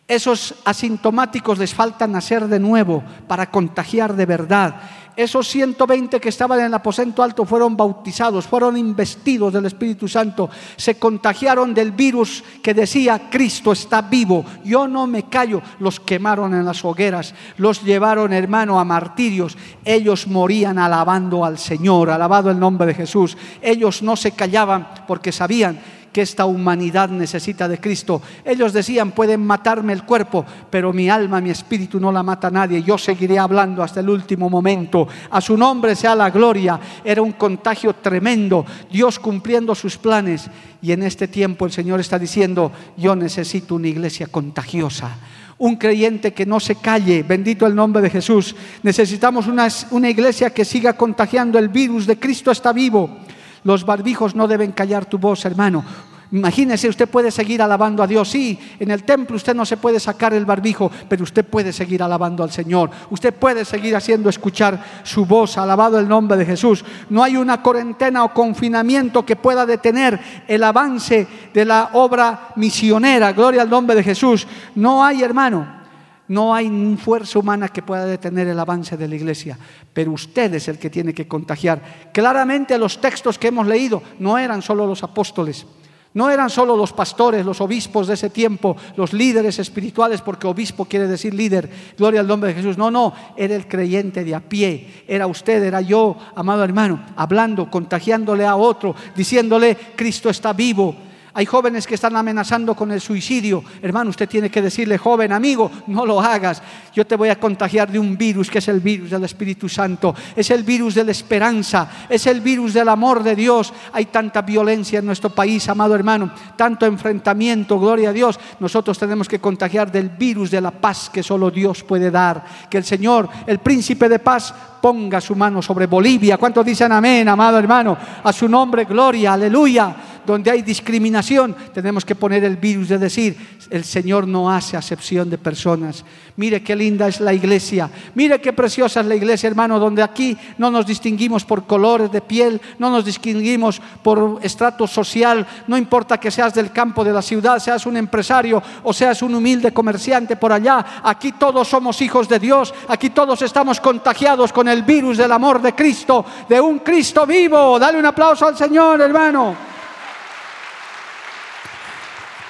Esos 0.08 0.54
asintomáticos 0.66 1.58
les 1.58 1.74
falta 1.74 2.06
nacer 2.08 2.48
de 2.48 2.60
nuevo 2.60 3.04
para 3.28 3.50
contagiar 3.50 4.16
de 4.16 4.26
verdad 4.26 4.76
esos 5.16 5.48
120 5.48 6.20
que 6.20 6.30
estaban 6.30 6.60
en 6.60 6.66
el 6.66 6.74
aposento 6.74 7.24
alto 7.24 7.46
fueron 7.46 7.78
bautizados, 7.78 8.46
fueron 8.46 8.76
investidos 8.76 9.54
del 9.54 9.66
Espíritu 9.66 10.10
Santo, 10.10 10.50
se 10.76 10.96
contagiaron 11.00 11.74
del 11.74 11.92
virus 11.92 12.44
que 12.62 12.74
decía, 12.74 13.30
Cristo 13.30 13.72
está 13.72 14.02
vivo, 14.02 14.44
yo 14.66 14.88
no 14.88 15.08
me 15.08 15.24
callo. 15.24 15.62
Los 15.80 16.02
quemaron 16.02 16.54
en 16.54 16.66
las 16.66 16.84
hogueras, 16.84 17.34
los 17.58 17.82
llevaron, 17.84 18.34
hermano, 18.34 18.78
a 18.78 18.84
martirios. 18.84 19.58
Ellos 19.86 20.28
morían 20.28 20.78
alabando 20.78 21.46
al 21.46 21.58
Señor, 21.58 22.10
alabado 22.10 22.52
el 22.52 22.60
nombre 22.60 22.88
de 22.88 22.94
Jesús. 22.94 23.38
Ellos 23.62 24.04
no 24.04 24.18
se 24.18 24.32
callaban 24.32 24.88
porque 25.08 25.32
sabían 25.32 25.80
que 26.16 26.22
esta 26.22 26.46
humanidad 26.46 27.10
necesita 27.10 27.68
de 27.68 27.78
Cristo. 27.78 28.22
Ellos 28.46 28.72
decían, 28.72 29.12
pueden 29.12 29.46
matarme 29.46 29.92
el 29.92 30.06
cuerpo, 30.06 30.46
pero 30.70 30.94
mi 30.94 31.10
alma, 31.10 31.42
mi 31.42 31.50
espíritu 31.50 32.00
no 32.00 32.10
la 32.10 32.24
mata 32.24 32.50
nadie. 32.50 32.82
Yo 32.82 32.98
seguiré 32.98 33.38
hablando 33.38 33.84
hasta 33.84 34.00
el 34.00 34.10
último 34.10 34.50
momento. 34.50 35.10
A 35.30 35.42
su 35.42 35.58
nombre 35.58 35.94
sea 35.94 36.16
la 36.16 36.30
gloria. 36.30 36.80
Era 37.04 37.22
un 37.22 37.34
contagio 37.34 37.96
tremendo. 37.96 38.66
Dios 38.90 39.20
cumpliendo 39.20 39.76
sus 39.76 39.98
planes. 39.98 40.50
Y 40.82 40.94
en 40.94 41.04
este 41.04 41.28
tiempo 41.28 41.66
el 41.66 41.74
Señor 41.74 42.00
está 42.00 42.18
diciendo, 42.18 42.72
yo 42.96 43.14
necesito 43.14 43.76
una 43.76 43.90
iglesia 43.90 44.28
contagiosa 44.28 45.18
un 45.58 45.78
creyente 45.78 46.34
que 46.34 46.46
no 46.46 46.60
se 46.60 46.76
calle, 46.76 47.24
bendito 47.24 47.66
el 47.66 47.76
nombre 47.76 48.02
de 48.02 48.10
Jesús. 48.10 48.54
Necesitamos 48.84 49.48
una, 49.48 49.70
una, 49.92 50.10
iglesia 50.10 50.50
que 50.50 50.66
siga 50.66 50.98
contagiando 50.98 51.58
el 51.58 51.70
virus 51.70 52.06
de 52.06 52.20
Cristo 52.20 52.52
está 52.52 52.74
vivo. 52.74 53.20
Los 53.66 53.86
barbijos 53.86 54.36
no 54.36 54.48
deben 54.48 54.72
callar 54.72 55.06
tu 55.06 55.18
voz, 55.18 55.44
hermano. 55.44 55.84
Imagínese, 56.32 56.88
usted 56.88 57.08
puede 57.08 57.32
seguir 57.32 57.62
alabando 57.62 58.04
a 58.04 58.08
Dios. 58.08 58.30
Sí, 58.30 58.60
en 58.80 58.92
el 58.92 59.04
templo 59.04 59.36
usted 59.36 59.56
no 59.56 59.66
se 59.66 59.78
puede 59.78 60.00
sacar 60.00 60.34
el 60.34 60.46
barbijo, 60.46 60.92
pero 61.10 61.24
usted 61.24 61.44
puede 61.44 61.74
seguir 61.74 62.04
alabando 62.04 62.44
al 62.44 62.52
Señor. 62.52 62.92
Usted 63.10 63.34
puede 63.34 63.66
seguir 63.66 63.96
haciendo 63.96 64.30
escuchar 64.30 64.84
su 65.04 65.26
voz, 65.26 65.58
alabado 65.58 66.00
el 66.00 66.08
nombre 66.08 66.38
de 66.38 66.46
Jesús. 66.46 66.86
No 67.10 67.24
hay 67.24 67.38
una 67.38 67.62
cuarentena 67.62 68.24
o 68.24 68.34
confinamiento 68.34 69.26
que 69.26 69.36
pueda 69.36 69.66
detener 69.66 70.20
el 70.48 70.64
avance 70.64 71.28
de 71.54 71.66
la 71.66 71.90
obra 71.94 72.50
misionera. 72.56 73.34
Gloria 73.34 73.64
al 73.64 73.70
nombre 73.70 73.96
de 73.96 74.04
Jesús. 74.04 74.48
No 74.76 75.04
hay, 75.04 75.24
hermano. 75.24 75.85
No 76.28 76.56
hay 76.56 76.98
fuerza 76.98 77.40
humana 77.40 77.70
que 77.70 77.84
pueda 77.84 78.06
detener 78.06 78.48
el 78.48 78.60
avance 78.60 78.98
de 78.98 79.08
la 79.08 79.16
iglesia, 79.16 79.58
pero 79.94 80.12
usted 80.12 80.54
es 80.56 80.68
el 80.68 80.80
que 80.80 80.90
tiene 80.90 81.14
que 81.14 81.28
contagiar. 81.28 82.10
Claramente 82.12 82.78
los 82.78 83.00
textos 83.00 83.38
que 83.38 83.50
hemos 83.50 83.68
leído 83.68 84.02
no 84.20 84.38
eran 84.38 84.62
solo 84.62 84.88
los 84.88 85.04
apóstoles, 85.04 85.68
no 86.16 86.32
eran 86.32 86.50
solo 86.50 86.78
los 86.78 86.94
pastores, 86.94 87.46
los 87.46 87.60
obispos 87.60 88.08
de 88.08 88.14
ese 88.14 88.30
tiempo, 88.30 88.78
los 88.96 89.12
líderes 89.12 89.60
espirituales, 89.60 90.22
porque 90.22 90.48
obispo 90.48 90.86
quiere 90.86 91.08
decir 91.08 91.34
líder, 91.34 91.70
gloria 91.98 92.22
al 92.22 92.28
nombre 92.28 92.50
de 92.50 92.56
Jesús. 92.56 92.78
No, 92.78 92.90
no, 92.90 93.14
era 93.36 93.54
el 93.54 93.68
creyente 93.68 94.24
de 94.24 94.34
a 94.34 94.40
pie, 94.40 95.04
era 95.08 95.28
usted, 95.28 95.62
era 95.62 95.82
yo, 95.82 96.16
amado 96.34 96.64
hermano, 96.64 97.06
hablando, 97.18 97.70
contagiándole 97.70 98.46
a 98.46 98.56
otro, 98.56 98.96
diciéndole, 99.14 99.76
Cristo 99.98 100.30
está 100.30 100.54
vivo, 100.54 100.96
hay 101.38 101.46
jóvenes 101.46 101.86
que 101.86 101.96
están 101.96 102.16
amenazando 102.16 102.74
con 102.76 102.94
el 102.94 103.02
suicidio. 103.02 103.62
Hermano, 103.82 104.10
usted 104.10 104.30
tiene 104.30 104.50
que 104.50 104.62
decirle, 104.62 104.98
joven, 104.98 105.34
amigo, 105.34 105.70
no 105.88 106.06
lo 106.06 106.22
hagas. 106.22 106.62
Yo 106.94 107.06
te 107.06 107.18
voy 107.18 107.28
a 107.28 107.38
contagiar 107.38 107.92
de 107.92 108.00
un 108.00 108.18
virus 108.18 108.50
que 108.50 108.60
es 108.60 108.68
el 108.70 108.80
virus 108.80 109.10
del 109.10 109.26
Espíritu 109.26 109.68
Santo. 109.68 110.16
Es 110.34 110.50
el 110.50 110.64
virus 110.64 110.96
de 110.96 111.04
la 111.04 111.12
esperanza. 111.12 111.90
Es 112.08 112.26
el 112.28 112.40
virus 112.40 112.74
del 112.74 112.88
amor 112.88 113.22
de 113.22 113.36
Dios. 113.36 113.74
Hay 113.92 114.06
tanta 114.06 114.44
violencia 114.44 115.00
en 115.00 115.06
nuestro 115.06 115.30
país, 115.30 115.68
amado 115.68 115.94
hermano. 115.94 116.32
Tanto 116.56 116.86
enfrentamiento, 116.86 117.78
gloria 117.78 118.12
a 118.12 118.14
Dios. 118.14 118.40
Nosotros 118.62 118.98
tenemos 118.98 119.28
que 119.28 119.40
contagiar 119.40 119.92
del 119.92 120.08
virus 120.08 120.52
de 120.52 120.62
la 120.62 120.72
paz 120.72 121.10
que 121.12 121.22
solo 121.22 121.52
Dios 121.52 121.84
puede 121.84 122.12
dar. 122.12 122.46
Que 122.70 122.78
el 122.78 122.86
Señor, 122.86 123.28
el 123.46 123.60
príncipe 123.60 124.08
de 124.08 124.20
paz, 124.20 124.54
ponga 124.86 125.20
su 125.20 125.36
mano 125.36 125.62
sobre 125.62 125.88
Bolivia. 125.88 126.38
¿Cuántos 126.38 126.64
dicen 126.64 126.92
amén, 126.92 127.28
amado 127.28 127.58
hermano? 127.58 127.98
A 128.24 128.32
su 128.32 128.48
nombre, 128.48 128.86
gloria, 128.86 129.34
aleluya. 129.34 129.96
Donde 130.26 130.52
hay 130.52 130.62
discriminación, 130.62 131.56
tenemos 131.74 132.06
que 132.06 132.16
poner 132.16 132.44
el 132.44 132.58
virus 132.58 132.90
de 132.90 132.98
decir, 132.98 133.38
el 133.70 133.84
Señor 133.84 134.28
no 134.28 134.52
hace 134.52 134.78
acepción 134.78 135.30
de 135.30 135.38
personas. 135.38 136.04
Mire 136.38 136.62
qué 136.62 136.76
linda 136.76 137.08
es 137.08 137.20
la 137.20 137.34
iglesia, 137.34 137.90
mire 138.14 138.42
qué 138.42 138.54
preciosa 138.54 139.00
es 139.02 139.06
la 139.06 139.16
iglesia, 139.16 139.48
hermano, 139.48 139.80
donde 139.80 140.04
aquí 140.04 140.38
no 140.58 140.70
nos 140.70 140.86
distinguimos 140.86 141.46
por 141.46 141.66
colores 141.66 142.12
de 142.12 142.22
piel, 142.22 142.62
no 142.78 142.90
nos 142.90 143.06
distinguimos 143.06 143.82
por 144.04 144.40
estrato 144.42 144.86
social, 144.86 145.46
no 145.68 145.78
importa 145.78 146.20
que 146.20 146.32
seas 146.32 146.54
del 146.54 146.72
campo 146.72 147.04
de 147.04 147.14
la 147.14 147.22
ciudad, 147.22 147.60
seas 147.60 147.86
un 147.86 147.98
empresario 147.98 148.62
o 148.84 148.94
seas 148.94 149.22
un 149.22 149.36
humilde 149.36 149.72
comerciante 149.72 150.36
por 150.36 150.52
allá, 150.52 151.02
aquí 151.04 151.32
todos 151.34 151.68
somos 151.68 152.02
hijos 152.02 152.28
de 152.28 152.40
Dios, 152.40 152.74
aquí 152.88 153.12
todos 153.12 153.42
estamos 153.42 153.80
contagiados 153.80 154.52
con 154.52 154.68
el 154.68 154.84
virus 154.84 155.18
del 155.18 155.32
amor 155.32 155.62
de 155.62 155.74
Cristo, 155.74 156.26
de 156.48 156.60
un 156.60 156.80
Cristo 156.80 157.26
vivo. 157.26 157.80
Dale 157.80 158.00
un 158.00 158.06
aplauso 158.06 158.48
al 158.48 158.58
Señor, 158.58 159.00
hermano. 159.02 159.75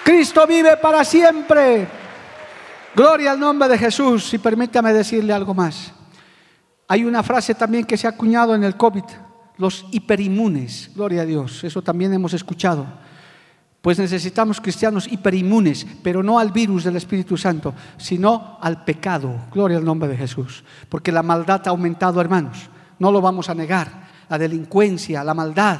Cristo 0.06 0.46
vive 0.46 0.78
para 0.78 1.04
siempre. 1.04 1.88
Gloria 2.96 3.32
al 3.32 3.40
nombre 3.40 3.68
de 3.68 3.76
Jesús. 3.76 4.32
Y 4.36 4.38
permítame 4.38 4.94
decirle 4.94 5.34
algo 5.34 5.56
más. 5.56 5.92
Hay 6.88 7.04
una 7.04 7.24
frase 7.24 7.56
también 7.56 7.86
que 7.86 7.98
se 7.98 8.06
ha 8.06 8.12
acuñado 8.12 8.54
en 8.54 8.64
el 8.64 8.78
COVID, 8.78 9.04
los 9.58 9.84
hiperinmunes. 9.90 10.92
Gloria 10.94 11.24
a 11.24 11.26
Dios. 11.26 11.64
Eso 11.64 11.82
también 11.82 12.14
hemos 12.14 12.36
escuchado. 12.36 12.86
Pues 13.82 13.98
necesitamos 13.98 14.62
cristianos 14.62 15.12
hiperinmunes, 15.12 15.88
pero 16.04 16.22
no 16.22 16.38
al 16.38 16.52
virus 16.52 16.84
del 16.84 16.98
Espíritu 16.98 17.36
Santo, 17.36 17.74
sino 17.98 18.60
al 18.62 18.84
pecado. 18.84 19.48
Gloria 19.52 19.80
al 19.80 19.86
nombre 19.86 20.08
de 20.08 20.18
Jesús. 20.18 20.64
Porque 20.88 21.12
la 21.12 21.24
maldad 21.24 21.64
ha 21.66 21.72
aumentado, 21.72 22.22
hermanos. 22.22 22.70
No 23.00 23.12
lo 23.12 23.22
vamos 23.22 23.50
a 23.50 23.56
negar. 23.56 24.06
La 24.30 24.38
delincuencia, 24.38 25.24
la 25.24 25.34
maldad, 25.34 25.80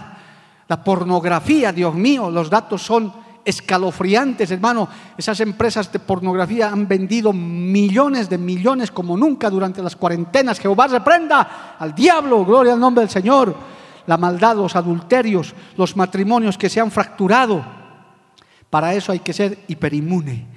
la 0.68 0.84
pornografía, 0.84 1.72
Dios 1.72 1.94
mío, 1.94 2.32
los 2.32 2.50
datos 2.50 2.82
son 2.82 3.25
escalofriantes, 3.46 4.52
hermano. 4.52 4.90
Esas 5.18 5.40
empresas 5.40 5.92
de 5.92 6.00
pornografía 6.00 6.68
han 6.68 6.88
vendido 6.88 7.32
millones 7.32 8.30
de 8.30 8.38
millones 8.38 8.92
como 8.92 9.16
nunca 9.16 9.50
durante 9.50 9.82
las 9.82 9.96
cuarentenas. 9.96 10.60
Jehová 10.60 10.88
reprenda 10.88 11.76
al 11.80 11.96
diablo, 11.96 12.44
gloria 12.44 12.74
al 12.74 12.80
nombre 12.80 13.04
del 13.04 13.10
Señor. 13.10 13.56
La 14.08 14.18
maldad, 14.18 14.56
los 14.56 14.76
adulterios, 14.76 15.54
los 15.78 15.96
matrimonios 15.96 16.58
que 16.58 16.70
se 16.70 16.82
han 16.82 16.92
fracturado 16.92 17.86
para 18.76 18.94
eso 18.94 19.14
hay 19.14 19.20
que 19.20 19.32
ser 19.32 19.60
hiperinmune. 19.70 20.48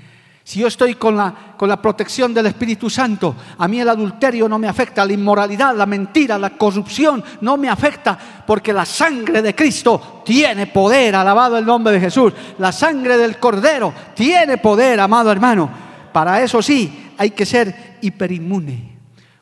Si 0.48 0.60
yo 0.60 0.68
estoy 0.68 0.94
con 0.94 1.14
la, 1.14 1.52
con 1.58 1.68
la 1.68 1.76
protección 1.76 2.32
del 2.32 2.46
Espíritu 2.46 2.88
Santo, 2.88 3.36
a 3.58 3.68
mí 3.68 3.82
el 3.82 3.88
adulterio 3.90 4.48
no 4.48 4.58
me 4.58 4.66
afecta, 4.66 5.04
la 5.04 5.12
inmoralidad, 5.12 5.76
la 5.76 5.84
mentira, 5.84 6.38
la 6.38 6.56
corrupción 6.56 7.22
no 7.42 7.58
me 7.58 7.68
afecta, 7.68 8.18
porque 8.46 8.72
la 8.72 8.86
sangre 8.86 9.42
de 9.42 9.54
Cristo 9.54 10.22
tiene 10.24 10.68
poder, 10.68 11.16
alabado 11.16 11.58
el 11.58 11.66
nombre 11.66 11.92
de 11.92 12.00
Jesús. 12.00 12.32
La 12.56 12.72
sangre 12.72 13.18
del 13.18 13.38
Cordero 13.38 13.92
tiene 14.14 14.56
poder, 14.56 14.98
amado 15.00 15.30
hermano. 15.30 15.68
Para 16.14 16.42
eso 16.42 16.62
sí, 16.62 17.12
hay 17.18 17.32
que 17.32 17.44
ser 17.44 17.98
hiperinmune 18.00 18.97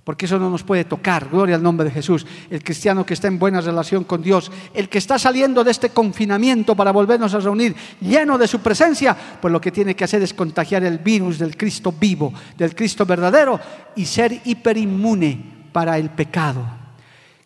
porque 0.06 0.26
eso 0.26 0.38
no 0.38 0.48
nos 0.48 0.62
puede 0.62 0.84
tocar. 0.84 1.28
Gloria 1.28 1.56
al 1.56 1.64
nombre 1.64 1.86
de 1.86 1.90
Jesús. 1.90 2.24
El 2.48 2.62
cristiano 2.62 3.04
que 3.04 3.12
está 3.12 3.26
en 3.26 3.40
buena 3.40 3.60
relación 3.60 4.04
con 4.04 4.22
Dios, 4.22 4.52
el 4.72 4.88
que 4.88 4.98
está 4.98 5.18
saliendo 5.18 5.64
de 5.64 5.72
este 5.72 5.90
confinamiento 5.90 6.76
para 6.76 6.92
volvernos 6.92 7.34
a 7.34 7.40
reunir 7.40 7.74
lleno 8.00 8.38
de 8.38 8.46
su 8.46 8.60
presencia, 8.60 9.16
pues 9.42 9.50
lo 9.50 9.60
que 9.60 9.72
tiene 9.72 9.96
que 9.96 10.04
hacer 10.04 10.22
es 10.22 10.32
contagiar 10.32 10.84
el 10.84 10.98
virus 10.98 11.40
del 11.40 11.56
Cristo 11.56 11.92
vivo, 11.98 12.32
del 12.56 12.76
Cristo 12.76 13.04
verdadero 13.04 13.58
y 13.96 14.04
ser 14.04 14.42
hiperinmune 14.44 15.70
para 15.72 15.98
el 15.98 16.10
pecado. 16.10 16.64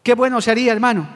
Qué 0.03 0.15
bueno 0.15 0.39
sería, 0.43 0.73
hermano. 0.73 1.09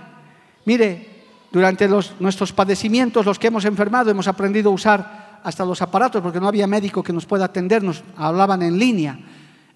Mire, 0.65 1.25
durante 1.53 1.87
nuestros 2.21 2.55
padecimientos, 2.55 3.27
los 3.27 3.39
que 3.39 3.49
hemos 3.49 3.67
enfermado, 3.67 4.11
hemos 4.11 4.29
aprendido 4.29 4.71
a 4.71 4.73
usar 4.73 5.41
hasta 5.45 5.67
los 5.67 5.83
aparatos, 5.83 6.23
porque 6.23 6.41
no 6.41 6.49
había 6.49 6.67
médico 6.67 7.03
que 7.03 7.13
nos 7.13 7.27
pueda 7.27 7.45
atendernos, 7.45 8.03
hablaban 8.17 8.63
en 8.63 8.79
línea 8.79 9.19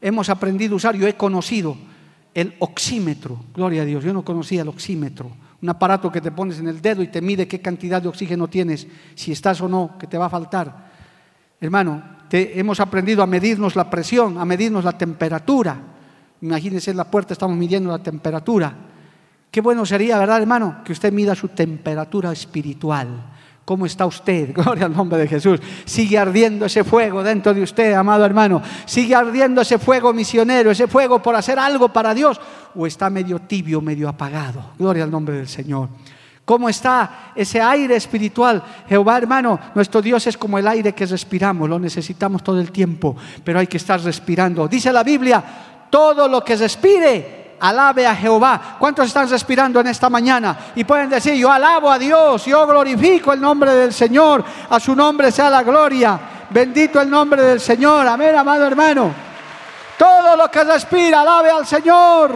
hemos 0.00 0.28
aprendido 0.28 0.74
a 0.74 0.76
usar, 0.76 0.96
yo 0.96 1.06
he 1.06 1.14
conocido 1.14 1.76
el 2.34 2.54
oxímetro, 2.58 3.38
gloria 3.54 3.82
a 3.82 3.84
Dios, 3.84 4.04
yo 4.04 4.12
no 4.12 4.24
conocía 4.24 4.62
el 4.62 4.68
oxímetro, 4.68 5.30
un 5.60 5.68
aparato 5.68 6.12
que 6.12 6.20
te 6.20 6.30
pones 6.30 6.60
en 6.60 6.68
el 6.68 6.80
dedo 6.80 7.02
y 7.02 7.08
te 7.08 7.20
mide 7.20 7.48
qué 7.48 7.60
cantidad 7.60 8.00
de 8.00 8.08
oxígeno 8.08 8.48
tienes, 8.48 8.86
si 9.14 9.32
estás 9.32 9.60
o 9.60 9.68
no, 9.68 9.96
que 9.98 10.06
te 10.06 10.18
va 10.18 10.26
a 10.26 10.30
faltar. 10.30 10.88
Hermano, 11.60 12.02
hemos 12.30 12.78
aprendido 12.78 13.22
a 13.22 13.26
medirnos 13.26 13.74
la 13.74 13.90
presión, 13.90 14.38
a 14.38 14.44
medirnos 14.44 14.84
la 14.84 14.96
temperatura. 14.96 15.76
Imagínense 16.40 16.92
en 16.92 16.96
la 16.96 17.10
puerta, 17.10 17.32
estamos 17.32 17.56
midiendo 17.56 17.90
la 17.90 18.02
temperatura. 18.02 18.72
Qué 19.50 19.60
bueno 19.60 19.84
sería, 19.84 20.18
¿verdad, 20.18 20.40
hermano? 20.40 20.82
Que 20.84 20.92
usted 20.92 21.12
mida 21.12 21.34
su 21.34 21.48
temperatura 21.48 22.30
espiritual 22.30 23.37
¿Cómo 23.68 23.84
está 23.84 24.06
usted? 24.06 24.50
Gloria 24.54 24.86
al 24.86 24.96
nombre 24.96 25.18
de 25.18 25.28
Jesús. 25.28 25.60
Sigue 25.84 26.16
ardiendo 26.16 26.64
ese 26.64 26.84
fuego 26.84 27.22
dentro 27.22 27.52
de 27.52 27.62
usted, 27.62 27.92
amado 27.92 28.24
hermano. 28.24 28.62
Sigue 28.86 29.14
ardiendo 29.14 29.60
ese 29.60 29.78
fuego 29.78 30.14
misionero, 30.14 30.70
ese 30.70 30.86
fuego 30.86 31.20
por 31.20 31.36
hacer 31.36 31.58
algo 31.58 31.90
para 31.90 32.14
Dios. 32.14 32.40
O 32.74 32.86
está 32.86 33.10
medio 33.10 33.40
tibio, 33.40 33.82
medio 33.82 34.08
apagado. 34.08 34.70
Gloria 34.78 35.04
al 35.04 35.10
nombre 35.10 35.36
del 35.36 35.48
Señor. 35.48 35.90
¿Cómo 36.46 36.70
está 36.70 37.32
ese 37.34 37.60
aire 37.60 37.94
espiritual? 37.94 38.62
Jehová, 38.88 39.18
hermano, 39.18 39.60
nuestro 39.74 40.00
Dios 40.00 40.26
es 40.26 40.38
como 40.38 40.56
el 40.56 40.66
aire 40.66 40.94
que 40.94 41.04
respiramos, 41.04 41.68
lo 41.68 41.78
necesitamos 41.78 42.42
todo 42.42 42.58
el 42.58 42.72
tiempo, 42.72 43.16
pero 43.44 43.58
hay 43.58 43.66
que 43.66 43.76
estar 43.76 44.00
respirando. 44.00 44.66
Dice 44.66 44.90
la 44.90 45.02
Biblia, 45.02 45.44
todo 45.90 46.26
lo 46.26 46.42
que 46.42 46.56
respire, 46.56 47.47
alabe 47.60 48.06
a 48.06 48.14
Jehová. 48.14 48.76
¿Cuántos 48.78 49.06
están 49.06 49.28
respirando 49.28 49.80
en 49.80 49.88
esta 49.88 50.08
mañana? 50.10 50.58
Y 50.74 50.84
pueden 50.84 51.10
decir, 51.10 51.34
yo 51.34 51.50
alabo 51.50 51.90
a 51.90 51.98
Dios, 51.98 52.44
yo 52.44 52.66
glorifico 52.66 53.32
el 53.32 53.40
nombre 53.40 53.74
del 53.74 53.92
Señor, 53.92 54.44
a 54.68 54.80
su 54.80 54.94
nombre 54.94 55.30
sea 55.30 55.50
la 55.50 55.62
gloria. 55.62 56.20
Bendito 56.50 57.00
el 57.00 57.10
nombre 57.10 57.42
del 57.42 57.60
Señor. 57.60 58.06
Amén, 58.06 58.34
amado 58.34 58.66
hermano. 58.66 59.12
Todo 59.98 60.36
lo 60.36 60.50
que 60.50 60.64
respira, 60.64 61.20
alabe 61.20 61.50
al 61.50 61.66
Señor. 61.66 62.32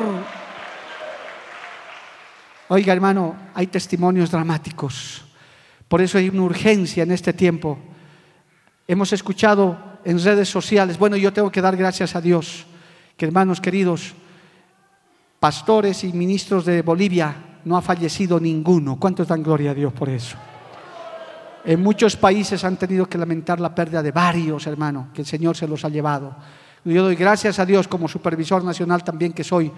Oiga, 2.68 2.92
hermano, 2.92 3.36
hay 3.54 3.66
testimonios 3.66 4.30
dramáticos. 4.30 5.24
Por 5.88 6.00
eso 6.00 6.18
hay 6.18 6.28
una 6.28 6.42
urgencia 6.42 7.02
en 7.02 7.12
este 7.12 7.32
tiempo. 7.32 7.78
Hemos 8.88 9.12
escuchado 9.12 9.76
en 10.04 10.22
redes 10.22 10.48
sociales, 10.48 10.98
bueno, 10.98 11.16
yo 11.16 11.32
tengo 11.32 11.52
que 11.52 11.60
dar 11.60 11.76
gracias 11.76 12.16
a 12.16 12.20
Dios, 12.20 12.66
que 13.16 13.26
hermanos 13.26 13.60
queridos, 13.60 14.14
pastores 15.42 16.04
y 16.04 16.12
ministros 16.12 16.64
de 16.64 16.82
Bolivia, 16.82 17.34
no 17.64 17.76
ha 17.76 17.82
fallecido 17.82 18.38
ninguno. 18.38 18.96
¿Cuántos 18.96 19.26
dan 19.26 19.42
gloria 19.42 19.72
a 19.72 19.74
Dios 19.74 19.92
por 19.92 20.08
eso? 20.08 20.36
En 21.64 21.82
muchos 21.82 22.16
países 22.16 22.62
han 22.62 22.76
tenido 22.76 23.06
que 23.06 23.18
lamentar 23.18 23.58
la 23.58 23.74
pérdida 23.74 24.04
de 24.04 24.12
varios 24.12 24.68
hermanos, 24.68 25.06
que 25.12 25.22
el 25.22 25.26
Señor 25.26 25.56
se 25.56 25.66
los 25.66 25.84
ha 25.84 25.88
llevado. 25.88 26.36
Yo 26.84 27.02
doy 27.02 27.16
gracias 27.16 27.58
a 27.58 27.66
Dios 27.66 27.88
como 27.88 28.06
supervisor 28.06 28.62
nacional 28.62 29.02
también 29.02 29.32
que 29.32 29.42
soy. 29.42 29.72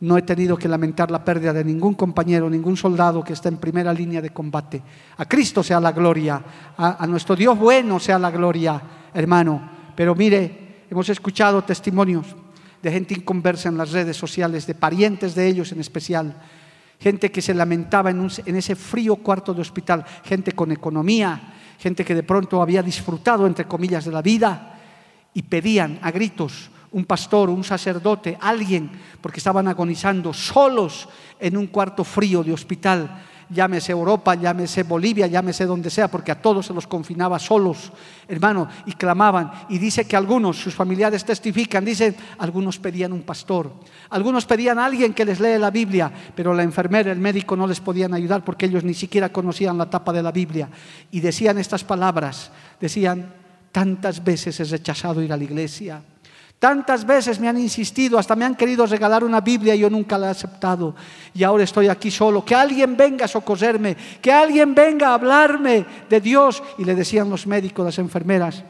No 0.00 0.16
he 0.16 0.22
tenido 0.22 0.56
que 0.56 0.66
lamentar 0.66 1.10
la 1.10 1.22
pérdida 1.22 1.52
de 1.52 1.62
ningún 1.62 1.92
compañero, 1.92 2.48
ningún 2.48 2.78
soldado 2.78 3.22
que 3.22 3.34
está 3.34 3.50
en 3.50 3.58
primera 3.58 3.92
línea 3.92 4.22
de 4.22 4.30
combate. 4.30 4.82
A 5.18 5.26
Cristo 5.26 5.62
sea 5.62 5.78
la 5.78 5.92
gloria, 5.92 6.42
a, 6.74 7.04
a 7.04 7.06
nuestro 7.06 7.36
Dios 7.36 7.58
bueno 7.58 8.00
sea 8.00 8.18
la 8.18 8.30
gloria, 8.30 8.80
hermano. 9.12 9.60
Pero 9.94 10.14
mire, 10.14 10.86
hemos 10.88 11.10
escuchado 11.10 11.62
testimonios 11.64 12.34
de 12.82 12.90
gente 12.90 13.14
inconversa 13.14 13.68
en 13.68 13.78
las 13.78 13.92
redes 13.92 14.16
sociales, 14.16 14.66
de 14.66 14.74
parientes 14.74 15.34
de 15.34 15.46
ellos 15.46 15.72
en 15.72 15.80
especial, 15.80 16.36
gente 16.98 17.30
que 17.30 17.42
se 17.42 17.54
lamentaba 17.54 18.10
en, 18.10 18.28
ese 18.56 18.76
frío 18.76 19.16
cuarto 19.16 19.54
de 19.54 19.60
hospital, 19.60 20.04
gente 20.24 20.52
con 20.52 20.72
economía, 20.72 21.54
gente 21.78 22.04
que 22.04 22.14
de 22.14 22.22
pronto 22.22 22.60
había 22.60 22.82
disfrutado, 22.82 23.46
entre 23.46 23.66
comillas, 23.66 24.04
de 24.04 24.12
la 24.12 24.22
vida 24.22 24.78
y 25.34 25.42
pedían 25.42 25.98
a 26.02 26.10
gritos 26.10 26.70
un 26.92 27.06
pastor, 27.06 27.48
un 27.48 27.64
sacerdote, 27.64 28.36
alguien, 28.40 28.90
porque 29.20 29.38
estaban 29.38 29.66
agonizando 29.66 30.32
solos 30.34 31.08
en 31.40 31.56
un 31.56 31.68
cuarto 31.68 32.04
frío 32.04 32.44
de 32.44 32.52
hospital 32.52 33.22
llámese 33.52 33.92
Europa, 33.92 34.34
llámese 34.34 34.82
Bolivia, 34.82 35.26
llámese 35.26 35.66
donde 35.66 35.90
sea, 35.90 36.08
porque 36.08 36.32
a 36.32 36.40
todos 36.40 36.66
se 36.66 36.74
los 36.74 36.86
confinaba 36.86 37.38
solos, 37.38 37.92
hermano, 38.28 38.68
y 38.86 38.92
clamaban. 38.92 39.50
Y 39.68 39.78
dice 39.78 40.06
que 40.06 40.16
algunos, 40.16 40.60
sus 40.60 40.74
familiares 40.74 41.24
testifican, 41.24 41.84
dicen, 41.84 42.16
algunos 42.38 42.78
pedían 42.78 43.12
un 43.12 43.22
pastor, 43.22 43.72
algunos 44.10 44.46
pedían 44.46 44.78
a 44.78 44.86
alguien 44.86 45.14
que 45.14 45.24
les 45.24 45.40
lee 45.40 45.58
la 45.58 45.70
Biblia, 45.70 46.12
pero 46.34 46.54
la 46.54 46.62
enfermera, 46.62 47.12
el 47.12 47.18
médico 47.18 47.56
no 47.56 47.66
les 47.66 47.80
podían 47.80 48.14
ayudar 48.14 48.44
porque 48.44 48.66
ellos 48.66 48.84
ni 48.84 48.94
siquiera 48.94 49.30
conocían 49.30 49.78
la 49.78 49.90
tapa 49.90 50.12
de 50.12 50.22
la 50.22 50.32
Biblia. 50.32 50.68
Y 51.10 51.20
decían 51.20 51.58
estas 51.58 51.84
palabras, 51.84 52.50
decían, 52.80 53.34
tantas 53.70 54.22
veces 54.22 54.58
he 54.60 54.64
rechazado 54.64 55.22
ir 55.22 55.32
a 55.32 55.36
la 55.36 55.44
iglesia 55.44 56.02
Tantas 56.62 57.04
veces 57.04 57.40
me 57.40 57.48
han 57.48 57.58
insistido, 57.58 58.20
hasta 58.20 58.36
me 58.36 58.44
han 58.44 58.54
querido 58.54 58.86
regalar 58.86 59.24
una 59.24 59.40
Biblia 59.40 59.74
y 59.74 59.80
yo 59.80 59.90
nunca 59.90 60.16
la 60.16 60.28
he 60.28 60.30
aceptado. 60.30 60.94
Y 61.34 61.42
ahora 61.42 61.64
estoy 61.64 61.88
aquí 61.88 62.08
solo. 62.08 62.44
Que 62.44 62.54
alguien 62.54 62.96
venga 62.96 63.24
a 63.24 63.28
socorrerme, 63.28 63.96
que 64.22 64.30
alguien 64.30 64.72
venga 64.72 65.08
a 65.08 65.14
hablarme 65.14 65.84
de 66.08 66.20
Dios. 66.20 66.62
Y 66.78 66.84
le 66.84 66.94
decían 66.94 67.28
los 67.28 67.48
médicos, 67.48 67.84
las 67.84 67.98
enfermeras, 67.98 68.62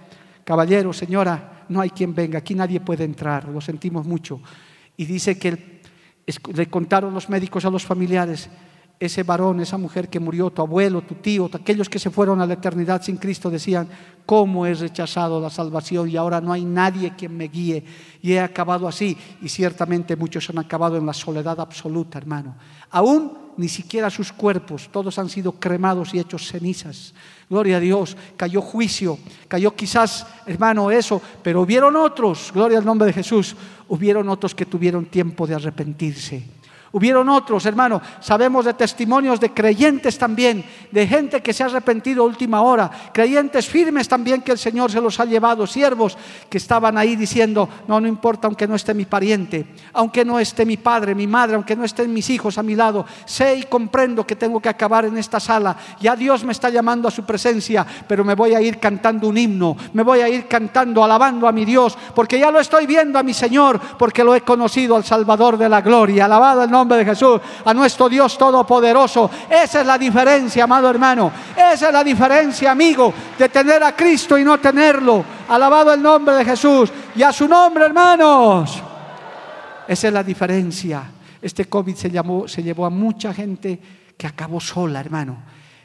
caballero, 0.42 0.94
señora, 0.94 1.64
no 1.68 1.82
hay 1.82 1.90
quien 1.90 2.14
venga, 2.14 2.38
aquí 2.38 2.54
nadie 2.54 2.80
puede 2.80 3.04
entrar, 3.04 3.46
lo 3.46 3.60
sentimos 3.60 4.06
mucho. 4.06 4.40
Y 4.96 5.04
dice 5.04 5.38
que 5.38 5.82
le 6.54 6.70
contaron 6.70 7.12
los 7.12 7.28
médicos 7.28 7.66
a 7.66 7.70
los 7.70 7.84
familiares, 7.84 8.48
ese 9.04 9.24
varón, 9.24 9.58
esa 9.58 9.78
mujer 9.78 10.08
que 10.08 10.20
murió, 10.20 10.48
tu 10.50 10.62
abuelo, 10.62 11.02
tu 11.02 11.16
tío, 11.16 11.50
aquellos 11.52 11.88
que 11.88 11.98
se 11.98 12.08
fueron 12.08 12.40
a 12.40 12.46
la 12.46 12.54
eternidad 12.54 13.02
sin 13.02 13.16
Cristo 13.16 13.50
decían, 13.50 13.88
¿cómo 14.24 14.64
he 14.64 14.74
rechazado 14.74 15.40
la 15.40 15.50
salvación 15.50 16.08
y 16.08 16.16
ahora 16.16 16.40
no 16.40 16.52
hay 16.52 16.64
nadie 16.64 17.12
quien 17.16 17.36
me 17.36 17.48
guíe? 17.48 17.82
Y 18.22 18.32
he 18.32 18.38
acabado 18.38 18.86
así. 18.86 19.18
Y 19.40 19.48
ciertamente 19.48 20.14
muchos 20.14 20.48
han 20.50 20.58
acabado 20.58 20.96
en 20.96 21.04
la 21.04 21.12
soledad 21.12 21.58
absoluta, 21.58 22.16
hermano. 22.16 22.54
Aún 22.92 23.32
ni 23.56 23.68
siquiera 23.68 24.08
sus 24.08 24.30
cuerpos, 24.30 24.88
todos 24.92 25.18
han 25.18 25.28
sido 25.28 25.50
cremados 25.50 26.14
y 26.14 26.20
hechos 26.20 26.46
cenizas. 26.46 27.12
Gloria 27.50 27.78
a 27.78 27.80
Dios, 27.80 28.16
cayó 28.36 28.62
juicio, 28.62 29.18
cayó 29.48 29.74
quizás, 29.74 30.28
hermano, 30.46 30.92
eso, 30.92 31.20
pero 31.42 31.62
hubieron 31.62 31.96
otros, 31.96 32.52
gloria 32.54 32.78
al 32.78 32.84
nombre 32.84 33.08
de 33.08 33.14
Jesús, 33.14 33.56
hubieron 33.88 34.28
otros 34.28 34.54
que 34.54 34.64
tuvieron 34.64 35.06
tiempo 35.06 35.44
de 35.44 35.56
arrepentirse 35.56 36.61
Hubieron 36.94 37.30
otros, 37.30 37.64
hermano, 37.64 38.02
sabemos 38.20 38.66
de 38.66 38.74
testimonios 38.74 39.40
de 39.40 39.54
creyentes 39.54 40.18
también, 40.18 40.62
de 40.90 41.06
gente 41.06 41.40
que 41.40 41.54
se 41.54 41.62
ha 41.62 41.66
arrepentido 41.66 42.22
a 42.22 42.26
última 42.26 42.60
hora, 42.60 42.90
creyentes 43.14 43.66
firmes 43.66 44.06
también 44.06 44.42
que 44.42 44.52
el 44.52 44.58
Señor 44.58 44.90
se 44.92 45.00
los 45.00 45.18
ha 45.18 45.24
llevado, 45.24 45.66
siervos 45.66 46.18
que 46.50 46.58
estaban 46.58 46.98
ahí 46.98 47.16
diciendo, 47.16 47.66
no, 47.88 47.98
no 47.98 48.06
importa 48.06 48.46
aunque 48.46 48.68
no 48.68 48.74
esté 48.74 48.92
mi 48.92 49.06
pariente, 49.06 49.64
aunque 49.94 50.22
no 50.22 50.38
esté 50.38 50.66
mi 50.66 50.76
padre, 50.76 51.14
mi 51.14 51.26
madre, 51.26 51.54
aunque 51.54 51.74
no 51.74 51.84
estén 51.84 52.12
mis 52.12 52.28
hijos 52.28 52.58
a 52.58 52.62
mi 52.62 52.74
lado, 52.74 53.06
sé 53.24 53.56
y 53.56 53.62
comprendo 53.62 54.26
que 54.26 54.36
tengo 54.36 54.60
que 54.60 54.68
acabar 54.68 55.06
en 55.06 55.16
esta 55.16 55.40
sala, 55.40 55.74
ya 55.98 56.14
Dios 56.14 56.44
me 56.44 56.52
está 56.52 56.68
llamando 56.68 57.08
a 57.08 57.10
su 57.10 57.24
presencia, 57.24 57.86
pero 58.06 58.22
me 58.22 58.34
voy 58.34 58.54
a 58.54 58.60
ir 58.60 58.78
cantando 58.78 59.28
un 59.28 59.38
himno, 59.38 59.78
me 59.94 60.02
voy 60.02 60.20
a 60.20 60.28
ir 60.28 60.46
cantando, 60.46 61.02
alabando 61.02 61.48
a 61.48 61.52
mi 61.52 61.64
Dios, 61.64 61.96
porque 62.14 62.38
ya 62.38 62.50
lo 62.50 62.60
estoy 62.60 62.86
viendo 62.86 63.18
a 63.18 63.22
mi 63.22 63.32
Señor, 63.32 63.80
porque 63.98 64.22
lo 64.22 64.34
he 64.34 64.42
conocido 64.42 64.94
al 64.94 65.04
Salvador 65.04 65.56
de 65.56 65.70
la 65.70 65.80
gloria, 65.80 66.26
alabado 66.26 66.62
el 66.62 66.70
nombre 66.70 66.81
nombre 66.82 66.98
de 66.98 67.04
Jesús, 67.04 67.40
a 67.64 67.72
nuestro 67.72 68.08
Dios 68.08 68.36
Todopoderoso. 68.36 69.30
Esa 69.48 69.80
es 69.80 69.86
la 69.86 69.96
diferencia, 69.96 70.64
amado 70.64 70.90
hermano. 70.90 71.30
Esa 71.56 71.86
es 71.88 71.92
la 71.92 72.02
diferencia, 72.02 72.72
amigo, 72.72 73.14
de 73.38 73.48
tener 73.48 73.82
a 73.84 73.94
Cristo 73.94 74.36
y 74.36 74.44
no 74.44 74.58
tenerlo. 74.58 75.24
Alabado 75.48 75.92
el 75.92 76.02
nombre 76.02 76.34
de 76.34 76.44
Jesús 76.44 76.90
y 77.14 77.22
a 77.22 77.32
su 77.32 77.46
nombre, 77.46 77.84
hermanos. 77.84 78.82
Esa 79.86 80.08
es 80.08 80.12
la 80.12 80.24
diferencia. 80.24 81.04
Este 81.40 81.66
COVID 81.66 81.94
se, 81.94 82.10
llamó, 82.10 82.48
se 82.48 82.62
llevó 82.62 82.84
a 82.84 82.90
mucha 82.90 83.32
gente 83.32 83.78
que 84.16 84.26
acabó 84.26 84.60
sola, 84.60 85.00
hermano. 85.00 85.38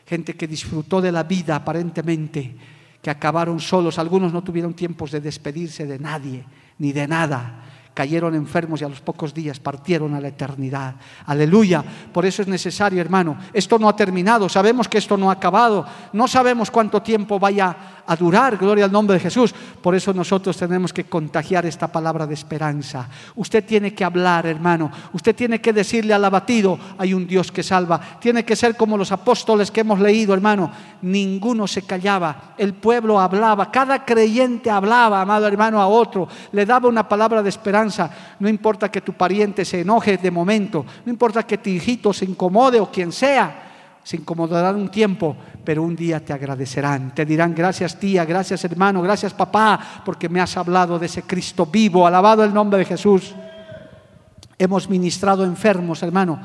Gente 0.06 0.36
que 0.36 0.48
disfrutó 0.48 1.00
de 1.00 1.12
la 1.12 1.24
vida 1.24 1.58
aparentemente, 1.58 2.56
que 3.02 3.10
acabaron 3.10 3.60
solos. 3.60 4.00
Algunos 4.00 4.34
no 4.34 4.43
tuvieron 4.43 4.74
tiempos 4.74 5.12
de 5.12 5.22
despedirse 5.22 5.86
de 5.86 6.00
nadie 6.00 6.43
ni 6.80 6.91
de 6.91 7.08
nada 7.08 7.66
cayeron 7.98 8.36
enfermos 8.36 8.80
y 8.80 8.84
a 8.84 8.89
los 8.89 9.02
pocos 9.02 9.34
días 9.34 9.60
partieron 9.60 10.14
a 10.14 10.22
la 10.22 10.28
eternidad. 10.28 10.93
Aleluya. 11.26 11.84
Por 12.14 12.28
eso 12.28 12.43
es 12.43 12.48
necesario, 12.48 13.02
hermano. 13.02 13.39
Esto 13.52 13.80
no 13.80 13.89
ha 13.89 13.95
terminado. 13.95 14.48
Sabemos 14.48 14.88
que 14.88 15.00
esto 15.00 15.18
no 15.18 15.32
ha 15.32 15.34
acabado. 15.34 15.84
No 16.14 16.28
sabemos 16.28 16.70
cuánto 16.70 17.02
tiempo 17.02 17.39
vaya 17.39 17.76
a 18.06 18.16
durar. 18.16 18.56
Gloria 18.56 18.86
al 18.86 18.91
nombre 18.91 19.16
de 19.16 19.20
Jesús. 19.20 19.52
Por 19.82 19.95
eso 19.95 20.14
nosotros 20.14 20.56
tenemos 20.56 20.93
que 20.93 21.06
contagiar 21.06 21.66
esta 21.66 21.88
palabra 21.88 22.28
de 22.28 22.36
esperanza. 22.36 23.10
Usted 23.36 23.66
tiene 23.66 23.95
que 23.95 24.06
hablar, 24.06 24.45
hermano. 24.45 24.91
Usted 25.14 25.36
tiene 25.36 25.60
que 25.60 25.74
decirle 25.74 26.14
al 26.14 26.24
abatido, 26.24 26.78
hay 27.00 27.16
un 27.16 27.26
Dios 27.26 27.52
que 27.52 27.64
salva. 27.64 28.00
Tiene 28.20 28.45
que 28.45 28.56
ser 28.56 28.78
como 28.78 28.95
los 28.95 29.12
apóstoles 29.12 29.72
que 29.72 29.82
hemos 29.82 30.00
leído, 30.00 30.36
hermano. 30.36 30.72
Ninguno 31.02 31.66
se 31.66 31.82
callaba. 31.82 32.54
El 32.60 32.76
pueblo 32.76 33.20
hablaba. 33.20 33.72
Cada 33.72 34.06
creyente 34.06 34.70
hablaba, 34.70 35.20
amado 35.20 35.48
hermano, 35.48 35.82
a 35.82 35.88
otro. 35.88 36.28
Le 36.52 36.64
daba 36.64 36.88
una 36.88 37.10
palabra 37.10 37.41
de 37.41 37.50
esperanza 37.50 37.87
no 38.40 38.50
importa 38.50 38.90
que 38.90 39.02
tu 39.02 39.14
pariente 39.14 39.66
se 39.66 39.82
enoje 39.82 40.18
de 40.18 40.32
momento, 40.32 40.86
no 41.06 41.12
importa 41.12 41.44
que 41.44 41.58
tu 41.58 41.70
hijito 41.70 42.14
se 42.14 42.26
incomode 42.26 42.80
o 42.80 42.92
quien 42.92 43.12
sea, 43.12 43.64
se 44.04 44.16
incomodarán 44.16 44.76
un 44.76 44.90
tiempo, 44.90 45.36
pero 45.64 45.84
un 45.84 45.96
día 45.96 46.24
te 46.24 46.32
agradecerán. 46.32 47.14
Te 47.14 47.26
dirán 47.26 47.54
gracias 47.54 48.00
tía, 48.00 48.24
gracias 48.24 48.64
hermano, 48.64 49.02
gracias 49.02 49.34
papá, 49.34 50.02
porque 50.06 50.30
me 50.30 50.40
has 50.40 50.56
hablado 50.56 50.98
de 50.98 51.08
ese 51.08 51.24
Cristo 51.24 51.66
vivo. 51.66 52.08
Alabado 52.08 52.44
el 52.44 52.54
nombre 52.54 52.80
de 52.80 52.86
Jesús. 52.86 53.36
Hemos 54.58 54.90
ministrado 54.90 55.44
enfermos, 55.44 56.04
hermano 56.04 56.40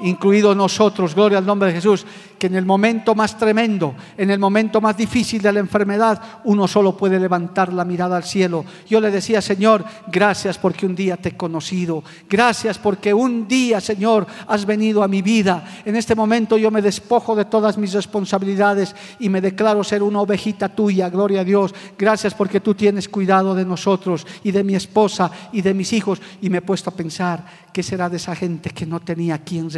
incluidos 0.00 0.56
nosotros, 0.56 1.14
gloria 1.14 1.38
al 1.38 1.46
nombre 1.46 1.68
de 1.68 1.74
Jesús, 1.74 2.06
que 2.38 2.46
en 2.46 2.54
el 2.54 2.64
momento 2.64 3.14
más 3.14 3.36
tremendo, 3.36 3.94
en 4.16 4.30
el 4.30 4.38
momento 4.38 4.80
más 4.80 4.96
difícil 4.96 5.42
de 5.42 5.52
la 5.52 5.60
enfermedad, 5.60 6.20
uno 6.44 6.68
solo 6.68 6.96
puede 6.96 7.18
levantar 7.18 7.72
la 7.72 7.84
mirada 7.84 8.16
al 8.16 8.24
cielo. 8.24 8.64
Yo 8.88 9.00
le 9.00 9.10
decía, 9.10 9.42
Señor, 9.42 9.84
gracias 10.06 10.56
porque 10.58 10.86
un 10.86 10.94
día 10.94 11.16
te 11.16 11.30
he 11.30 11.36
conocido, 11.36 12.04
gracias 12.28 12.78
porque 12.78 13.12
un 13.12 13.48
día, 13.48 13.80
Señor, 13.80 14.26
has 14.46 14.64
venido 14.64 15.02
a 15.02 15.08
mi 15.08 15.22
vida. 15.22 15.82
En 15.84 15.96
este 15.96 16.14
momento 16.14 16.56
yo 16.56 16.70
me 16.70 16.82
despojo 16.82 17.34
de 17.34 17.44
todas 17.44 17.76
mis 17.76 17.92
responsabilidades 17.92 18.94
y 19.18 19.28
me 19.28 19.40
declaro 19.40 19.82
ser 19.82 20.02
una 20.02 20.20
ovejita 20.20 20.68
tuya, 20.68 21.10
gloria 21.10 21.40
a 21.40 21.44
Dios. 21.44 21.74
Gracias 21.98 22.34
porque 22.34 22.60
tú 22.60 22.74
tienes 22.74 23.08
cuidado 23.08 23.54
de 23.54 23.64
nosotros 23.64 24.26
y 24.44 24.52
de 24.52 24.64
mi 24.64 24.74
esposa 24.74 25.30
y 25.52 25.62
de 25.62 25.74
mis 25.74 25.92
hijos. 25.92 26.20
Y 26.40 26.50
me 26.50 26.58
he 26.58 26.62
puesto 26.62 26.90
a 26.90 26.94
pensar, 26.94 27.44
¿qué 27.72 27.82
será 27.82 28.08
de 28.08 28.16
esa 28.16 28.34
gente 28.34 28.70
que 28.70 28.86
no 28.86 29.00
tenía 29.00 29.38
quien 29.38 29.70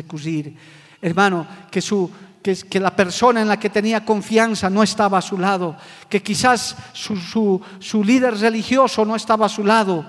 Hermano, 1.03 1.47
que 1.71 1.81
su, 1.81 2.11
que, 2.43 2.81
la 2.81 2.95
persona 2.95 3.43
en 3.43 3.49
la 3.49 3.59
que 3.59 3.71
tenía 3.71 4.05
confianza 4.05 4.71
no 4.71 4.83
estaba 4.83 5.19
a 5.19 5.23
su 5.23 5.39
lado, 5.39 5.77
que 6.09 6.23
quizás 6.23 6.77
su, 6.93 7.61
su 7.79 8.05
líder 8.05 8.39
religioso 8.39 9.05
no 9.05 9.17
estaba 9.17 9.47
a 9.47 9.51
su 9.51 9.65
lado. 9.65 10.05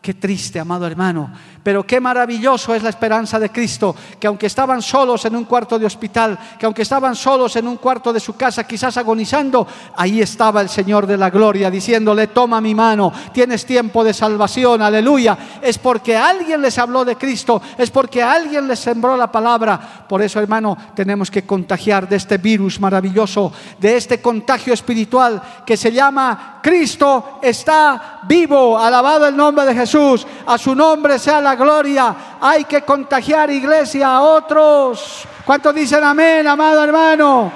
Qué 0.00 0.14
triste, 0.14 0.58
amado 0.58 0.86
hermano. 0.86 1.30
Pero 1.62 1.86
qué 1.86 2.00
maravilloso 2.00 2.74
es 2.74 2.82
la 2.82 2.88
esperanza 2.88 3.38
de 3.38 3.50
Cristo, 3.50 3.94
que 4.18 4.26
aunque 4.26 4.46
estaban 4.46 4.80
solos 4.80 5.24
en 5.26 5.36
un 5.36 5.44
cuarto 5.44 5.78
de 5.78 5.86
hospital, 5.86 6.38
que 6.58 6.64
aunque 6.64 6.82
estaban 6.82 7.14
solos 7.14 7.54
en 7.56 7.68
un 7.68 7.76
cuarto 7.76 8.12
de 8.12 8.20
su 8.20 8.34
casa, 8.34 8.64
quizás 8.64 8.96
agonizando, 8.96 9.66
ahí 9.96 10.22
estaba 10.22 10.62
el 10.62 10.70
Señor 10.70 11.06
de 11.06 11.18
la 11.18 11.28
gloria 11.28 11.70
diciéndole, 11.70 12.28
toma 12.28 12.60
mi 12.60 12.74
mano, 12.74 13.12
tienes 13.32 13.66
tiempo 13.66 14.02
de 14.02 14.14
salvación, 14.14 14.80
aleluya. 14.80 15.36
Es 15.60 15.76
porque 15.76 16.16
alguien 16.16 16.62
les 16.62 16.78
habló 16.78 17.04
de 17.04 17.16
Cristo, 17.16 17.60
es 17.76 17.90
porque 17.90 18.22
alguien 18.22 18.66
les 18.66 18.78
sembró 18.78 19.16
la 19.16 19.30
palabra. 19.30 20.06
Por 20.08 20.22
eso, 20.22 20.40
hermano, 20.40 20.76
tenemos 20.94 21.30
que 21.30 21.44
contagiar 21.44 22.08
de 22.08 22.16
este 22.16 22.38
virus 22.38 22.80
maravilloso, 22.80 23.52
de 23.78 23.96
este 23.96 24.20
contagio 24.22 24.72
espiritual 24.72 25.42
que 25.66 25.76
se 25.76 25.92
llama 25.92 26.60
Cristo 26.62 27.38
está 27.42 28.20
vivo. 28.24 28.78
Alabado 28.78 29.26
el 29.26 29.36
nombre 29.36 29.64
de 29.64 29.74
Jesús. 29.74 30.26
A 30.46 30.58
su 30.58 30.74
nombre 30.74 31.18
sea 31.18 31.40
la 31.40 31.49
gloria. 31.54 32.16
Hay 32.40 32.64
que 32.64 32.82
contagiar 32.82 33.50
iglesia 33.50 34.08
a 34.16 34.20
otros. 34.22 35.24
¿Cuántos 35.44 35.74
dicen 35.74 36.02
amén, 36.04 36.46
amado 36.46 36.82
hermano? 36.82 37.52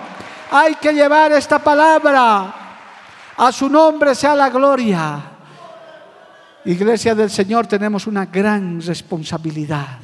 Hay 0.50 0.74
que 0.76 0.92
llevar 0.92 1.32
esta 1.32 1.58
palabra. 1.58 2.54
A 3.36 3.52
su 3.52 3.68
nombre 3.68 4.14
sea 4.14 4.34
la 4.34 4.48
gloria. 4.50 5.22
Iglesia 6.64 7.14
del 7.14 7.30
Señor, 7.30 7.66
tenemos 7.66 8.06
una 8.06 8.26
gran 8.26 8.80
responsabilidad. 8.80 9.98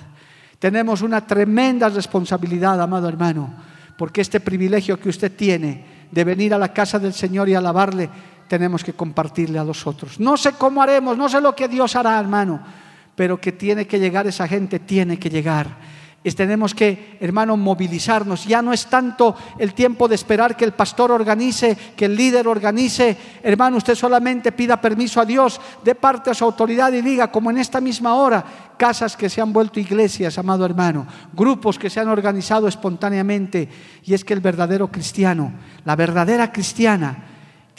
Tenemos 0.59 1.01
una 1.01 1.26
tremenda 1.26 1.88
responsabilidad, 1.88 2.80
amado 2.82 3.09
hermano, 3.09 3.51
porque 3.97 4.20
este 4.20 4.41
privilegio 4.41 5.01
que 5.01 5.09
usted 5.09 5.34
tiene 5.34 6.07
de 6.11 6.24
venir 6.24 6.53
a 6.53 6.59
la 6.59 6.72
casa 6.72 6.99
del 6.99 7.14
Señor 7.14 7.49
y 7.49 7.55
alabarle 7.55 8.11
tenemos 8.47 8.82
que 8.82 8.93
compartirle 8.93 9.59
a 9.61 9.64
los 9.64 9.86
otros. 9.86 10.18
No 10.18 10.36
sé 10.36 10.53
cómo 10.53 10.82
haremos, 10.82 11.16
no 11.16 11.28
sé 11.28 11.41
lo 11.41 11.55
que 11.55 11.68
Dios 11.68 11.95
hará, 11.95 12.18
hermano, 12.18 12.61
pero 13.15 13.41
que 13.41 13.53
tiene 13.53 13.87
que 13.87 13.99
llegar 13.99 14.27
esa 14.27 14.49
gente, 14.49 14.79
tiene 14.79 15.19
que 15.19 15.31
llegar. 15.31 15.77
Es, 16.23 16.37
tenemos 16.37 16.75
que, 16.75 17.17
hermano, 17.19 17.57
movilizarnos. 17.57 18.45
Ya 18.45 18.61
no 18.61 18.75
es 18.75 18.87
tanto 18.87 19.35
el 19.59 19.73
tiempo 19.73 20.07
de 20.07 20.17
esperar 20.17 20.55
que 20.55 20.67
el 20.67 20.73
pastor 20.73 21.11
organice, 21.11 21.75
que 21.97 22.05
el 22.05 22.15
líder 22.15 22.47
organice. 22.47 23.17
Hermano, 23.43 23.79
usted 23.79 23.95
solamente 23.95 24.53
pida 24.53 24.79
permiso 24.79 25.19
a 25.21 25.25
Dios, 25.25 25.59
de 25.83 25.95
parte 25.95 26.29
a 26.29 26.35
su 26.35 26.45
autoridad 26.45 26.93
y 26.93 27.01
diga, 27.01 27.33
como 27.33 27.51
en 27.51 27.57
esta 27.57 27.81
misma 27.81 28.15
hora, 28.17 28.45
casas 28.77 29.17
que 29.17 29.31
se 29.31 29.41
han 29.41 29.51
vuelto 29.51 29.81
iglesias, 29.81 30.37
amado 30.37 30.67
hermano, 30.67 31.07
grupos 31.33 31.79
que 31.79 31.89
se 31.89 32.01
han 32.01 32.09
organizado 32.09 32.69
espontáneamente. 32.69 33.67
Y 34.05 34.13
es 34.13 34.23
que 34.23 34.35
el 34.35 34.41
verdadero 34.41 34.89
cristiano, 34.89 35.55
la 35.87 35.97
verdadera 35.97 36.53
cristiana, 36.53 37.25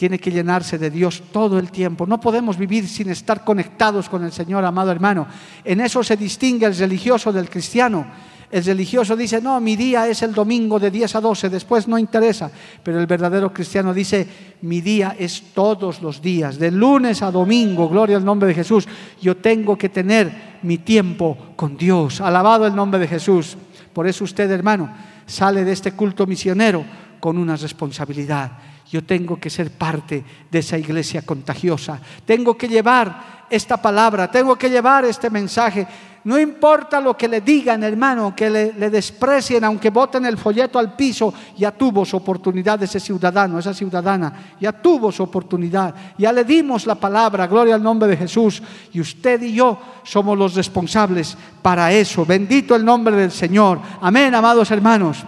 tiene 0.01 0.17
que 0.17 0.31
llenarse 0.31 0.79
de 0.79 0.89
Dios 0.89 1.21
todo 1.31 1.59
el 1.59 1.69
tiempo. 1.69 2.07
No 2.07 2.19
podemos 2.19 2.57
vivir 2.57 2.87
sin 2.87 3.11
estar 3.11 3.43
conectados 3.43 4.09
con 4.09 4.23
el 4.23 4.31
Señor, 4.31 4.65
amado 4.65 4.89
hermano. 4.89 5.27
En 5.63 5.79
eso 5.79 6.03
se 6.03 6.17
distingue 6.17 6.65
el 6.65 6.75
religioso 6.75 7.31
del 7.31 7.47
cristiano. 7.47 8.07
El 8.49 8.63
religioso 8.63 9.15
dice, 9.15 9.39
no, 9.43 9.61
mi 9.61 9.75
día 9.75 10.07
es 10.07 10.23
el 10.23 10.33
domingo 10.33 10.79
de 10.79 10.89
10 10.89 11.17
a 11.17 11.21
12, 11.21 11.49
después 11.51 11.87
no 11.87 11.99
interesa. 11.99 12.49
Pero 12.81 12.99
el 12.99 13.05
verdadero 13.05 13.53
cristiano 13.53 13.93
dice, 13.93 14.27
mi 14.63 14.81
día 14.81 15.15
es 15.19 15.53
todos 15.53 16.01
los 16.01 16.19
días, 16.19 16.57
de 16.57 16.71
lunes 16.71 17.21
a 17.21 17.29
domingo, 17.29 17.87
gloria 17.87 18.17
al 18.17 18.25
nombre 18.25 18.47
de 18.47 18.55
Jesús. 18.55 18.87
Yo 19.21 19.37
tengo 19.37 19.77
que 19.77 19.89
tener 19.89 20.57
mi 20.63 20.79
tiempo 20.79 21.37
con 21.55 21.77
Dios. 21.77 22.21
Alabado 22.21 22.65
el 22.65 22.75
nombre 22.75 22.99
de 22.99 23.07
Jesús. 23.07 23.55
Por 23.93 24.07
eso 24.07 24.23
usted, 24.23 24.49
hermano, 24.49 24.91
sale 25.27 25.63
de 25.63 25.73
este 25.73 25.91
culto 25.91 26.25
misionero 26.25 26.83
con 27.19 27.37
una 27.37 27.55
responsabilidad 27.55 28.70
yo 28.89 29.03
tengo 29.03 29.39
que 29.39 29.49
ser 29.49 29.71
parte 29.71 30.23
de 30.49 30.59
esa 30.59 30.77
iglesia 30.77 31.21
contagiosa. 31.21 31.99
Tengo 32.25 32.57
que 32.57 32.67
llevar 32.67 33.45
esta 33.49 33.81
palabra, 33.81 34.31
tengo 34.31 34.55
que 34.55 34.69
llevar 34.69 35.05
este 35.05 35.29
mensaje. 35.29 35.87
No 36.23 36.39
importa 36.39 37.01
lo 37.01 37.17
que 37.17 37.27
le 37.27 37.41
digan, 37.41 37.83
hermano, 37.83 38.35
que 38.35 38.49
le, 38.49 38.89
desprecien, 38.91 39.63
aunque 39.63 39.89
boten 39.89 40.25
el 40.25 40.37
folleto 40.37 40.77
al 40.77 40.95
piso, 40.95 41.33
ya 41.57 41.71
tuvo 41.71 42.05
su 42.05 42.17
oportunidad 42.17 42.81
ese 42.83 42.99
ciudadano, 42.99 43.57
esa 43.57 43.73
ciudadana, 43.73 44.55
ya 44.59 44.71
tuvo 44.71 45.11
su 45.11 45.23
oportunidad. 45.23 45.95
Ya 46.17 46.31
le 46.31 46.43
dimos 46.43 46.85
la 46.85 46.95
palabra, 46.95 47.47
gloria 47.47 47.73
al 47.73 47.81
nombre 47.81 48.07
de 48.09 48.17
Jesús. 48.17 48.61
Y 48.93 49.01
usted 49.01 49.41
y 49.41 49.53
yo 49.53 49.79
somos 50.03 50.37
los 50.37 50.53
responsables 50.53 51.35
para 51.61 51.91
eso. 51.91 52.23
Bendito 52.23 52.75
el 52.75 52.85
nombre 52.85 53.15
del 53.15 53.31
Señor. 53.31 53.79
Amén, 53.99 54.35
amados 54.35 54.69
hermanos. 54.69 55.23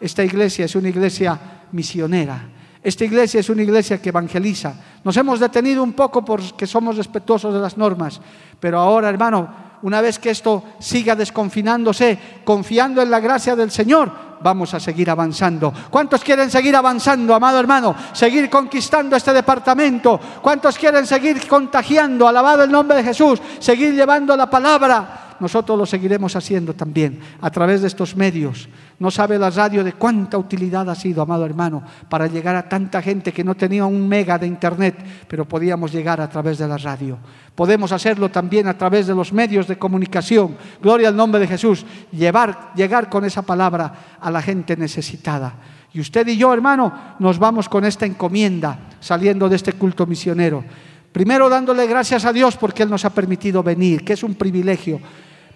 Esta 0.00 0.24
iglesia 0.24 0.64
es 0.64 0.74
una 0.74 0.88
iglesia 0.88 1.38
misionera. 1.72 2.59
Esta 2.82 3.04
iglesia 3.04 3.40
es 3.40 3.50
una 3.50 3.62
iglesia 3.62 4.00
que 4.00 4.08
evangeliza. 4.08 4.74
Nos 5.04 5.16
hemos 5.16 5.38
detenido 5.38 5.82
un 5.82 5.92
poco 5.92 6.24
porque 6.24 6.66
somos 6.66 6.96
respetuosos 6.96 7.52
de 7.52 7.60
las 7.60 7.76
normas, 7.76 8.20
pero 8.58 8.78
ahora, 8.78 9.10
hermano, 9.10 9.70
una 9.82 10.00
vez 10.00 10.18
que 10.18 10.30
esto 10.30 10.62
siga 10.78 11.14
desconfinándose, 11.14 12.18
confiando 12.44 13.02
en 13.02 13.10
la 13.10 13.20
gracia 13.20 13.54
del 13.54 13.70
Señor, 13.70 14.10
vamos 14.42 14.72
a 14.72 14.80
seguir 14.80 15.10
avanzando. 15.10 15.72
¿Cuántos 15.90 16.22
quieren 16.24 16.50
seguir 16.50 16.74
avanzando, 16.74 17.34
amado 17.34 17.60
hermano? 17.60 17.94
Seguir 18.12 18.48
conquistando 18.48 19.16
este 19.16 19.32
departamento. 19.32 20.18
¿Cuántos 20.40 20.78
quieren 20.78 21.06
seguir 21.06 21.46
contagiando, 21.46 22.26
alabado 22.26 22.64
el 22.64 22.72
nombre 22.72 22.98
de 22.98 23.04
Jesús? 23.04 23.40
Seguir 23.58 23.94
llevando 23.94 24.36
la 24.36 24.48
palabra 24.48 25.29
nosotros 25.40 25.78
lo 25.78 25.86
seguiremos 25.86 26.36
haciendo 26.36 26.74
también 26.74 27.20
a 27.40 27.50
través 27.50 27.80
de 27.80 27.88
estos 27.88 28.14
medios. 28.14 28.68
No 28.98 29.10
sabe 29.10 29.38
la 29.38 29.50
radio 29.50 29.82
de 29.82 29.94
cuánta 29.94 30.36
utilidad 30.36 30.88
ha 30.90 30.94
sido, 30.94 31.22
amado 31.22 31.44
hermano, 31.46 31.82
para 32.08 32.26
llegar 32.26 32.54
a 32.56 32.68
tanta 32.68 33.00
gente 33.00 33.32
que 33.32 33.42
no 33.42 33.54
tenía 33.54 33.86
un 33.86 34.06
mega 34.06 34.38
de 34.38 34.46
internet, 34.46 34.96
pero 35.26 35.46
podíamos 35.46 35.90
llegar 35.90 36.20
a 36.20 36.28
través 36.28 36.58
de 36.58 36.68
la 36.68 36.76
radio. 36.76 37.18
Podemos 37.54 37.92
hacerlo 37.92 38.30
también 38.30 38.68
a 38.68 38.76
través 38.76 39.06
de 39.06 39.14
los 39.14 39.32
medios 39.32 39.66
de 39.66 39.78
comunicación. 39.78 40.56
Gloria 40.82 41.08
al 41.08 41.16
nombre 41.16 41.40
de 41.40 41.46
Jesús. 41.46 41.84
Llevar, 42.12 42.72
llegar 42.74 43.08
con 43.08 43.24
esa 43.24 43.42
palabra 43.42 44.18
a 44.20 44.30
la 44.30 44.42
gente 44.42 44.76
necesitada. 44.76 45.54
Y 45.92 46.00
usted 46.00 46.26
y 46.28 46.36
yo, 46.36 46.52
hermano, 46.52 47.16
nos 47.18 47.38
vamos 47.38 47.68
con 47.68 47.84
esta 47.84 48.06
encomienda 48.06 48.78
saliendo 49.00 49.48
de 49.48 49.56
este 49.56 49.72
culto 49.72 50.06
misionero. 50.06 50.64
Primero 51.12 51.48
dándole 51.48 51.86
gracias 51.86 52.24
a 52.24 52.32
Dios 52.32 52.56
porque 52.56 52.84
Él 52.84 52.90
nos 52.90 53.04
ha 53.04 53.10
permitido 53.10 53.62
venir, 53.62 54.04
que 54.04 54.12
es 54.12 54.22
un 54.22 54.34
privilegio. 54.34 55.00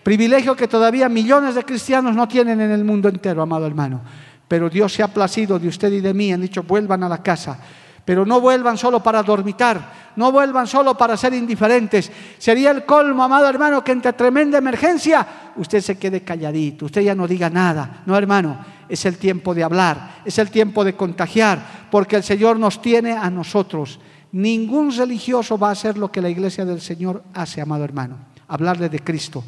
Privilegio 0.04 0.54
que 0.54 0.68
todavía 0.68 1.08
millones 1.08 1.54
de 1.54 1.64
cristianos 1.64 2.14
no 2.14 2.28
tienen 2.28 2.60
en 2.60 2.70
el 2.70 2.84
mundo 2.84 3.08
entero, 3.08 3.40
amado 3.40 3.66
hermano. 3.66 4.02
Pero 4.46 4.68
Dios 4.68 4.92
se 4.92 5.02
ha 5.02 5.08
placido 5.08 5.58
de 5.58 5.66
usted 5.66 5.90
y 5.90 6.00
de 6.00 6.12
mí, 6.12 6.30
han 6.30 6.42
dicho, 6.42 6.62
vuelvan 6.62 7.02
a 7.04 7.08
la 7.08 7.22
casa. 7.22 7.58
Pero 8.04 8.26
no 8.26 8.38
vuelvan 8.38 8.76
solo 8.76 9.02
para 9.02 9.22
dormitar, 9.22 10.12
no 10.16 10.30
vuelvan 10.30 10.66
solo 10.66 10.94
para 10.94 11.16
ser 11.16 11.32
indiferentes. 11.32 12.12
Sería 12.36 12.70
el 12.70 12.84
colmo, 12.84 13.24
amado 13.24 13.48
hermano, 13.48 13.82
que 13.82 13.92
entre 13.92 14.12
tremenda 14.12 14.58
emergencia 14.58 15.26
usted 15.56 15.80
se 15.80 15.96
quede 15.96 16.20
calladito, 16.20 16.84
usted 16.84 17.00
ya 17.00 17.14
no 17.14 17.26
diga 17.26 17.48
nada. 17.48 18.02
No, 18.04 18.14
hermano, 18.14 18.58
es 18.86 19.06
el 19.06 19.16
tiempo 19.16 19.54
de 19.54 19.64
hablar, 19.64 20.16
es 20.22 20.38
el 20.38 20.50
tiempo 20.50 20.84
de 20.84 20.94
contagiar, 20.94 21.86
porque 21.90 22.16
el 22.16 22.22
Señor 22.22 22.58
nos 22.58 22.82
tiene 22.82 23.12
a 23.12 23.30
nosotros. 23.30 23.98
Ningún 24.32 24.94
religioso 24.94 25.56
va 25.56 25.70
a 25.70 25.72
hacer 25.72 25.96
lo 25.96 26.12
que 26.12 26.20
la 26.20 26.28
iglesia 26.28 26.66
del 26.66 26.82
Señor 26.82 27.24
hace, 27.32 27.62
amado 27.62 27.84
hermano, 27.84 28.18
hablarle 28.48 28.90
de 28.90 28.98
Cristo. 28.98 29.42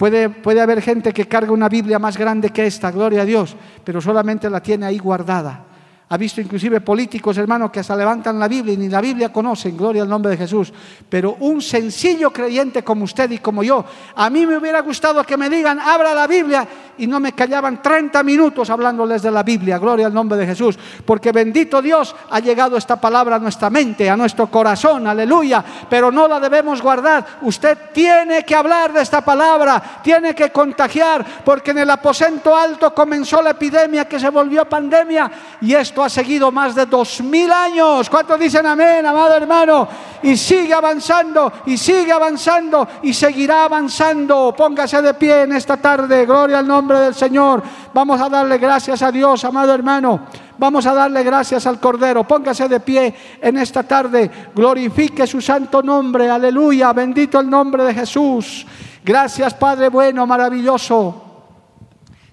Puede, 0.00 0.30
puede 0.30 0.62
haber 0.62 0.80
gente 0.80 1.12
que 1.12 1.28
carga 1.28 1.52
una 1.52 1.68
Biblia 1.68 1.98
más 1.98 2.16
grande 2.16 2.48
que 2.48 2.64
esta, 2.64 2.90
gloria 2.90 3.20
a 3.20 3.24
Dios, 3.26 3.54
pero 3.84 4.00
solamente 4.00 4.48
la 4.48 4.62
tiene 4.62 4.86
ahí 4.86 4.96
guardada. 4.96 5.66
Ha 6.12 6.16
visto 6.16 6.40
inclusive 6.40 6.80
políticos, 6.80 7.38
hermanos, 7.38 7.70
que 7.70 7.78
hasta 7.78 7.94
levantan 7.94 8.36
la 8.36 8.48
Biblia 8.48 8.74
y 8.74 8.76
ni 8.76 8.88
la 8.88 9.00
Biblia 9.00 9.32
conocen, 9.32 9.76
gloria 9.76 10.02
al 10.02 10.08
nombre 10.08 10.32
de 10.32 10.38
Jesús. 10.38 10.72
Pero 11.08 11.36
un 11.38 11.62
sencillo 11.62 12.32
creyente 12.32 12.82
como 12.82 13.04
usted 13.04 13.30
y 13.30 13.38
como 13.38 13.62
yo, 13.62 13.84
a 14.16 14.28
mí 14.28 14.44
me 14.44 14.56
hubiera 14.56 14.80
gustado 14.80 15.22
que 15.22 15.36
me 15.36 15.48
digan, 15.48 15.78
abra 15.78 16.12
la 16.12 16.26
Biblia 16.26 16.66
y 16.98 17.06
no 17.06 17.20
me 17.20 17.32
callaban 17.32 17.80
30 17.80 18.24
minutos 18.24 18.68
hablándoles 18.70 19.22
de 19.22 19.30
la 19.30 19.44
Biblia, 19.44 19.78
gloria 19.78 20.06
al 20.08 20.12
nombre 20.12 20.36
de 20.36 20.46
Jesús. 20.46 20.76
Porque 21.04 21.30
bendito 21.30 21.80
Dios 21.80 22.16
ha 22.28 22.40
llegado 22.40 22.76
esta 22.76 23.00
palabra 23.00 23.36
a 23.36 23.38
nuestra 23.38 23.70
mente, 23.70 24.10
a 24.10 24.16
nuestro 24.16 24.48
corazón, 24.48 25.06
aleluya. 25.06 25.64
Pero 25.88 26.10
no 26.10 26.26
la 26.26 26.40
debemos 26.40 26.82
guardar. 26.82 27.24
Usted 27.42 27.78
tiene 27.94 28.44
que 28.44 28.56
hablar 28.56 28.92
de 28.92 29.02
esta 29.02 29.24
palabra, 29.24 30.00
tiene 30.02 30.34
que 30.34 30.50
contagiar, 30.50 31.24
porque 31.44 31.70
en 31.70 31.78
el 31.78 31.90
aposento 31.90 32.56
alto 32.56 32.92
comenzó 32.92 33.40
la 33.40 33.50
epidemia 33.50 34.08
que 34.08 34.18
se 34.18 34.28
volvió 34.28 34.68
pandemia 34.68 35.30
y 35.60 35.72
esto 35.72 35.99
ha 36.04 36.08
seguido 36.08 36.50
más 36.50 36.74
de 36.74 36.86
dos 36.86 37.20
mil 37.20 37.50
años. 37.50 38.08
¿Cuántos 38.08 38.38
dicen 38.38 38.66
amén, 38.66 39.04
amado 39.04 39.34
hermano? 39.34 39.88
Y 40.22 40.36
sigue 40.36 40.74
avanzando, 40.74 41.52
y 41.66 41.76
sigue 41.76 42.12
avanzando, 42.12 42.86
y 43.02 43.12
seguirá 43.14 43.64
avanzando. 43.64 44.54
Póngase 44.56 45.00
de 45.00 45.14
pie 45.14 45.42
en 45.42 45.52
esta 45.52 45.76
tarde. 45.76 46.26
Gloria 46.26 46.58
al 46.58 46.66
nombre 46.66 46.98
del 47.00 47.14
Señor. 47.14 47.62
Vamos 47.94 48.20
a 48.20 48.28
darle 48.28 48.58
gracias 48.58 49.02
a 49.02 49.10
Dios, 49.10 49.44
amado 49.44 49.74
hermano. 49.74 50.20
Vamos 50.58 50.84
a 50.84 50.92
darle 50.92 51.22
gracias 51.22 51.66
al 51.66 51.80
Cordero. 51.80 52.24
Póngase 52.24 52.68
de 52.68 52.80
pie 52.80 53.14
en 53.40 53.56
esta 53.56 53.82
tarde. 53.82 54.30
Glorifique 54.54 55.26
su 55.26 55.40
santo 55.40 55.82
nombre. 55.82 56.28
Aleluya. 56.28 56.92
Bendito 56.92 57.40
el 57.40 57.48
nombre 57.48 57.84
de 57.84 57.94
Jesús. 57.94 58.66
Gracias, 59.02 59.54
Padre 59.54 59.88
bueno, 59.88 60.26
maravilloso. 60.26 61.26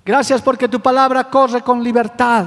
Gracias 0.08 0.42
porque 0.42 0.70
tu 0.70 0.80
palabra 0.80 1.26
corre 1.26 1.62
con 1.62 1.84
libertad. 1.84 2.46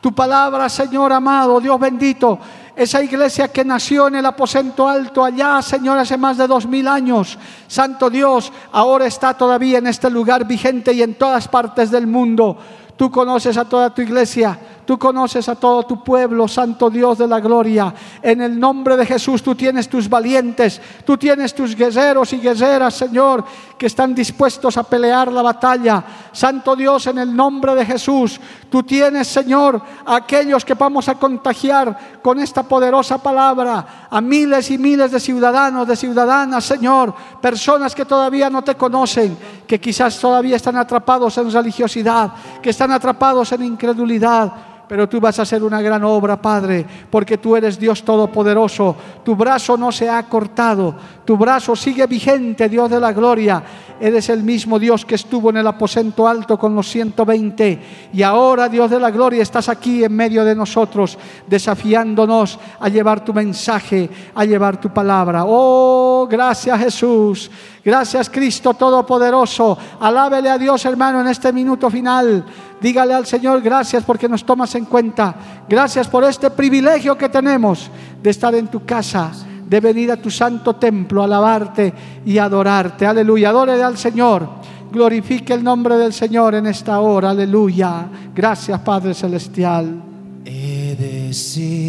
Tu 0.00 0.12
palabra, 0.12 0.68
Señor 0.68 1.12
amado, 1.12 1.60
Dios 1.60 1.78
bendito, 1.78 2.38
esa 2.74 3.02
iglesia 3.02 3.48
que 3.48 3.64
nació 3.64 4.08
en 4.08 4.14
el 4.16 4.24
aposento 4.24 4.88
alto 4.88 5.22
allá, 5.22 5.60
Señor, 5.60 5.98
hace 5.98 6.16
más 6.16 6.38
de 6.38 6.46
dos 6.46 6.66
mil 6.66 6.88
años. 6.88 7.36
Santo 7.68 8.08
Dios, 8.08 8.50
ahora 8.72 9.06
está 9.06 9.34
todavía 9.34 9.78
en 9.78 9.86
este 9.86 10.08
lugar 10.08 10.46
vigente 10.46 10.94
y 10.94 11.02
en 11.02 11.14
todas 11.14 11.46
partes 11.48 11.90
del 11.90 12.06
mundo. 12.06 12.56
Tú 13.00 13.10
conoces 13.10 13.56
a 13.56 13.64
toda 13.64 13.88
tu 13.88 14.02
iglesia. 14.02 14.58
Tú 14.90 14.98
conoces 14.98 15.48
a 15.48 15.54
todo 15.54 15.84
tu 15.84 16.02
pueblo, 16.02 16.48
Santo 16.48 16.90
Dios 16.90 17.16
de 17.16 17.28
la 17.28 17.38
gloria. 17.38 17.94
En 18.20 18.40
el 18.40 18.58
nombre 18.58 18.96
de 18.96 19.06
Jesús 19.06 19.40
tú 19.40 19.54
tienes 19.54 19.88
tus 19.88 20.08
valientes, 20.08 20.82
tú 21.04 21.16
tienes 21.16 21.54
tus 21.54 21.76
guerreros 21.76 22.32
y 22.32 22.40
guerreras, 22.40 22.94
Señor, 22.94 23.44
que 23.78 23.86
están 23.86 24.16
dispuestos 24.16 24.76
a 24.76 24.82
pelear 24.82 25.30
la 25.30 25.42
batalla. 25.42 26.04
Santo 26.32 26.74
Dios, 26.74 27.06
en 27.06 27.18
el 27.18 27.34
nombre 27.34 27.76
de 27.76 27.86
Jesús, 27.86 28.40
tú 28.68 28.82
tienes, 28.82 29.28
Señor, 29.28 29.80
aquellos 30.04 30.64
que 30.64 30.74
vamos 30.74 31.08
a 31.08 31.14
contagiar 31.14 32.20
con 32.20 32.40
esta 32.40 32.64
poderosa 32.64 33.18
palabra 33.18 34.08
a 34.10 34.20
miles 34.20 34.72
y 34.72 34.78
miles 34.78 35.12
de 35.12 35.20
ciudadanos, 35.20 35.86
de 35.86 35.94
ciudadanas, 35.94 36.64
Señor, 36.64 37.14
personas 37.40 37.94
que 37.94 38.04
todavía 38.04 38.50
no 38.50 38.62
te 38.62 38.74
conocen, 38.74 39.38
que 39.68 39.80
quizás 39.80 40.18
todavía 40.18 40.56
están 40.56 40.76
atrapados 40.76 41.38
en 41.38 41.52
religiosidad, 41.52 42.32
que 42.60 42.70
están 42.70 42.89
atrapados 42.92 43.52
en 43.52 43.64
incredulidad 43.64 44.52
pero 44.90 45.08
tú 45.08 45.20
vas 45.20 45.38
a 45.38 45.42
hacer 45.42 45.62
una 45.62 45.80
gran 45.80 46.02
obra, 46.02 46.42
Padre, 46.42 46.84
porque 47.08 47.38
tú 47.38 47.54
eres 47.54 47.78
Dios 47.78 48.02
Todopoderoso. 48.02 48.96
Tu 49.24 49.36
brazo 49.36 49.76
no 49.76 49.92
se 49.92 50.10
ha 50.10 50.20
cortado, 50.24 50.96
tu 51.30 51.36
brazo 51.36 51.76
sigue 51.76 52.08
vigente, 52.08 52.68
Dios 52.68 52.90
de 52.90 52.98
la 52.98 53.12
gloria. 53.12 53.62
Eres 54.00 54.28
el 54.30 54.42
mismo 54.42 54.80
Dios 54.80 55.04
que 55.04 55.14
estuvo 55.14 55.50
en 55.50 55.58
el 55.58 55.66
aposento 55.68 56.26
alto 56.26 56.58
con 56.58 56.74
los 56.74 56.88
120 56.88 58.10
y 58.12 58.20
ahora, 58.24 58.68
Dios 58.68 58.90
de 58.90 58.98
la 58.98 59.12
gloria, 59.12 59.40
estás 59.40 59.68
aquí 59.68 60.02
en 60.02 60.12
medio 60.12 60.44
de 60.44 60.56
nosotros, 60.56 61.16
desafiándonos 61.46 62.58
a 62.80 62.88
llevar 62.88 63.24
tu 63.24 63.32
mensaje, 63.32 64.10
a 64.34 64.44
llevar 64.44 64.80
tu 64.80 64.92
palabra. 64.92 65.44
Oh, 65.46 66.26
gracias 66.28 66.76
Jesús. 66.80 67.48
Gracias 67.84 68.28
Cristo 68.28 68.74
Todopoderoso. 68.74 69.78
Alábele 70.00 70.50
a 70.50 70.58
Dios, 70.58 70.84
hermano, 70.84 71.20
en 71.20 71.28
este 71.28 71.52
minuto 71.52 71.88
final. 71.90 72.44
Dígale 72.80 73.14
al 73.14 73.26
Señor, 73.26 73.60
gracias 73.60 74.02
porque 74.02 74.28
nos 74.28 74.44
tomas 74.44 74.74
en 74.74 74.86
cuenta. 74.86 75.62
Gracias 75.68 76.08
por 76.08 76.24
este 76.24 76.50
privilegio 76.50 77.16
que 77.16 77.28
tenemos 77.28 77.88
de 78.20 78.30
estar 78.30 78.52
en 78.56 78.66
tu 78.66 78.84
casa, 78.84 79.30
de 79.70 79.78
venir 79.78 80.10
a 80.10 80.16
tu 80.16 80.28
santo 80.32 80.74
templo, 80.74 81.22
alabarte 81.22 81.94
y 82.26 82.36
adorarte. 82.38 83.06
Aleluya. 83.06 83.50
Adore 83.50 83.80
al 83.80 83.96
Señor. 83.96 84.48
Glorifique 84.90 85.52
el 85.52 85.62
nombre 85.62 85.96
del 85.96 86.12
Señor 86.12 86.56
en 86.56 86.66
esta 86.66 86.98
hora. 86.98 87.30
Aleluya. 87.30 88.08
Gracias, 88.34 88.80
Padre 88.80 89.14
Celestial. 89.14 90.02
He 90.44 90.96
decidido 90.98 91.84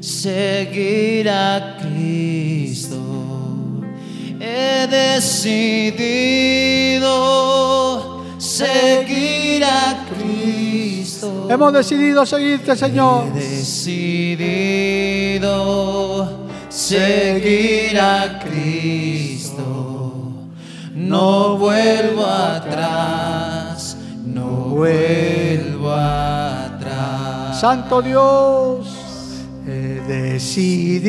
seguir 0.00 1.30
a 1.30 1.78
Cristo. 1.80 2.98
He 4.38 4.86
decidido 4.86 5.86
seguir 8.36 9.64
a 9.64 10.04
Cristo. 10.14 11.48
Hemos 11.48 11.72
decidido 11.72 12.26
seguirte, 12.26 12.76
Señor. 12.76 13.28
He 13.34 13.40
decidido 15.38 16.48
seguir 16.68 17.98
a 18.00 18.38
Cristo. 18.40 20.12
No 20.94 21.58
vuelvo 21.58 22.24
atrás, 22.24 23.96
no 24.24 24.70
vuelvo 24.70 25.90
atrás. 25.90 27.60
Santo 27.60 28.00
Dios, 28.02 28.88
he 29.66 30.00
decidido 30.08 31.00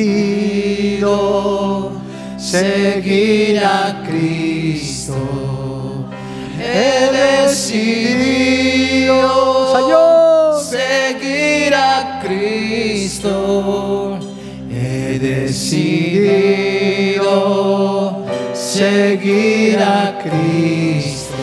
seguir 2.37 3.59
a 3.63 4.03
Cristo. 4.07 5.15
He 6.59 7.09
decidido 7.45 9.17
Señor. 9.73 10.59
seguir 10.63 11.73
a 11.73 12.19
Cristo. 12.23 14.06
He 15.17 15.19
decidido 15.19 15.73
seguir 18.53 19.79
a 19.79 20.19
Cristo. 20.19 21.33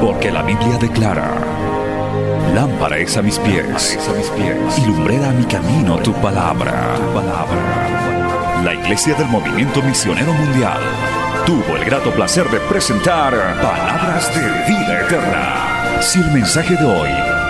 Porque 0.00 0.30
la 0.30 0.40
Biblia 0.42 0.78
declara, 0.80 1.30
lámpara 2.54 2.96
es 2.96 3.14
a 3.18 3.22
mis 3.22 3.38
pies, 3.40 3.98
a 4.08 4.14
mis 4.14 4.28
pies 4.28 4.78
y 4.78 4.86
lumbrera 4.86 5.28
a 5.28 5.32
mi 5.32 5.44
camino 5.44 5.98
tu 5.98 6.14
palabra. 6.14 6.94
Tu 6.96 7.02
palabra. 7.12 8.62
La 8.64 8.72
Iglesia 8.72 9.12
del 9.12 9.26
Movimiento 9.26 9.82
Misionero 9.82 10.32
Mundial 10.32 10.80
tuvo 11.44 11.76
el 11.76 11.84
grato 11.84 12.10
placer 12.12 12.48
de 12.48 12.60
presentar 12.60 13.34
Palabras 13.60 14.34
de 14.34 14.40
Vida 14.66 15.02
Eterna. 15.02 16.00
Si 16.00 16.18
el 16.18 16.30
mensaje 16.30 16.74
de 16.76 16.84
hoy 16.86 17.31